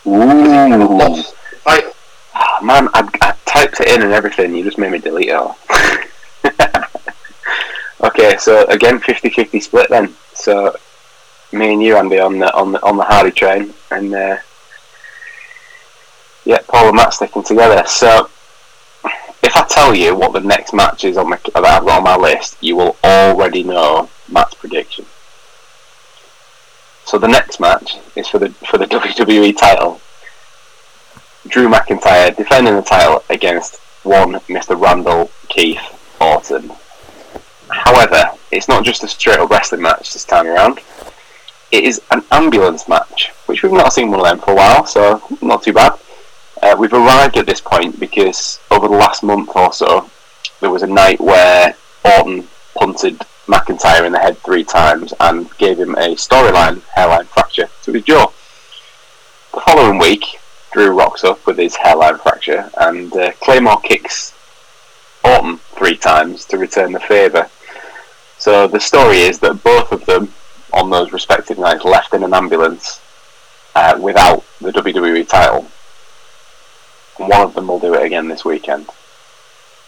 Ooh. 0.07 0.97
Lost 0.97 1.35
title. 1.71 1.93
Ah, 2.35 2.61
man, 2.62 2.89
I, 2.95 3.09
I 3.23 3.35
typed 3.45 3.81
it 3.81 3.89
in 3.89 4.03
and 4.03 4.12
everything. 4.12 4.55
You 4.55 4.64
just 4.64 4.79
made 4.79 4.93
me 4.93 4.99
delete 4.99 5.29
it 5.29 5.33
all. 5.33 5.59
okay, 8.09 8.37
so 8.39 8.64
again, 8.66 8.99
50-50 9.01 9.62
split 9.62 9.91
then. 9.91 10.14
So 10.35 10.75
me 11.53 11.73
and 11.73 11.83
you, 11.83 11.97
Andy, 11.97 12.18
on 12.18 12.39
the 12.39 12.53
on 12.55 12.73
the 12.73 12.83
on 12.83 12.97
the 12.97 13.05
Hardy 13.05 13.31
train, 13.31 13.75
and 13.91 14.14
uh, 14.14 14.37
yeah, 16.45 16.59
Paul 16.68 16.89
and 16.89 16.97
Matt 16.97 17.12
sticking 17.14 17.43
together. 17.43 17.85
So 17.87 18.31
if 19.43 19.57
I 19.57 19.66
tell 19.66 19.95
you 19.95 20.14
what 20.14 20.32
the 20.32 20.41
next 20.41 20.72
match 20.74 21.05
is 21.05 21.16
on 21.16 21.30
my 21.30 21.38
that 21.55 21.64
I've 21.64 21.84
got 21.84 21.99
on 21.99 22.05
my 22.05 22.16
list, 22.16 22.57
you 22.61 22.76
will 22.76 22.97
already 23.03 23.62
know 23.62 24.11
Matt's 24.28 24.55
prediction. 24.55 25.07
So 27.05 27.18
the 27.18 27.28
next 27.28 27.59
match 27.59 27.99
is 28.16 28.28
for 28.28 28.38
the 28.38 28.51
for 28.51 28.78
the 28.78 28.86
WWE 28.95 29.57
title. 29.57 30.01
Drew 31.49 31.68
McIntyre 31.68 32.36
defending 32.36 32.76
the 32.76 32.82
title 32.82 33.24
against 33.30 33.76
one 34.03 34.34
Mr. 34.49 34.80
Randall 34.80 35.30
Keith 35.49 35.80
Orton. 36.20 36.70
However, 37.68 38.32
it's 38.51 38.68
not 38.68 38.84
just 38.84 39.05
a 39.05 39.09
straight 39.09 39.38
up 39.38 39.51
wrestling 39.51 39.82
match 39.82 40.12
this 40.12 40.24
time 40.24 40.47
around. 40.47 40.80
It 41.70 41.84
is 41.84 42.03
an 42.11 42.24
ambulance 42.30 42.88
match, 42.88 43.30
which 43.47 43.62
we've 43.62 43.72
not 43.72 43.93
seen 43.93 44.11
one 44.11 44.20
of 44.20 44.26
them 44.26 44.41
for 44.41 44.53
a 44.53 44.57
while, 44.57 44.86
so 44.86 45.22
not 45.41 45.62
too 45.62 45.72
bad. 45.72 45.99
Uh, 46.63 46.77
we've 46.79 46.93
arrived 46.93 47.39
at 47.39 47.47
this 47.47 47.61
point 47.61 47.99
because 47.99 48.61
over 48.71 48.87
the 48.87 48.95
last 48.95 49.23
month 49.23 49.51
or 49.57 49.73
so, 49.73 50.11
there 50.61 50.71
was 50.71 50.83
a 50.83 50.87
night 50.87 51.21
where 51.21 51.75
Orton 52.05 52.47
punted 52.75 53.19
McIntyre 53.47 54.07
in 54.07 54.13
the 54.13 54.19
head 54.19 54.37
three 54.39 54.65
times 54.65 55.15
and 55.21 55.57
gave 55.57 55.79
him 55.79 55.95
a 55.95 56.15
storyline 56.17 56.83
hairline 56.95 57.25
fracture 57.25 57.69
to 57.83 57.93
his 57.93 58.05
jaw. 58.05 58.27
The 59.55 59.61
following 59.63 59.99
week, 59.99 60.25
Drew 60.73 60.91
rocks 60.91 61.25
up 61.25 61.45
with 61.47 61.57
his 61.57 61.77
hairline 61.77 62.19
fracture 62.19 62.71
and 62.79 63.15
uh, 63.17 63.33
Claymore 63.41 63.81
kicks 63.81 64.35
Orton 65.25 65.59
three 65.59 65.97
times 65.97 66.45
to 66.47 66.59
return 66.59 66.93
the 66.93 67.01
favour. 67.01 67.49
So 68.39 68.69
the 68.69 68.81
story 68.81 69.21
is 69.21 69.39
that 69.41 69.65
both 69.65 69.93
of 69.93 70.05
them, 70.07 70.33
on 70.73 70.91
those 70.91 71.13
respective 71.13 71.59
nights, 71.59 71.85
left 71.85 72.15
in 72.15 72.23
an 72.23 72.35
ambulance 72.35 73.01
uh, 73.75 73.99
without 74.01 74.45
the 74.61 74.71
WWE 74.73 75.27
title. 75.27 75.67
One 77.29 77.43
of 77.43 77.55
them 77.55 77.68
will 77.68 77.79
do 77.79 77.95
it 77.95 78.03
again 78.03 78.29
this 78.29 78.45
weekend. 78.45 78.89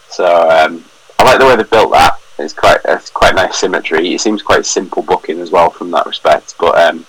So 0.09 0.25
um, 0.25 0.83
I 1.17 1.23
like 1.23 1.39
the 1.39 1.45
way 1.45 1.55
they 1.55 1.63
built 1.63 1.91
that. 1.91 2.19
It's 2.37 2.53
quite 2.53 2.79
it's 2.85 3.09
quite 3.09 3.35
nice 3.35 3.57
symmetry. 3.57 4.13
It 4.13 4.21
seems 4.21 4.41
quite 4.41 4.65
simple 4.65 5.01
booking 5.01 5.39
as 5.39 5.51
well 5.51 5.69
from 5.69 5.91
that 5.91 6.05
respect. 6.05 6.55
But 6.59 6.77
um, 6.79 7.05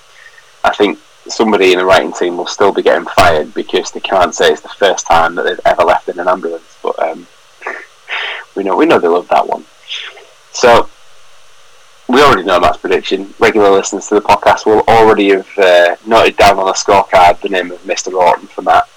I 0.65 0.75
think 0.75 0.99
somebody 1.29 1.73
in 1.73 1.79
the 1.79 1.85
writing 1.85 2.13
team 2.13 2.37
will 2.37 2.47
still 2.47 2.73
be 2.73 2.83
getting 2.83 3.07
fired 3.07 3.53
because 3.55 3.91
they 3.91 4.01
can't 4.01 4.35
say 4.35 4.51
it's 4.51 4.61
the 4.61 4.69
first 4.69 5.07
time 5.07 5.35
that 5.35 5.45
they've 5.45 5.61
ever 5.65 5.83
left 5.83 6.09
in 6.09 6.19
an 6.19 6.29
ambulance. 6.29 6.79
But 6.83 6.99
um, 7.03 7.27
we 8.57 8.65
know 8.65 8.77
we 8.77 8.87
know 8.87 8.99
they 8.99 9.09
love 9.09 9.29
that 9.29 9.47
one. 9.47 9.65
So 10.53 10.89
we 12.09 12.23
already 12.23 12.45
know 12.45 12.61
Matt's 12.61 12.79
prediction. 12.79 13.35
Regular 13.39 13.71
listeners 13.71 14.07
to 14.09 14.15
the 14.15 14.21
podcast 14.21 14.67
will 14.67 14.83
already 14.89 15.31
have 15.31 15.59
uh, 15.59 15.97
noted 16.07 16.37
down 16.37 16.59
on 16.59 16.69
a 16.69 16.73
scorecard 16.73 17.41
the 17.41 17.49
name 17.49 17.71
of 17.71 17.83
Mr. 17.83 18.13
Orton 18.13 18.47
for 18.47 18.63
Matt. 18.63 18.89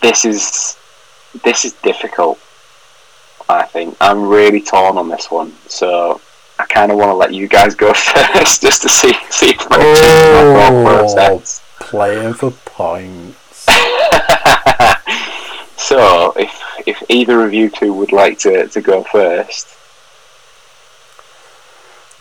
This 0.00 0.24
is 0.24 0.76
this 1.44 1.64
is 1.64 1.72
difficult. 1.74 2.38
I 3.48 3.64
think 3.64 3.96
I'm 4.00 4.28
really 4.28 4.60
torn 4.60 4.96
on 4.96 5.08
this 5.08 5.30
one, 5.30 5.52
so 5.66 6.20
I 6.58 6.66
kind 6.66 6.92
of 6.92 6.98
want 6.98 7.10
to 7.10 7.14
let 7.14 7.34
you 7.34 7.48
guys 7.48 7.74
go 7.74 7.92
first 7.94 8.62
just 8.62 8.82
to 8.82 8.88
see 8.88 9.12
see 9.30 9.50
if 9.50 9.70
my, 9.70 9.76
oh, 9.80 10.54
thought 10.54 10.84
process. 10.84 11.62
Playing 11.80 12.34
for 12.34 12.50
points. 12.50 13.66
so 15.76 16.32
if 16.36 16.62
if 16.86 17.02
either 17.08 17.44
of 17.44 17.52
you 17.52 17.70
two 17.70 17.92
would 17.92 18.12
like 18.12 18.38
to, 18.40 18.68
to 18.68 18.80
go 18.80 19.02
first, 19.04 19.76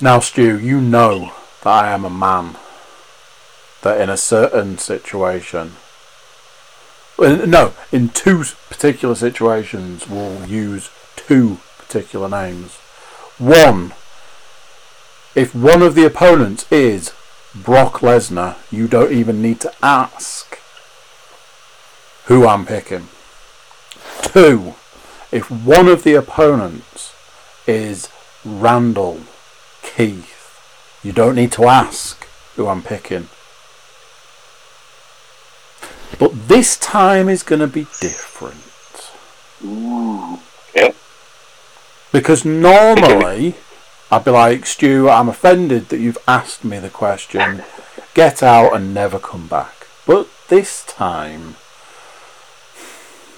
Now, 0.01 0.21
Stu, 0.21 0.57
you 0.57 0.79
know 0.79 1.33
that 1.61 1.83
I 1.83 1.91
am 1.91 2.05
a 2.05 2.09
man 2.09 2.55
that 3.81 3.99
in 3.99 4.09
a 4.09 4.15
certain 4.15 4.77
situation, 4.77 5.73
no, 7.19 7.73
in 7.91 8.09
two 8.09 8.43
particular 8.69 9.15
situations, 9.15 10.07
we'll 10.07 10.45
use 10.45 10.89
two 11.15 11.59
particular 11.77 12.29
names. 12.29 12.75
One, 13.37 13.93
if 15.35 15.53
one 15.53 15.81
of 15.81 15.95
the 15.95 16.05
opponents 16.05 16.69
is 16.71 17.13
Brock 17.53 17.99
Lesnar, 17.99 18.55
you 18.71 18.87
don't 18.87 19.11
even 19.11 19.41
need 19.41 19.59
to 19.61 19.73
ask 19.83 20.59
who 22.25 22.47
I'm 22.47 22.65
picking. 22.65 23.07
Two, 24.21 24.75
if 25.31 25.49
one 25.49 25.87
of 25.87 26.03
the 26.03 26.15
opponents 26.15 27.13
is 27.67 28.09
Randall 28.45 29.21
Keith, 29.81 30.99
you 31.03 31.11
don't 31.11 31.35
need 31.35 31.51
to 31.53 31.65
ask 31.65 32.27
who 32.55 32.67
I'm 32.67 32.83
picking. 32.83 33.29
But 36.17 36.47
this 36.47 36.77
time 36.77 37.29
is 37.29 37.43
going 37.43 37.59
to 37.59 37.67
be 37.67 37.87
different. 38.01 39.11
ooh, 39.63 40.39
okay, 40.69 40.93
Because 42.11 42.43
normally, 42.43 43.55
I'd 44.11 44.25
be 44.25 44.31
like, 44.31 44.65
Stu, 44.65 45.09
I'm 45.09 45.29
offended 45.29 45.89
that 45.89 45.99
you've 45.99 46.17
asked 46.27 46.65
me 46.65 46.79
the 46.79 46.89
question. 46.89 47.63
Get 48.15 48.41
out 48.41 48.75
and 48.75 48.93
never 48.93 49.19
come 49.19 49.47
back. 49.47 49.87
But 50.07 50.27
this 50.47 50.83
time, 50.85 51.55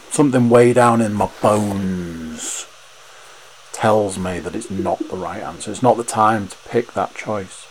something 0.10 0.50
way 0.50 0.72
down 0.74 1.02
in 1.02 1.14
my 1.14 1.30
bones 1.42 2.66
tells 3.74 4.18
me 4.18 4.40
that 4.40 4.56
it's 4.56 4.72
not 4.72 5.00
the 5.10 5.18
right 5.18 5.42
answer. 5.42 5.72
It's 5.72 5.84
not 5.84 5.98
the 5.98 6.04
time 6.04 6.48
to 6.48 6.58
pick 6.70 6.94
that 6.94 7.16
choice. 7.16 7.68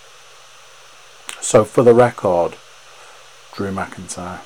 So, 1.41 1.65
for 1.65 1.83
the 1.83 1.95
record, 1.95 2.57
Drew 3.55 3.73
McIntyre. 3.73 4.41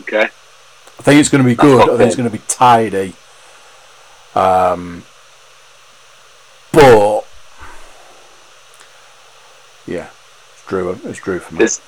Okay, 0.00 0.24
I 0.24 1.02
think 1.02 1.20
it's 1.20 1.28
going 1.28 1.44
to 1.44 1.48
be 1.48 1.54
good. 1.54 1.82
I 1.88 1.96
think 1.96 2.08
it's 2.08 2.16
going 2.16 2.30
to 2.30 2.36
be 2.36 2.42
tidy. 2.48 3.14
Um, 4.34 5.04
but 6.72 7.26
yeah, 9.86 10.08
it's 10.52 10.66
Drew. 10.66 10.90
It's 11.04 11.18
Drew 11.20 11.38
for 11.38 11.54
me. 11.54 11.58
there's 11.58 11.80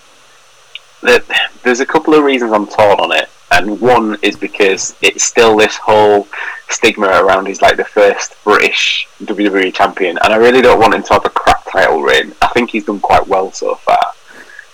there, 1.02 1.20
there's 1.62 1.80
a 1.80 1.86
couple 1.86 2.14
of 2.14 2.24
reasons 2.24 2.52
I'm 2.52 2.66
torn 2.66 3.00
on 3.00 3.12
it. 3.12 3.28
and 3.52 3.80
one 3.80 4.18
is 4.22 4.36
because 4.36 4.94
it's 5.02 5.24
still 5.24 5.56
this 5.56 5.76
whole 5.76 6.28
stigma 6.68 7.08
around 7.08 7.46
he's 7.46 7.62
like 7.62 7.76
the 7.76 7.84
first 7.84 8.34
British 8.44 9.08
WWE 9.24 9.74
champion, 9.74 10.18
and 10.22 10.32
I 10.32 10.36
really 10.36 10.62
don't 10.62 10.78
want 10.78 10.94
him 10.94 11.02
to 11.02 11.12
have 11.14 11.24
a 11.24 11.30
crap 11.30 11.64
title 11.70 12.02
reign. 12.02 12.32
I 12.42 12.48
think 12.48 12.70
he's 12.70 12.84
done 12.84 13.00
quite 13.00 13.26
well 13.26 13.50
so 13.52 13.74
far, 13.76 14.12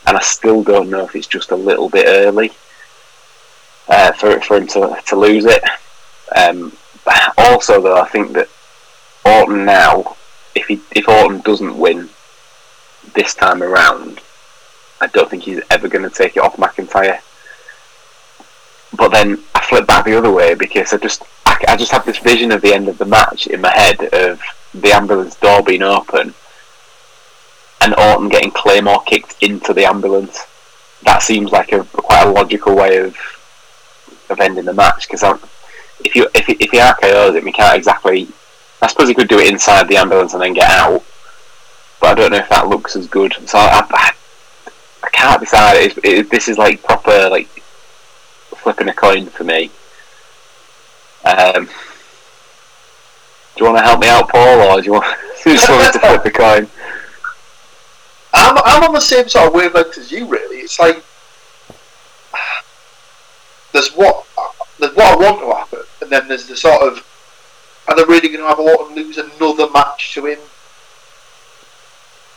and 0.06 0.16
I 0.16 0.20
still 0.20 0.62
don't 0.62 0.90
know 0.90 1.04
if 1.04 1.16
it's 1.16 1.26
just 1.26 1.50
a 1.52 1.56
little 1.56 1.88
bit 1.88 2.06
early 2.06 2.52
uh, 3.88 4.12
for 4.12 4.40
for 4.40 4.56
him 4.56 4.66
to 4.68 4.98
to 5.06 5.16
lose 5.16 5.44
it. 5.44 5.62
Um, 6.34 6.76
also, 7.38 7.80
though, 7.80 8.00
I 8.00 8.08
think 8.08 8.32
that 8.32 8.48
Orton 9.24 9.64
now, 9.64 10.16
if 10.54 10.66
he 10.66 10.80
if 10.92 11.08
Orton 11.08 11.40
doesn't 11.40 11.78
win 11.78 12.08
this 13.14 13.34
time 13.34 13.62
around, 13.62 14.20
I 15.00 15.06
don't 15.08 15.30
think 15.30 15.44
he's 15.44 15.62
ever 15.70 15.88
going 15.88 16.08
to 16.08 16.14
take 16.14 16.36
it 16.36 16.40
off 16.40 16.56
McIntyre. 16.56 17.20
But 18.96 19.08
then 19.08 19.42
I 19.54 19.60
flip 19.60 19.86
back 19.86 20.04
the 20.04 20.16
other 20.16 20.32
way 20.32 20.54
because 20.54 20.92
I 20.92 20.98
just 20.98 21.22
I, 21.44 21.62
I 21.68 21.76
just 21.76 21.92
have 21.92 22.06
this 22.06 22.18
vision 22.18 22.52
of 22.52 22.62
the 22.62 22.74
end 22.74 22.88
of 22.88 22.98
the 22.98 23.04
match 23.04 23.46
in 23.46 23.60
my 23.60 23.72
head 23.72 24.00
of 24.12 24.40
the 24.74 24.92
ambulance 24.92 25.36
door 25.36 25.62
being 25.62 25.82
open 25.82 26.34
and 27.80 27.94
Orton 27.98 28.28
getting 28.28 28.50
Claymore 28.50 29.02
kicked 29.02 29.42
into 29.42 29.72
the 29.72 29.84
ambulance. 29.84 30.44
That 31.02 31.22
seems 31.22 31.52
like 31.52 31.72
a 31.72 31.84
quite 31.84 32.26
a 32.26 32.30
logical 32.30 32.74
way 32.74 32.96
of 32.96 33.16
of 34.30 34.40
ending 34.40 34.64
the 34.64 34.74
match 34.74 35.08
because 35.08 35.22
if 36.04 36.14
you 36.14 36.28
if 36.34 36.48
if 36.48 36.70
he 36.70 36.78
RKO's 36.78 37.34
him, 37.34 37.46
he 37.46 37.52
can't 37.52 37.76
exactly. 37.76 38.28
I 38.82 38.88
suppose 38.88 39.08
he 39.08 39.14
could 39.14 39.28
do 39.28 39.38
it 39.38 39.48
inside 39.48 39.88
the 39.88 39.96
ambulance 39.96 40.34
and 40.34 40.42
then 40.42 40.52
get 40.52 40.70
out, 40.70 41.02
but 42.00 42.10
I 42.10 42.14
don't 42.14 42.32
know 42.32 42.38
if 42.38 42.48
that 42.50 42.68
looks 42.68 42.94
as 42.94 43.06
good. 43.06 43.34
So 43.46 43.58
I, 43.58 43.86
I, 43.90 44.12
I 45.02 45.08
can't 45.10 45.40
decide. 45.40 45.76
It, 45.76 46.04
it, 46.04 46.30
this 46.30 46.46
is 46.48 46.58
like 46.58 46.82
proper 46.82 47.30
like 47.30 47.48
flipping 48.56 48.88
a 48.88 48.94
coin 48.94 49.26
for 49.26 49.44
me. 49.44 49.70
Um, 51.24 51.66
do 53.56 53.64
you 53.64 53.70
want 53.70 53.78
to 53.78 53.84
help 53.84 54.00
me 54.00 54.08
out, 54.08 54.28
Paul, 54.28 54.60
or 54.60 54.80
do 54.80 54.86
you 54.86 54.92
want, 54.92 55.06
do 55.44 55.50
you 55.50 55.58
want 55.68 55.92
to 55.94 55.98
flip 55.98 56.22
the 56.22 56.30
coin? 56.30 56.68
I'm, 58.34 58.58
I'm 58.64 58.82
on 58.84 58.92
the 58.92 59.00
same 59.00 59.28
sort 59.28 59.46
of 59.46 59.54
wavelength 59.54 59.96
as 59.96 60.12
you, 60.12 60.26
really. 60.26 60.56
It's 60.58 60.78
like 60.78 61.02
there's 63.76 63.94
what 63.94 64.24
there's 64.78 64.96
what 64.96 65.12
I 65.12 65.16
want 65.16 65.40
to 65.40 65.54
happen, 65.54 65.86
and 66.00 66.10
then 66.10 66.28
there's 66.28 66.46
the 66.46 66.56
sort 66.56 66.82
of 66.82 67.06
are 67.86 67.94
they 67.94 68.04
really 68.04 68.28
going 68.28 68.40
to 68.40 68.48
have 68.48 68.58
Orton 68.58 68.96
lose 68.96 69.18
another 69.18 69.70
match 69.70 70.14
to 70.14 70.24
him? 70.26 70.38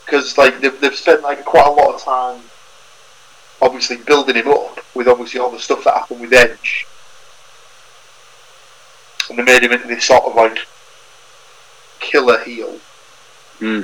Because 0.05 0.37
like 0.37 0.59
they've, 0.59 0.79
they've 0.81 0.95
spent 0.95 1.21
like 1.21 1.45
quite 1.45 1.65
a 1.65 1.71
lot 1.71 1.95
of 1.95 2.03
time, 2.03 2.41
obviously 3.61 3.97
building 3.97 4.35
him 4.35 4.49
up 4.49 4.79
with 4.93 5.07
obviously 5.07 5.39
all 5.39 5.49
the 5.49 5.59
stuff 5.59 5.85
that 5.85 5.93
happened 5.93 6.19
with 6.19 6.33
Edge, 6.33 6.85
and 9.29 9.39
they 9.39 9.43
made 9.43 9.63
him 9.63 9.71
into 9.71 9.87
this 9.87 10.05
sort 10.05 10.25
of 10.25 10.35
like 10.35 10.59
killer 12.01 12.43
heel. 12.43 12.77
Hmm. 13.59 13.83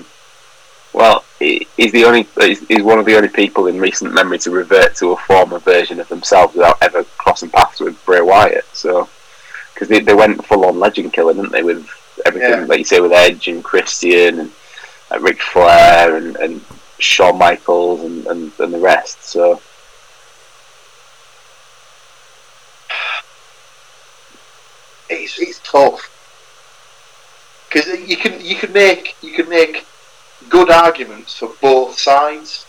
Well, 0.95 1.25
he's 1.39 1.91
the 1.91 2.05
only 2.05 2.25
he's 2.39 2.81
one 2.81 2.99
of 2.99 3.05
the 3.05 3.17
only 3.17 3.27
people 3.27 3.67
in 3.67 3.81
recent 3.81 4.13
memory 4.13 4.39
to 4.39 4.49
revert 4.49 4.95
to 4.95 5.11
a 5.11 5.17
former 5.17 5.59
version 5.59 5.99
of 5.99 6.07
themselves 6.07 6.55
without 6.55 6.81
ever 6.81 7.03
crossing 7.17 7.49
paths 7.49 7.81
with 7.81 8.03
Bray 8.05 8.21
Wyatt. 8.21 8.63
So, 8.71 9.09
because 9.73 9.89
they, 9.89 9.99
they 9.99 10.13
went 10.13 10.45
full 10.45 10.63
on 10.63 10.79
legend 10.79 11.11
killer, 11.11 11.33
didn't 11.33 11.51
they? 11.51 11.63
With 11.63 11.85
everything 12.25 12.49
yeah. 12.49 12.65
like 12.65 12.79
you 12.79 12.85
say 12.85 13.01
with 13.01 13.11
Edge 13.11 13.49
and 13.49 13.61
Christian 13.61 14.39
and 14.39 14.51
uh, 15.11 15.19
Ric 15.19 15.41
Flair 15.41 16.15
and, 16.15 16.37
and 16.37 16.61
Shawn 16.97 17.37
Michaels 17.37 18.01
and, 18.01 18.25
and, 18.27 18.51
and 18.57 18.73
the 18.73 18.79
rest. 18.79 19.21
So. 19.21 19.59
It's, 25.09 25.37
it's 25.39 25.59
tough 25.59 26.09
because 27.67 27.87
you 28.09 28.15
can 28.15 28.39
you 28.39 28.55
can 28.55 28.71
make 28.71 29.15
you 29.21 29.33
can 29.33 29.49
make 29.49 29.85
good 30.49 30.69
arguments 30.69 31.37
for 31.37 31.51
both 31.61 31.97
sides. 31.99 32.65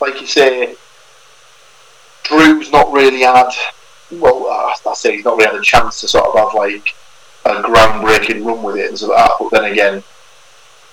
Like 0.00 0.20
you 0.20 0.26
say, 0.26 0.76
Drew's 2.24 2.70
not 2.70 2.92
really 2.92 3.20
had. 3.20 3.50
Well, 4.12 4.46
I 4.46 4.94
say 4.94 5.16
he's 5.16 5.24
not 5.24 5.36
really 5.36 5.50
had 5.50 5.60
a 5.60 5.62
chance 5.62 6.00
to 6.00 6.08
sort 6.08 6.26
of 6.26 6.34
have 6.34 6.54
like 6.54 6.94
a 7.44 7.62
groundbreaking 7.62 8.44
run 8.44 8.62
with 8.62 8.76
it 8.76 8.90
and 8.90 9.00
like 9.08 9.28
that. 9.28 9.36
But 9.38 9.50
then 9.50 9.72
again, 9.72 10.02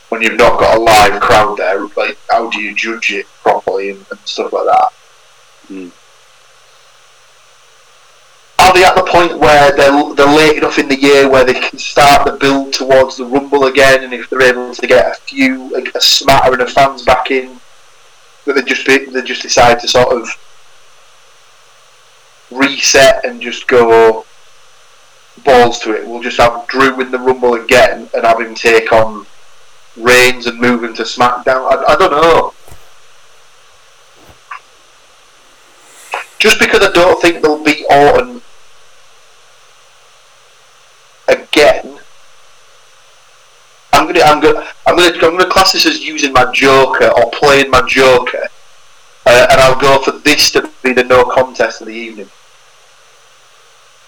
when 0.09 0.21
you've 0.21 0.37
not 0.37 0.59
got 0.59 0.77
a 0.77 0.81
live 0.81 1.21
crowd 1.21 1.57
there, 1.57 1.87
like 1.95 2.17
how 2.29 2.49
do 2.49 2.61
you 2.61 2.73
judge 2.73 3.11
it 3.11 3.25
properly 3.41 3.91
and, 3.91 4.05
and 4.11 4.19
stuff 4.25 4.53
like 4.53 4.65
that? 4.65 4.89
Mm 5.69 5.91
are 8.67 8.73
they 8.73 8.83
at 8.83 8.95
the 8.95 9.03
point 9.03 9.39
where 9.39 9.71
they're, 9.71 10.13
they're 10.15 10.35
late 10.35 10.57
enough 10.57 10.77
in 10.77 10.89
the 10.89 10.99
year 10.99 11.29
where 11.29 11.45
they 11.45 11.53
can 11.53 11.79
start 11.79 12.25
the 12.25 12.33
build 12.33 12.73
towards 12.73 13.15
the 13.15 13.25
Rumble 13.25 13.63
again, 13.65 14.03
and 14.03 14.13
if 14.13 14.29
they're 14.29 14.41
able 14.41 14.75
to 14.75 14.87
get 14.87 15.05
a 15.05 15.15
few, 15.21 15.73
a, 15.73 15.83
a 15.95 16.01
smattering 16.01 16.59
of 16.59 16.69
fans 16.69 17.03
back 17.03 17.31
in, 17.31 17.61
that 18.45 18.55
they 18.55 18.61
just 18.61 18.85
they 18.85 19.21
just 19.21 19.41
decide 19.41 19.79
to 19.79 19.87
sort 19.87 20.09
of 20.09 20.29
reset 22.51 23.23
and 23.25 23.41
just 23.41 23.67
go 23.67 24.25
balls 25.45 25.79
to 25.79 25.93
it. 25.93 26.05
We'll 26.05 26.21
just 26.21 26.37
have 26.37 26.67
Drew 26.67 26.93
win 26.93 27.11
the 27.11 27.19
Rumble 27.19 27.53
again 27.53 28.09
and 28.13 28.25
have 28.25 28.41
him 28.41 28.53
take 28.53 28.91
on 28.91 29.25
Reigns 29.95 30.45
and 30.45 30.59
move 30.59 30.83
him 30.83 30.93
to 30.95 31.03
SmackDown. 31.03 31.71
I, 31.71 31.93
I 31.93 31.95
don't 31.95 32.11
know. 32.11 32.53
Just 36.37 36.59
because 36.59 36.81
I 36.81 36.91
don't 36.91 37.21
think 37.21 37.41
they'll 37.41 37.63
beat 37.63 37.85
Orton 37.89 38.41
again, 41.27 41.99
I'm 43.93 44.05
gonna 44.07 44.21
I'm 44.21 44.39
gonna 44.39 44.67
I'm 44.85 44.95
gonna 44.95 45.13
I'm 45.13 45.37
gonna 45.37 45.49
class 45.49 45.73
this 45.73 45.85
as 45.85 46.03
using 46.03 46.33
my 46.33 46.51
Joker 46.51 47.07
or 47.07 47.31
playing 47.31 47.69
my 47.71 47.81
Joker, 47.87 48.47
uh, 49.25 49.47
and 49.49 49.61
I'll 49.61 49.79
go 49.79 50.01
for 50.03 50.11
this 50.11 50.51
to 50.51 50.69
be 50.83 50.93
the 50.93 51.03
no 51.03 51.23
contest 51.25 51.81
of 51.81 51.87
the 51.87 51.93
evening. 51.93 52.29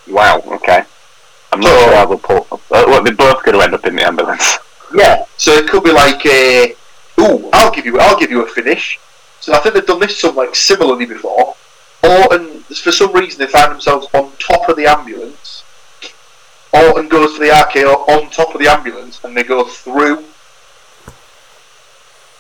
Wow. 0.08 0.42
Okay. 0.46 0.84
I'm 1.52 1.60
not 1.60 1.70
so, 1.70 1.86
sure 1.86 1.96
I 1.96 2.06
will 2.06 2.18
pull. 2.18 2.48
Uh, 2.52 2.58
well, 2.70 3.04
they're 3.04 3.16
both 3.16 3.44
going 3.44 3.58
to 3.58 3.64
end 3.64 3.74
up 3.74 3.86
in 3.86 3.96
the 3.96 4.06
ambulance. 4.06 4.58
Yeah. 4.92 5.26
So 5.38 5.52
it 5.52 5.70
could 5.70 5.84
be 5.84 5.92
like, 5.92 6.26
a, 6.26 6.74
ooh, 7.20 7.48
I'll 7.54 7.70
give 7.70 7.86
you, 7.86 8.00
I'll 8.00 8.18
give 8.20 8.32
you 8.32 8.44
a 8.44 8.48
finish. 8.48 9.00
So 9.40 9.54
I 9.54 9.60
think 9.60 9.76
they've 9.76 9.86
done 9.86 10.00
this 10.00 10.20
some 10.20 10.36
like 10.36 10.56
similarly 10.56 11.06
before. 11.06 11.54
Or 12.04 12.34
and 12.34 12.66
for 12.66 12.92
some 12.92 13.14
reason 13.14 13.38
they 13.38 13.46
find 13.46 13.72
themselves 13.72 14.08
on 14.16 14.32
top 14.40 14.68
of 14.68 14.78
the 14.78 14.88
ambulance 14.88 15.49
Orton 16.74 17.10
goes 17.10 17.34
to 17.34 17.40
the 17.40 17.48
RKO 17.48 18.08
on 18.10 18.30
top 18.30 18.54
of 18.54 18.62
the 18.62 18.68
ambulance 18.68 19.24
and 19.24 19.36
they 19.36 19.44
go 19.44 19.64
through 19.64 20.24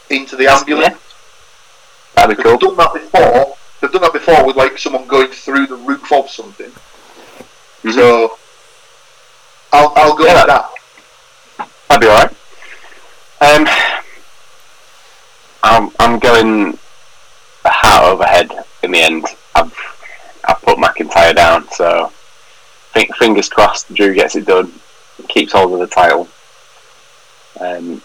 into 0.09 0.35
the 0.35 0.47
ambulance. 0.47 0.93
Yeah. 0.93 0.97
That'd 2.15 2.37
be 2.37 2.43
cool. 2.43 2.51
They've 2.53 2.59
done 2.59 2.77
that 2.77 2.93
before. 2.93 3.55
They've 3.81 3.91
done 3.91 4.01
that 4.01 4.13
before 4.13 4.45
with 4.45 4.55
like 4.55 4.77
someone 4.77 5.07
going 5.07 5.29
through 5.29 5.67
the 5.67 5.75
roof 5.75 6.11
of 6.11 6.29
something. 6.29 6.69
Mm-hmm. 6.69 7.91
So 7.91 8.37
I'll 9.71 9.93
I'll 9.95 10.15
go 10.15 10.25
yeah, 10.25 10.33
with 10.35 10.47
that. 10.47 11.69
That'd 11.87 12.01
be 12.01 12.07
alright. 12.07 12.31
Um, 13.41 13.67
I'm 15.63 15.91
I'm 15.99 16.19
going 16.19 16.77
a 17.65 17.69
hat 17.69 18.03
overhead 18.03 18.51
in 18.83 18.91
the 18.91 18.99
end. 18.99 19.25
I've 19.55 19.73
I've 20.47 20.61
put 20.61 20.77
McIntyre 20.77 21.35
down, 21.35 21.69
so 21.71 22.11
think 22.93 23.15
fingers 23.15 23.49
crossed 23.49 23.93
Drew 23.93 24.13
gets 24.13 24.35
it 24.35 24.45
done, 24.45 24.71
keeps 25.27 25.53
hold 25.53 25.73
of 25.73 25.79
the 25.79 25.87
title. 25.87 26.27
Um, 27.59 28.01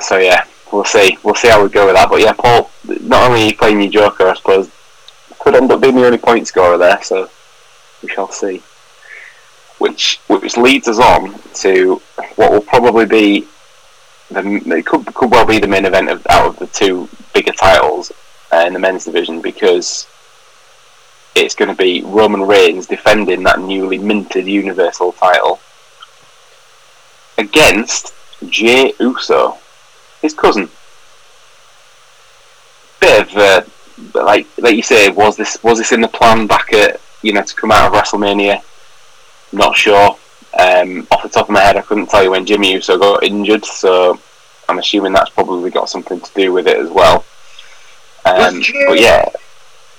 so 0.00 0.18
yeah, 0.18 0.44
we'll 0.72 0.84
see. 0.84 1.18
We'll 1.22 1.34
see 1.34 1.48
how 1.48 1.62
we 1.62 1.68
go 1.68 1.86
with 1.86 1.96
that. 1.96 2.08
But 2.08 2.20
yeah, 2.20 2.32
Paul, 2.32 2.70
not 3.02 3.30
only 3.30 3.52
playing 3.52 3.80
your 3.80 3.90
Joker, 3.90 4.28
I 4.28 4.34
suppose, 4.34 4.70
could 5.38 5.56
end 5.56 5.72
up 5.72 5.80
being 5.80 5.96
the 5.96 6.06
only 6.06 6.18
point 6.18 6.46
scorer 6.46 6.78
there. 6.78 7.02
So 7.02 7.28
we 8.02 8.08
shall 8.08 8.30
see. 8.30 8.62
Which 9.78 10.20
which 10.28 10.56
leads 10.56 10.88
us 10.88 10.98
on 10.98 11.40
to 11.54 12.02
what 12.36 12.52
will 12.52 12.60
probably 12.60 13.06
be 13.06 13.46
the 14.30 14.62
it 14.76 14.86
could 14.86 15.06
could 15.14 15.30
well 15.30 15.46
be 15.46 15.58
the 15.58 15.66
main 15.66 15.86
event 15.86 16.10
of 16.10 16.26
out 16.28 16.46
of 16.46 16.58
the 16.58 16.66
two 16.66 17.08
bigger 17.32 17.52
titles 17.52 18.12
uh, 18.52 18.64
in 18.66 18.72
the 18.72 18.78
men's 18.78 19.06
division 19.06 19.40
because 19.40 20.06
it's 21.34 21.54
going 21.54 21.68
to 21.68 21.74
be 21.74 22.02
Roman 22.02 22.42
Reigns 22.42 22.86
defending 22.86 23.42
that 23.44 23.60
newly 23.60 23.98
minted 23.98 24.46
Universal 24.46 25.12
title 25.12 25.60
against 27.38 28.14
Jey 28.48 28.92
Uso, 29.00 29.58
his 30.22 30.34
cousin. 30.34 30.68
Bit 33.00 33.22
of 33.22 33.36
uh, 33.36 33.62
like 34.14 34.46
like 34.58 34.76
you 34.76 34.82
say, 34.82 35.08
was 35.10 35.36
this 35.36 35.62
was 35.62 35.78
this 35.78 35.92
in 35.92 36.00
the 36.00 36.08
plan 36.08 36.46
back 36.46 36.72
at 36.72 37.00
you 37.22 37.32
know 37.32 37.42
to 37.42 37.54
come 37.54 37.70
out 37.70 37.92
of 37.92 37.98
WrestleMania? 37.98 38.62
Not 39.52 39.76
sure. 39.76 40.16
Um, 40.58 41.06
off 41.10 41.22
the 41.22 41.28
top 41.28 41.48
of 41.48 41.50
my 41.50 41.60
head, 41.60 41.76
I 41.76 41.82
couldn't 41.82 42.08
tell 42.08 42.22
you 42.22 42.32
when 42.32 42.44
Jimmy 42.44 42.72
Uso 42.72 42.98
got 42.98 43.22
injured, 43.22 43.64
so 43.64 44.18
I'm 44.68 44.78
assuming 44.78 45.12
that's 45.12 45.30
probably 45.30 45.70
got 45.70 45.88
something 45.88 46.20
to 46.20 46.34
do 46.34 46.52
with 46.52 46.66
it 46.66 46.76
as 46.76 46.90
well. 46.90 47.24
Um, 48.24 48.60
but 48.86 49.00
yeah, 49.00 49.24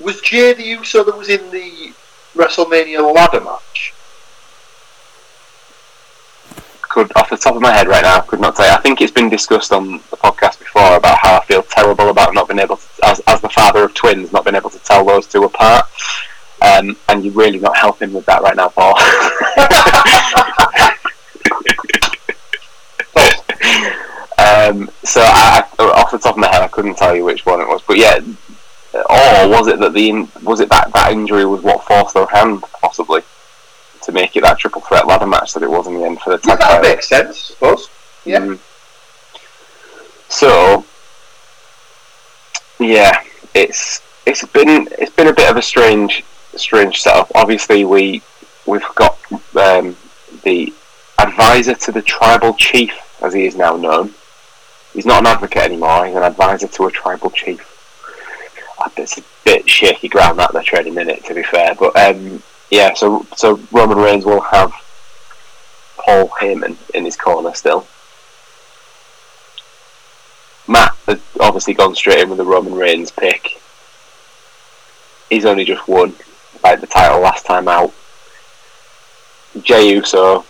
was 0.02 0.22
Jey 0.22 0.54
the 0.54 0.64
Uso 0.64 1.04
that 1.04 1.18
was 1.18 1.30
in 1.30 1.50
the 1.52 1.94
WrestleMania 2.36 3.14
ladder 3.14 3.42
match? 3.42 3.94
Could 6.82 7.12
off 7.16 7.30
the 7.30 7.38
top 7.38 7.56
of 7.56 7.62
my 7.62 7.72
head 7.72 7.88
right 7.88 8.04
now, 8.04 8.20
could 8.20 8.42
not 8.42 8.56
tell 8.56 8.66
you. 8.66 8.74
I 8.74 8.82
think 8.82 9.00
it's 9.00 9.12
been 9.12 9.30
discussed 9.30 9.72
on 9.72 9.94
the 10.10 10.18
podcast 10.18 10.60
before 10.60 10.98
about 10.98 11.18
how 11.20 11.38
I 11.38 11.46
feel 11.46 11.64
terrible 11.64 12.10
about 12.10 12.34
not 12.34 12.50
being 12.50 12.60
able 12.60 12.78
to, 12.78 12.88
as, 13.04 13.22
as 13.28 13.40
the 13.40 13.50
father 13.50 13.86
of 13.86 13.94
twins, 13.94 14.34
not 14.34 14.44
being 14.44 14.56
able 14.56 14.70
to 14.72 14.80
tell 14.80 15.06
those 15.06 15.26
two 15.26 15.44
apart. 15.44 15.86
Um, 16.62 16.98
and 17.10 17.24
you're 17.24 17.34
really 17.34 17.60
not 17.60 17.78
helping 17.78 18.14
with 18.14 18.26
that 18.26 18.42
right 18.42 18.56
now, 18.56 18.68
Paul. 18.68 18.94
um, 24.38 24.90
so 25.04 25.22
I, 25.24 25.64
off 25.80 26.12
the 26.12 26.20
top 26.20 26.36
of 26.36 26.38
my 26.38 26.48
head, 26.48 26.62
I 26.62 26.68
couldn't 26.68 26.98
tell 26.98 27.16
you 27.16 27.24
which 27.24 27.46
one 27.46 27.62
it 27.62 27.68
was, 27.68 27.82
but 27.88 27.98
yeah, 27.98 28.20
or 28.94 29.50
was 29.50 29.68
it 29.68 29.80
that 29.80 29.94
the 29.94 30.28
was 30.44 30.60
it 30.60 30.70
that 30.70 30.92
that 30.94 31.12
injury 31.12 31.46
was 31.46 31.62
what 31.62 31.84
forced 31.86 32.14
their 32.14 32.26
hand 32.28 32.62
possibly 32.82 33.22
to 34.04 34.12
make 34.12 34.36
it 34.36 34.42
that 34.44 34.58
triple 34.60 34.82
threat 34.82 35.08
ladder 35.08 35.28
match 35.28 35.54
that 35.54 35.64
it 35.64 35.70
was 35.70 35.88
in 35.88 35.94
the 35.96 36.04
end 36.04 36.20
for 36.20 36.32
the 36.36 36.42
Yeah, 36.48 36.56
tag 36.56 36.60
that 36.60 36.68
title? 36.68 36.90
makes 36.90 37.08
sense, 37.08 37.30
I 37.30 37.54
suppose. 37.54 37.90
Yeah. 38.26 38.40
Mm. 38.40 38.60
So, 40.30 40.86
yeah, 42.80 43.22
it's 43.54 44.02
it's 44.26 44.46
been 44.48 44.88
it's 44.98 45.12
been 45.16 45.28
a 45.28 45.34
bit 45.34 45.50
of 45.50 45.58
a 45.58 45.62
strange 45.62 46.24
strange 46.56 47.02
setup. 47.02 47.32
Obviously, 47.36 47.86
we 47.86 48.22
we've 48.66 48.86
got 48.96 49.18
um, 49.56 49.96
the 50.44 50.74
advisor 51.20 51.76
to 51.76 51.92
the 51.92 52.02
tribal 52.02 52.54
chief, 52.56 52.94
as 53.22 53.34
he 53.34 53.46
is 53.46 53.56
now 53.56 53.76
known. 53.76 54.14
He's 54.94 55.06
not 55.06 55.20
an 55.22 55.28
advocate 55.28 55.64
anymore. 55.64 56.06
He's 56.06 56.16
an 56.16 56.24
advisor 56.24 56.68
to 56.68 56.86
a 56.88 56.92
tribal 56.92 57.30
chief. 57.30 57.71
It's 58.98 59.18
a 59.18 59.24
bit 59.46 59.70
shaky 59.70 60.08
ground 60.08 60.40
that 60.40 60.54
they're 60.54 60.64
treading 60.64 60.98
in 60.98 61.10
it, 61.10 61.26
to 61.26 61.34
be 61.34 61.44
fair. 61.44 61.76
But 61.76 61.96
um, 61.96 62.42
yeah, 62.70 62.94
so 62.94 63.26
so 63.36 63.60
Roman 63.72 63.98
Reigns 63.98 64.26
will 64.26 64.42
have 64.42 64.72
Paul 65.98 66.30
Heyman 66.30 66.78
in 66.94 67.06
his 67.06 67.18
corner 67.18 67.54
still. 67.54 67.88
Matt 70.68 70.96
has 71.08 71.20
obviously 71.40 71.74
gone 71.74 71.96
straight 71.96 72.20
in 72.20 72.30
with 72.30 72.38
the 72.38 72.46
Roman 72.46 72.74
Reigns 72.74 73.12
pick. 73.12 73.62
He's 75.30 75.46
only 75.46 75.66
just 75.66 75.88
won 75.88 76.14
like 76.64 76.82
the 76.82 76.88
title 76.88 77.20
last 77.20 77.46
time 77.46 77.68
out. 77.68 77.94
Jey 79.62 79.94
Uso, 79.96 80.46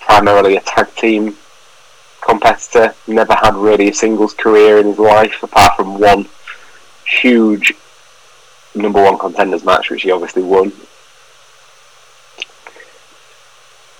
primarily 0.00 0.56
a 0.56 0.60
tag 0.60 0.94
team 0.94 1.36
competitor, 2.20 2.94
never 3.06 3.34
had 3.34 3.54
really 3.54 3.88
a 3.88 3.94
singles 3.94 4.34
career 4.34 4.78
in 4.78 4.86
his 4.86 4.98
life 4.98 5.42
apart 5.42 5.76
from 5.76 5.98
one 5.98 6.26
huge 7.08 7.74
number 8.74 9.02
one 9.02 9.18
contenders 9.18 9.64
match, 9.64 9.90
which 9.90 10.02
he 10.02 10.10
obviously 10.10 10.42
won. 10.42 10.72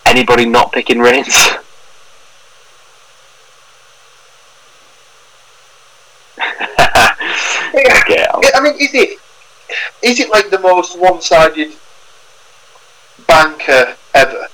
Anybody 0.07 0.47
not 0.47 0.73
picking 0.73 0.99
Reigns? 1.01 1.29
okay, 6.39 8.27
I'll- 8.31 8.41
mean, 8.63 8.75
is 8.81 8.95
it 8.95 9.19
is 10.03 10.21
it 10.21 10.31
like 10.31 10.51
the 10.51 10.59
most 10.59 10.99
one-sided 10.99 11.73
banker 13.27 13.95
ever? 14.15 14.47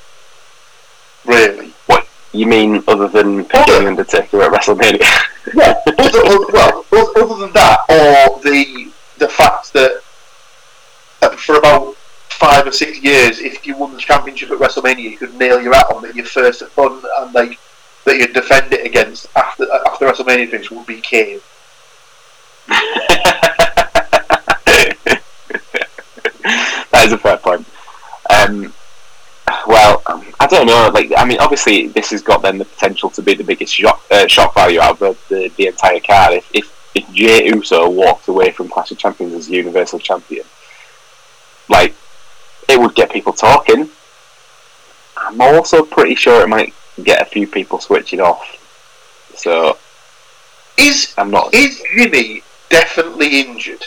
Really? 1.24 1.72
What 1.86 2.06
you 2.32 2.46
mean 2.46 2.82
other 2.88 3.08
than 3.08 3.44
picking 3.44 3.74
the 3.74 3.86
Undertaker 3.86 4.42
at 4.42 4.50
WrestleMania? 4.50 5.06
Yeah. 5.52 5.80
well, 5.86 7.12
other 7.16 7.36
than 7.36 7.52
that, 7.52 7.80
or 7.88 8.40
the 8.40 8.90
the 9.18 9.28
fact 9.28 9.72
that 9.74 10.02
uh, 11.22 11.36
for 11.36 11.56
about 11.56 11.94
five 12.28 12.66
or 12.66 12.72
six 12.72 13.02
years, 13.02 13.40
if 13.40 13.66
you 13.66 13.76
won 13.76 13.92
the 13.92 13.98
championship 13.98 14.50
at 14.50 14.58
WrestleMania, 14.58 15.02
you 15.02 15.16
could 15.16 15.34
nail 15.34 15.60
your 15.60 15.74
hat 15.74 15.86
on 15.94 16.02
that 16.02 16.16
your 16.16 16.24
first 16.24 16.62
opponent 16.62 17.04
and 17.18 17.34
like 17.34 17.58
that 18.04 18.16
you'd 18.16 18.32
defend 18.32 18.72
it 18.72 18.86
against 18.86 19.26
after 19.36 19.66
after 19.86 20.06
WrestleMania 20.06 20.50
finish 20.50 20.70
would 20.70 20.86
be 20.86 21.00
Kane. 21.00 21.40
that 22.66 25.20
is 27.04 27.12
a 27.12 27.18
fair 27.18 27.36
point. 27.36 27.66
Um, 28.30 28.72
I 30.06 30.46
don't 30.46 30.66
know. 30.66 30.90
Like, 30.92 31.12
I 31.16 31.24
mean, 31.24 31.38
obviously, 31.40 31.86
this 31.88 32.10
has 32.10 32.20
got 32.22 32.42
then 32.42 32.58
the 32.58 32.64
potential 32.66 33.08
to 33.10 33.22
be 33.22 33.34
the 33.34 33.44
biggest 33.44 33.72
shock, 33.74 34.02
uh, 34.10 34.26
shock 34.26 34.54
value 34.54 34.80
out 34.80 35.00
of 35.00 35.28
the, 35.28 35.34
the, 35.34 35.48
the 35.56 35.66
entire 35.68 36.00
card. 36.00 36.34
If, 36.34 36.50
if 36.52 36.90
if 36.94 37.10
Jey 37.12 37.46
Uso 37.46 37.88
walked 37.90 38.28
away 38.28 38.52
from 38.52 38.68
Clash 38.68 38.92
of 38.92 38.98
Champions 38.98 39.32
as 39.34 39.50
Universal 39.50 39.98
Champion, 39.98 40.44
like, 41.68 41.94
it 42.68 42.78
would 42.78 42.94
get 42.94 43.10
people 43.10 43.32
talking. 43.32 43.88
I'm 45.16 45.40
also 45.40 45.84
pretty 45.84 46.14
sure 46.14 46.42
it 46.42 46.48
might 46.48 46.72
get 47.02 47.20
a 47.20 47.24
few 47.24 47.46
people 47.48 47.80
switching 47.80 48.20
off. 48.20 48.46
So 49.34 49.78
Is 50.76 51.14
I'm 51.18 51.30
not. 51.30 51.52
is 51.54 51.82
Jimmy 51.96 52.42
definitely 52.68 53.40
injured? 53.40 53.86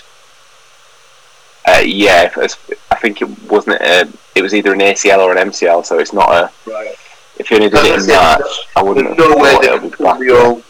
Uh, 1.65 1.81
yeah, 1.85 2.23
if 2.23 2.37
it's- 2.37 2.57
I 2.86 2.86
think 2.97 3.21
it 3.21 3.29
wasn't. 3.49 3.81
A, 3.81 4.07
it 4.35 4.41
was 4.41 4.53
either 4.53 4.73
an 4.73 4.79
ACL 4.79 5.19
or 5.19 5.35
an 5.35 5.49
MCL. 5.49 5.85
So 5.85 5.99
it's 5.99 6.13
not 6.13 6.29
a. 6.29 6.51
Right. 6.69 6.95
If 7.37 7.51
you 7.51 7.57
only 7.57 7.69
did 7.69 7.85
it 7.85 7.99
in 8.01 8.07
March, 8.07 8.41
I 8.75 8.81
wouldn't. 8.83 9.15
There's 9.15 9.29
have 9.29 9.37
no 9.37 9.43
way 9.43 9.57
they 9.61 9.73
it 9.73 9.79
can 9.79 9.91
pull 9.91 10.05
back. 10.05 10.19
the 10.19 10.29
old. 10.29 10.63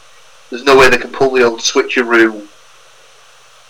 There's 0.50 0.64
no 0.64 0.78
way 0.78 0.90
they 0.90 0.98
can 0.98 1.12
pull 1.12 1.32
the 1.32 1.44
old 1.44 1.60
switcheroo, 1.60 2.48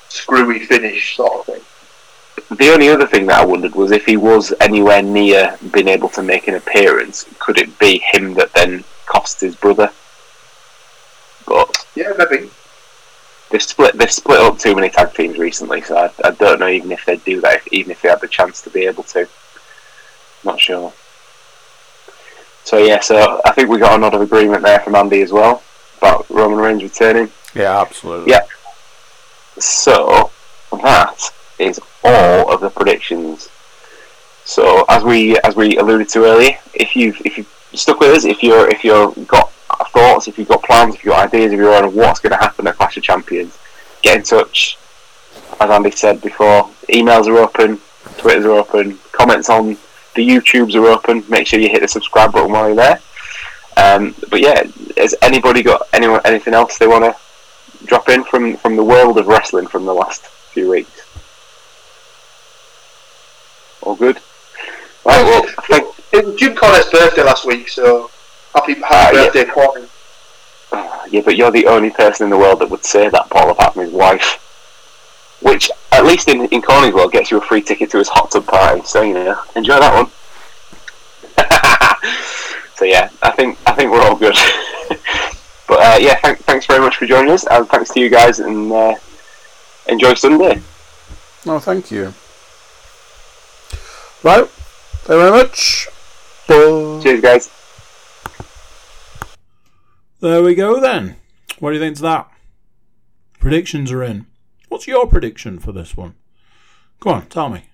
screwy 0.10 0.60
finish 0.60 1.16
sort 1.16 1.40
of 1.40 1.46
thing. 1.46 2.58
The 2.58 2.72
only 2.72 2.90
other 2.90 3.08
thing 3.08 3.26
that 3.28 3.40
I 3.42 3.46
wondered 3.46 3.76
was 3.76 3.92
if 3.92 4.06
he 4.06 4.16
was 4.16 4.54
anywhere 4.62 5.02
near 5.02 5.58
being 5.74 5.88
able 5.88 6.10
to 6.10 6.22
make 6.24 6.48
an 6.48 6.56
appearance, 6.56 7.26
could 7.40 7.60
it 7.60 7.78
be 7.80 8.00
him 8.14 8.34
that 8.36 8.54
then 8.54 8.84
cost 9.06 9.42
his 9.42 9.56
brother? 9.56 9.92
But 11.46 11.86
Yeah, 11.96 12.14
maybe. 12.18 12.50
They've 13.50 13.62
split. 13.62 13.98
They've 13.98 14.12
split 14.12 14.40
up 14.40 14.60
too 14.60 14.76
many 14.76 14.90
tag 14.90 15.14
teams 15.14 15.38
recently, 15.38 15.82
so 15.82 15.98
I, 15.98 16.12
I 16.24 16.32
don't 16.32 16.60
know 16.60 16.68
even 16.68 16.92
if 16.92 17.06
they'd 17.06 17.24
do 17.24 17.42
that. 17.42 17.58
If, 17.58 17.68
even 17.74 17.92
if 17.92 18.02
they 18.02 18.10
had 18.10 18.22
the 18.22 18.28
chance 18.28 18.62
to 18.64 18.70
be 18.70 18.86
able 18.86 19.04
to, 19.04 19.28
not 20.44 20.60
sure. 20.60 20.94
So 22.64 22.78
yeah, 22.78 23.00
so 23.00 23.42
I 23.46 23.52
think 23.52 23.70
we 23.70 23.80
got 23.80 23.96
a 23.96 23.98
nod 23.98 24.14
of 24.14 24.22
agreement 24.22 24.64
there 24.64 24.80
from 24.80 24.96
Andy 24.96 25.22
as 25.22 25.32
well 25.32 25.64
about 26.00 26.30
Roman 26.30 26.60
Reigns 26.60 26.84
returning. 26.84 27.32
Yeah, 27.56 27.80
absolutely. 27.82 28.32
Yeah. 28.32 28.46
So 29.58 30.32
that 30.72 31.18
is 31.60 31.80
all 32.04 32.52
of 32.52 32.62
the 32.62 32.70
predictions. 32.70 33.50
So 34.44 34.86
as 34.90 35.04
we 35.04 35.38
as 35.40 35.56
we 35.56 35.78
alluded 35.78 36.10
to 36.10 36.26
earlier, 36.26 36.58
if 36.74 36.96
you've 36.96 37.20
if 37.26 37.38
you 37.38 37.46
stuck 37.74 38.00
with 38.00 38.12
us, 38.12 38.26
if 38.26 38.44
you're 38.44 38.70
if 38.70 38.84
you're 38.84 39.12
got 39.26 39.52
thoughts, 39.86 40.28
if 40.28 40.38
you've 40.38 40.48
got 40.48 40.64
plans, 40.64 40.96
if 40.96 41.04
you've 41.04 41.14
got 41.14 41.28
ideas 41.28 41.54
of 41.54 41.60
your 41.60 41.74
own 41.74 41.86
of 41.86 41.96
what's 41.96 42.20
going 42.20 42.32
to 42.32 42.38
happen 42.38 42.68
at 42.68 42.76
Clash 42.76 42.98
of 42.98 43.04
Champions, 43.04 43.58
get 44.02 44.18
in 44.18 44.24
touch. 44.24 44.78
As 45.60 45.70
Andy 45.70 45.92
said 45.92 46.22
before, 46.22 46.70
emails 46.90 47.28
are 47.28 47.38
open, 47.38 47.80
Twitters 48.18 48.46
are 48.46 48.52
open, 48.52 48.98
comments 49.12 49.50
on 49.50 49.78
the 50.16 50.28
YouTubes 50.28 50.76
are 50.76 50.88
open. 50.88 51.24
Make 51.30 51.48
sure 51.48 51.60
you 51.60 51.70
hit 51.70 51.82
the 51.82 51.88
subscribe 51.88 52.34
button 52.34 52.52
while 52.52 52.68
you're 52.68 52.76
there. 52.76 53.00
Um, 53.78 54.16
but 54.30 54.42
yeah, 54.42 54.64
has 54.98 55.16
anybody 55.22 55.62
got 55.62 55.84
anyone 55.94 56.20
anything 56.26 56.56
else 56.56 56.78
they 56.78 56.88
want 56.88 57.06
to 57.06 57.86
drop 57.86 58.10
in 58.10 58.24
from 58.24 58.58
from 58.58 58.76
the 58.76 58.84
world 58.84 59.20
of 59.20 59.28
wrestling 59.28 59.68
from 59.68 59.86
the 59.86 59.94
last 59.94 60.26
few 60.26 60.70
weeks? 60.70 61.04
All 63.84 63.96
good. 63.96 64.20
Right, 65.06 65.24
well, 65.24 65.94
It 66.12 66.26
was 66.26 66.36
Jim 66.36 66.56
Cornette's 66.56 66.90
birthday 66.90 67.24
last 67.24 67.46
week, 67.46 67.70
so 67.70 68.10
happy 68.60 68.74
happy 68.82 69.16
yeah. 69.18 69.24
birthday, 69.26 69.46
Cornette. 69.46 69.90
uh, 70.72 71.06
yeah, 71.10 71.22
but 71.22 71.36
you're 71.36 71.52
the 71.52 71.68
only 71.68 71.90
person 71.90 72.26
in 72.26 72.30
the 72.30 72.38
world 72.38 72.60
that 72.60 72.70
would 72.70 72.84
say 72.84 73.10
that, 73.10 73.30
Paul, 73.30 73.52
apart 73.52 73.74
from 73.74 73.84
his 73.84 73.94
wife. 73.94 74.44
Which, 75.42 75.70
at 75.92 76.04
least 76.04 76.28
in 76.28 76.48
in 76.48 76.62
Corny's 76.62 76.94
world, 76.94 77.12
gets 77.12 77.30
you 77.30 77.38
a 77.38 77.42
free 77.42 77.62
ticket 77.62 77.92
to 77.92 78.00
his 78.00 78.10
hot 78.10 78.32
tub 78.32 78.46
party. 78.48 78.82
So 78.86 79.02
you 79.04 79.14
know, 79.14 79.40
enjoy 79.56 79.80
that 79.80 79.94
one. 79.94 80.10
so 82.76 82.86
yeah, 82.86 83.10
I 83.22 83.32
think 83.32 83.58
I 83.68 83.74
think 83.74 83.92
we're 83.92 84.02
all 84.02 84.16
good. 84.16 84.36
but 85.68 85.80
uh, 85.80 85.98
yeah, 86.00 86.16
thank, 86.22 86.40
thanks 86.40 86.66
very 86.66 86.80
much 86.80 86.98
for 86.98 87.06
joining 87.06 87.32
us, 87.32 87.46
and 87.46 87.68
thanks 87.70 87.92
to 87.92 88.00
you 88.00 88.10
guys, 88.10 88.40
and 88.40 88.72
uh, 88.72 88.96
enjoy 89.88 90.16
Sunday. 90.16 90.60
Oh, 91.46 91.60
thank 91.60 91.92
you. 91.92 92.14
Right. 94.24 94.48
Thank 94.48 95.10
you 95.10 95.18
very 95.18 95.32
much. 95.32 95.88
Bye. 96.48 97.00
Cheers, 97.04 97.22
guys. 97.22 97.57
There 100.20 100.42
we 100.42 100.56
go 100.56 100.80
then. 100.80 101.16
What 101.60 101.70
do 101.70 101.76
you 101.76 101.82
think 101.82 101.98
to 101.98 102.02
that? 102.02 102.32
Predictions 103.40 103.92
are 103.92 104.02
in. 104.02 104.26
What's 104.68 104.88
your 104.88 105.06
prediction 105.06 105.60
for 105.60 105.72
this 105.72 105.96
one? 105.96 106.16
Come 107.00 107.14
on, 107.14 107.28
tell 107.28 107.50
me. 107.50 107.66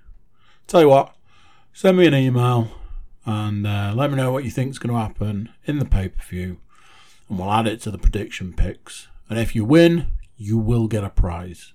Tell 0.67 0.81
you 0.81 0.89
what, 0.89 1.15
send 1.71 1.97
me 1.97 2.05
an 2.05 2.13
email 2.13 2.67
and 3.25 3.65
uh, 3.65 3.93
let 3.95 4.11
me 4.11 4.17
know 4.17 4.33
what 4.33 4.43
you 4.43 4.51
think's 4.51 4.77
going 4.77 4.93
to 4.93 4.99
happen 4.99 5.49
in 5.65 5.79
the 5.79 5.85
pay 5.85 6.09
per 6.09 6.21
view, 6.21 6.57
and 7.29 7.39
we'll 7.39 7.49
add 7.49 7.65
it 7.65 7.79
to 7.81 7.91
the 7.91 7.97
prediction 7.97 8.51
picks. 8.51 9.07
And 9.29 9.39
if 9.39 9.55
you 9.55 9.63
win, 9.63 10.07
you 10.35 10.57
will 10.57 10.87
get 10.87 11.05
a 11.05 11.09
prize. 11.09 11.71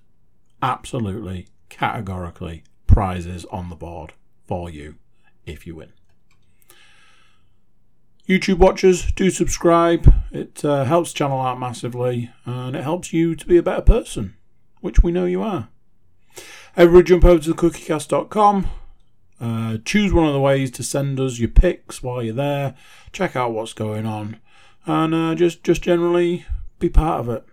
Absolutely, 0.61 1.47
categorically, 1.69 2.63
prizes 2.85 3.43
on 3.45 3.69
the 3.69 3.75
board 3.75 4.13
for 4.45 4.69
you 4.69 4.97
if 5.47 5.65
you 5.65 5.75
win. 5.75 5.93
YouTube 8.29 8.59
watchers, 8.59 9.11
do 9.13 9.31
subscribe. 9.31 10.13
It 10.31 10.63
uh, 10.63 10.83
helps 10.85 11.13
channel 11.13 11.41
out 11.41 11.59
massively 11.59 12.29
and 12.45 12.75
it 12.75 12.83
helps 12.83 13.11
you 13.11 13.35
to 13.35 13.47
be 13.47 13.57
a 13.57 13.63
better 13.63 13.81
person, 13.81 14.35
which 14.81 15.01
we 15.01 15.11
know 15.11 15.25
you 15.25 15.41
are. 15.41 15.69
Everybody 16.77 17.05
jump 17.05 17.25
over 17.25 17.43
to 17.43 17.55
thecookiecast.com. 17.55 18.67
Uh, 19.41 19.77
choose 19.83 20.13
one 20.13 20.27
of 20.27 20.33
the 20.33 20.39
ways 20.39 20.69
to 20.71 20.83
send 20.83 21.19
us 21.19 21.39
your 21.39 21.49
picks 21.49 22.03
while 22.03 22.21
you're 22.21 22.35
there. 22.35 22.75
Check 23.11 23.35
out 23.35 23.51
what's 23.51 23.73
going 23.73 24.05
on, 24.05 24.37
and 24.85 25.15
uh, 25.15 25.33
just 25.33 25.63
just 25.63 25.81
generally 25.81 26.45
be 26.77 26.89
part 26.89 27.21
of 27.21 27.29
it. 27.29 27.45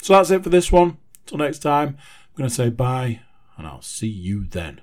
So 0.00 0.14
that's 0.14 0.30
it 0.30 0.42
for 0.42 0.48
this 0.48 0.72
one. 0.72 0.96
Until 1.26 1.38
next 1.38 1.58
time, 1.58 1.88
I'm 1.98 2.38
going 2.38 2.48
to 2.48 2.54
say 2.54 2.70
bye, 2.70 3.20
and 3.58 3.66
I'll 3.66 3.82
see 3.82 4.08
you 4.08 4.44
then. 4.44 4.80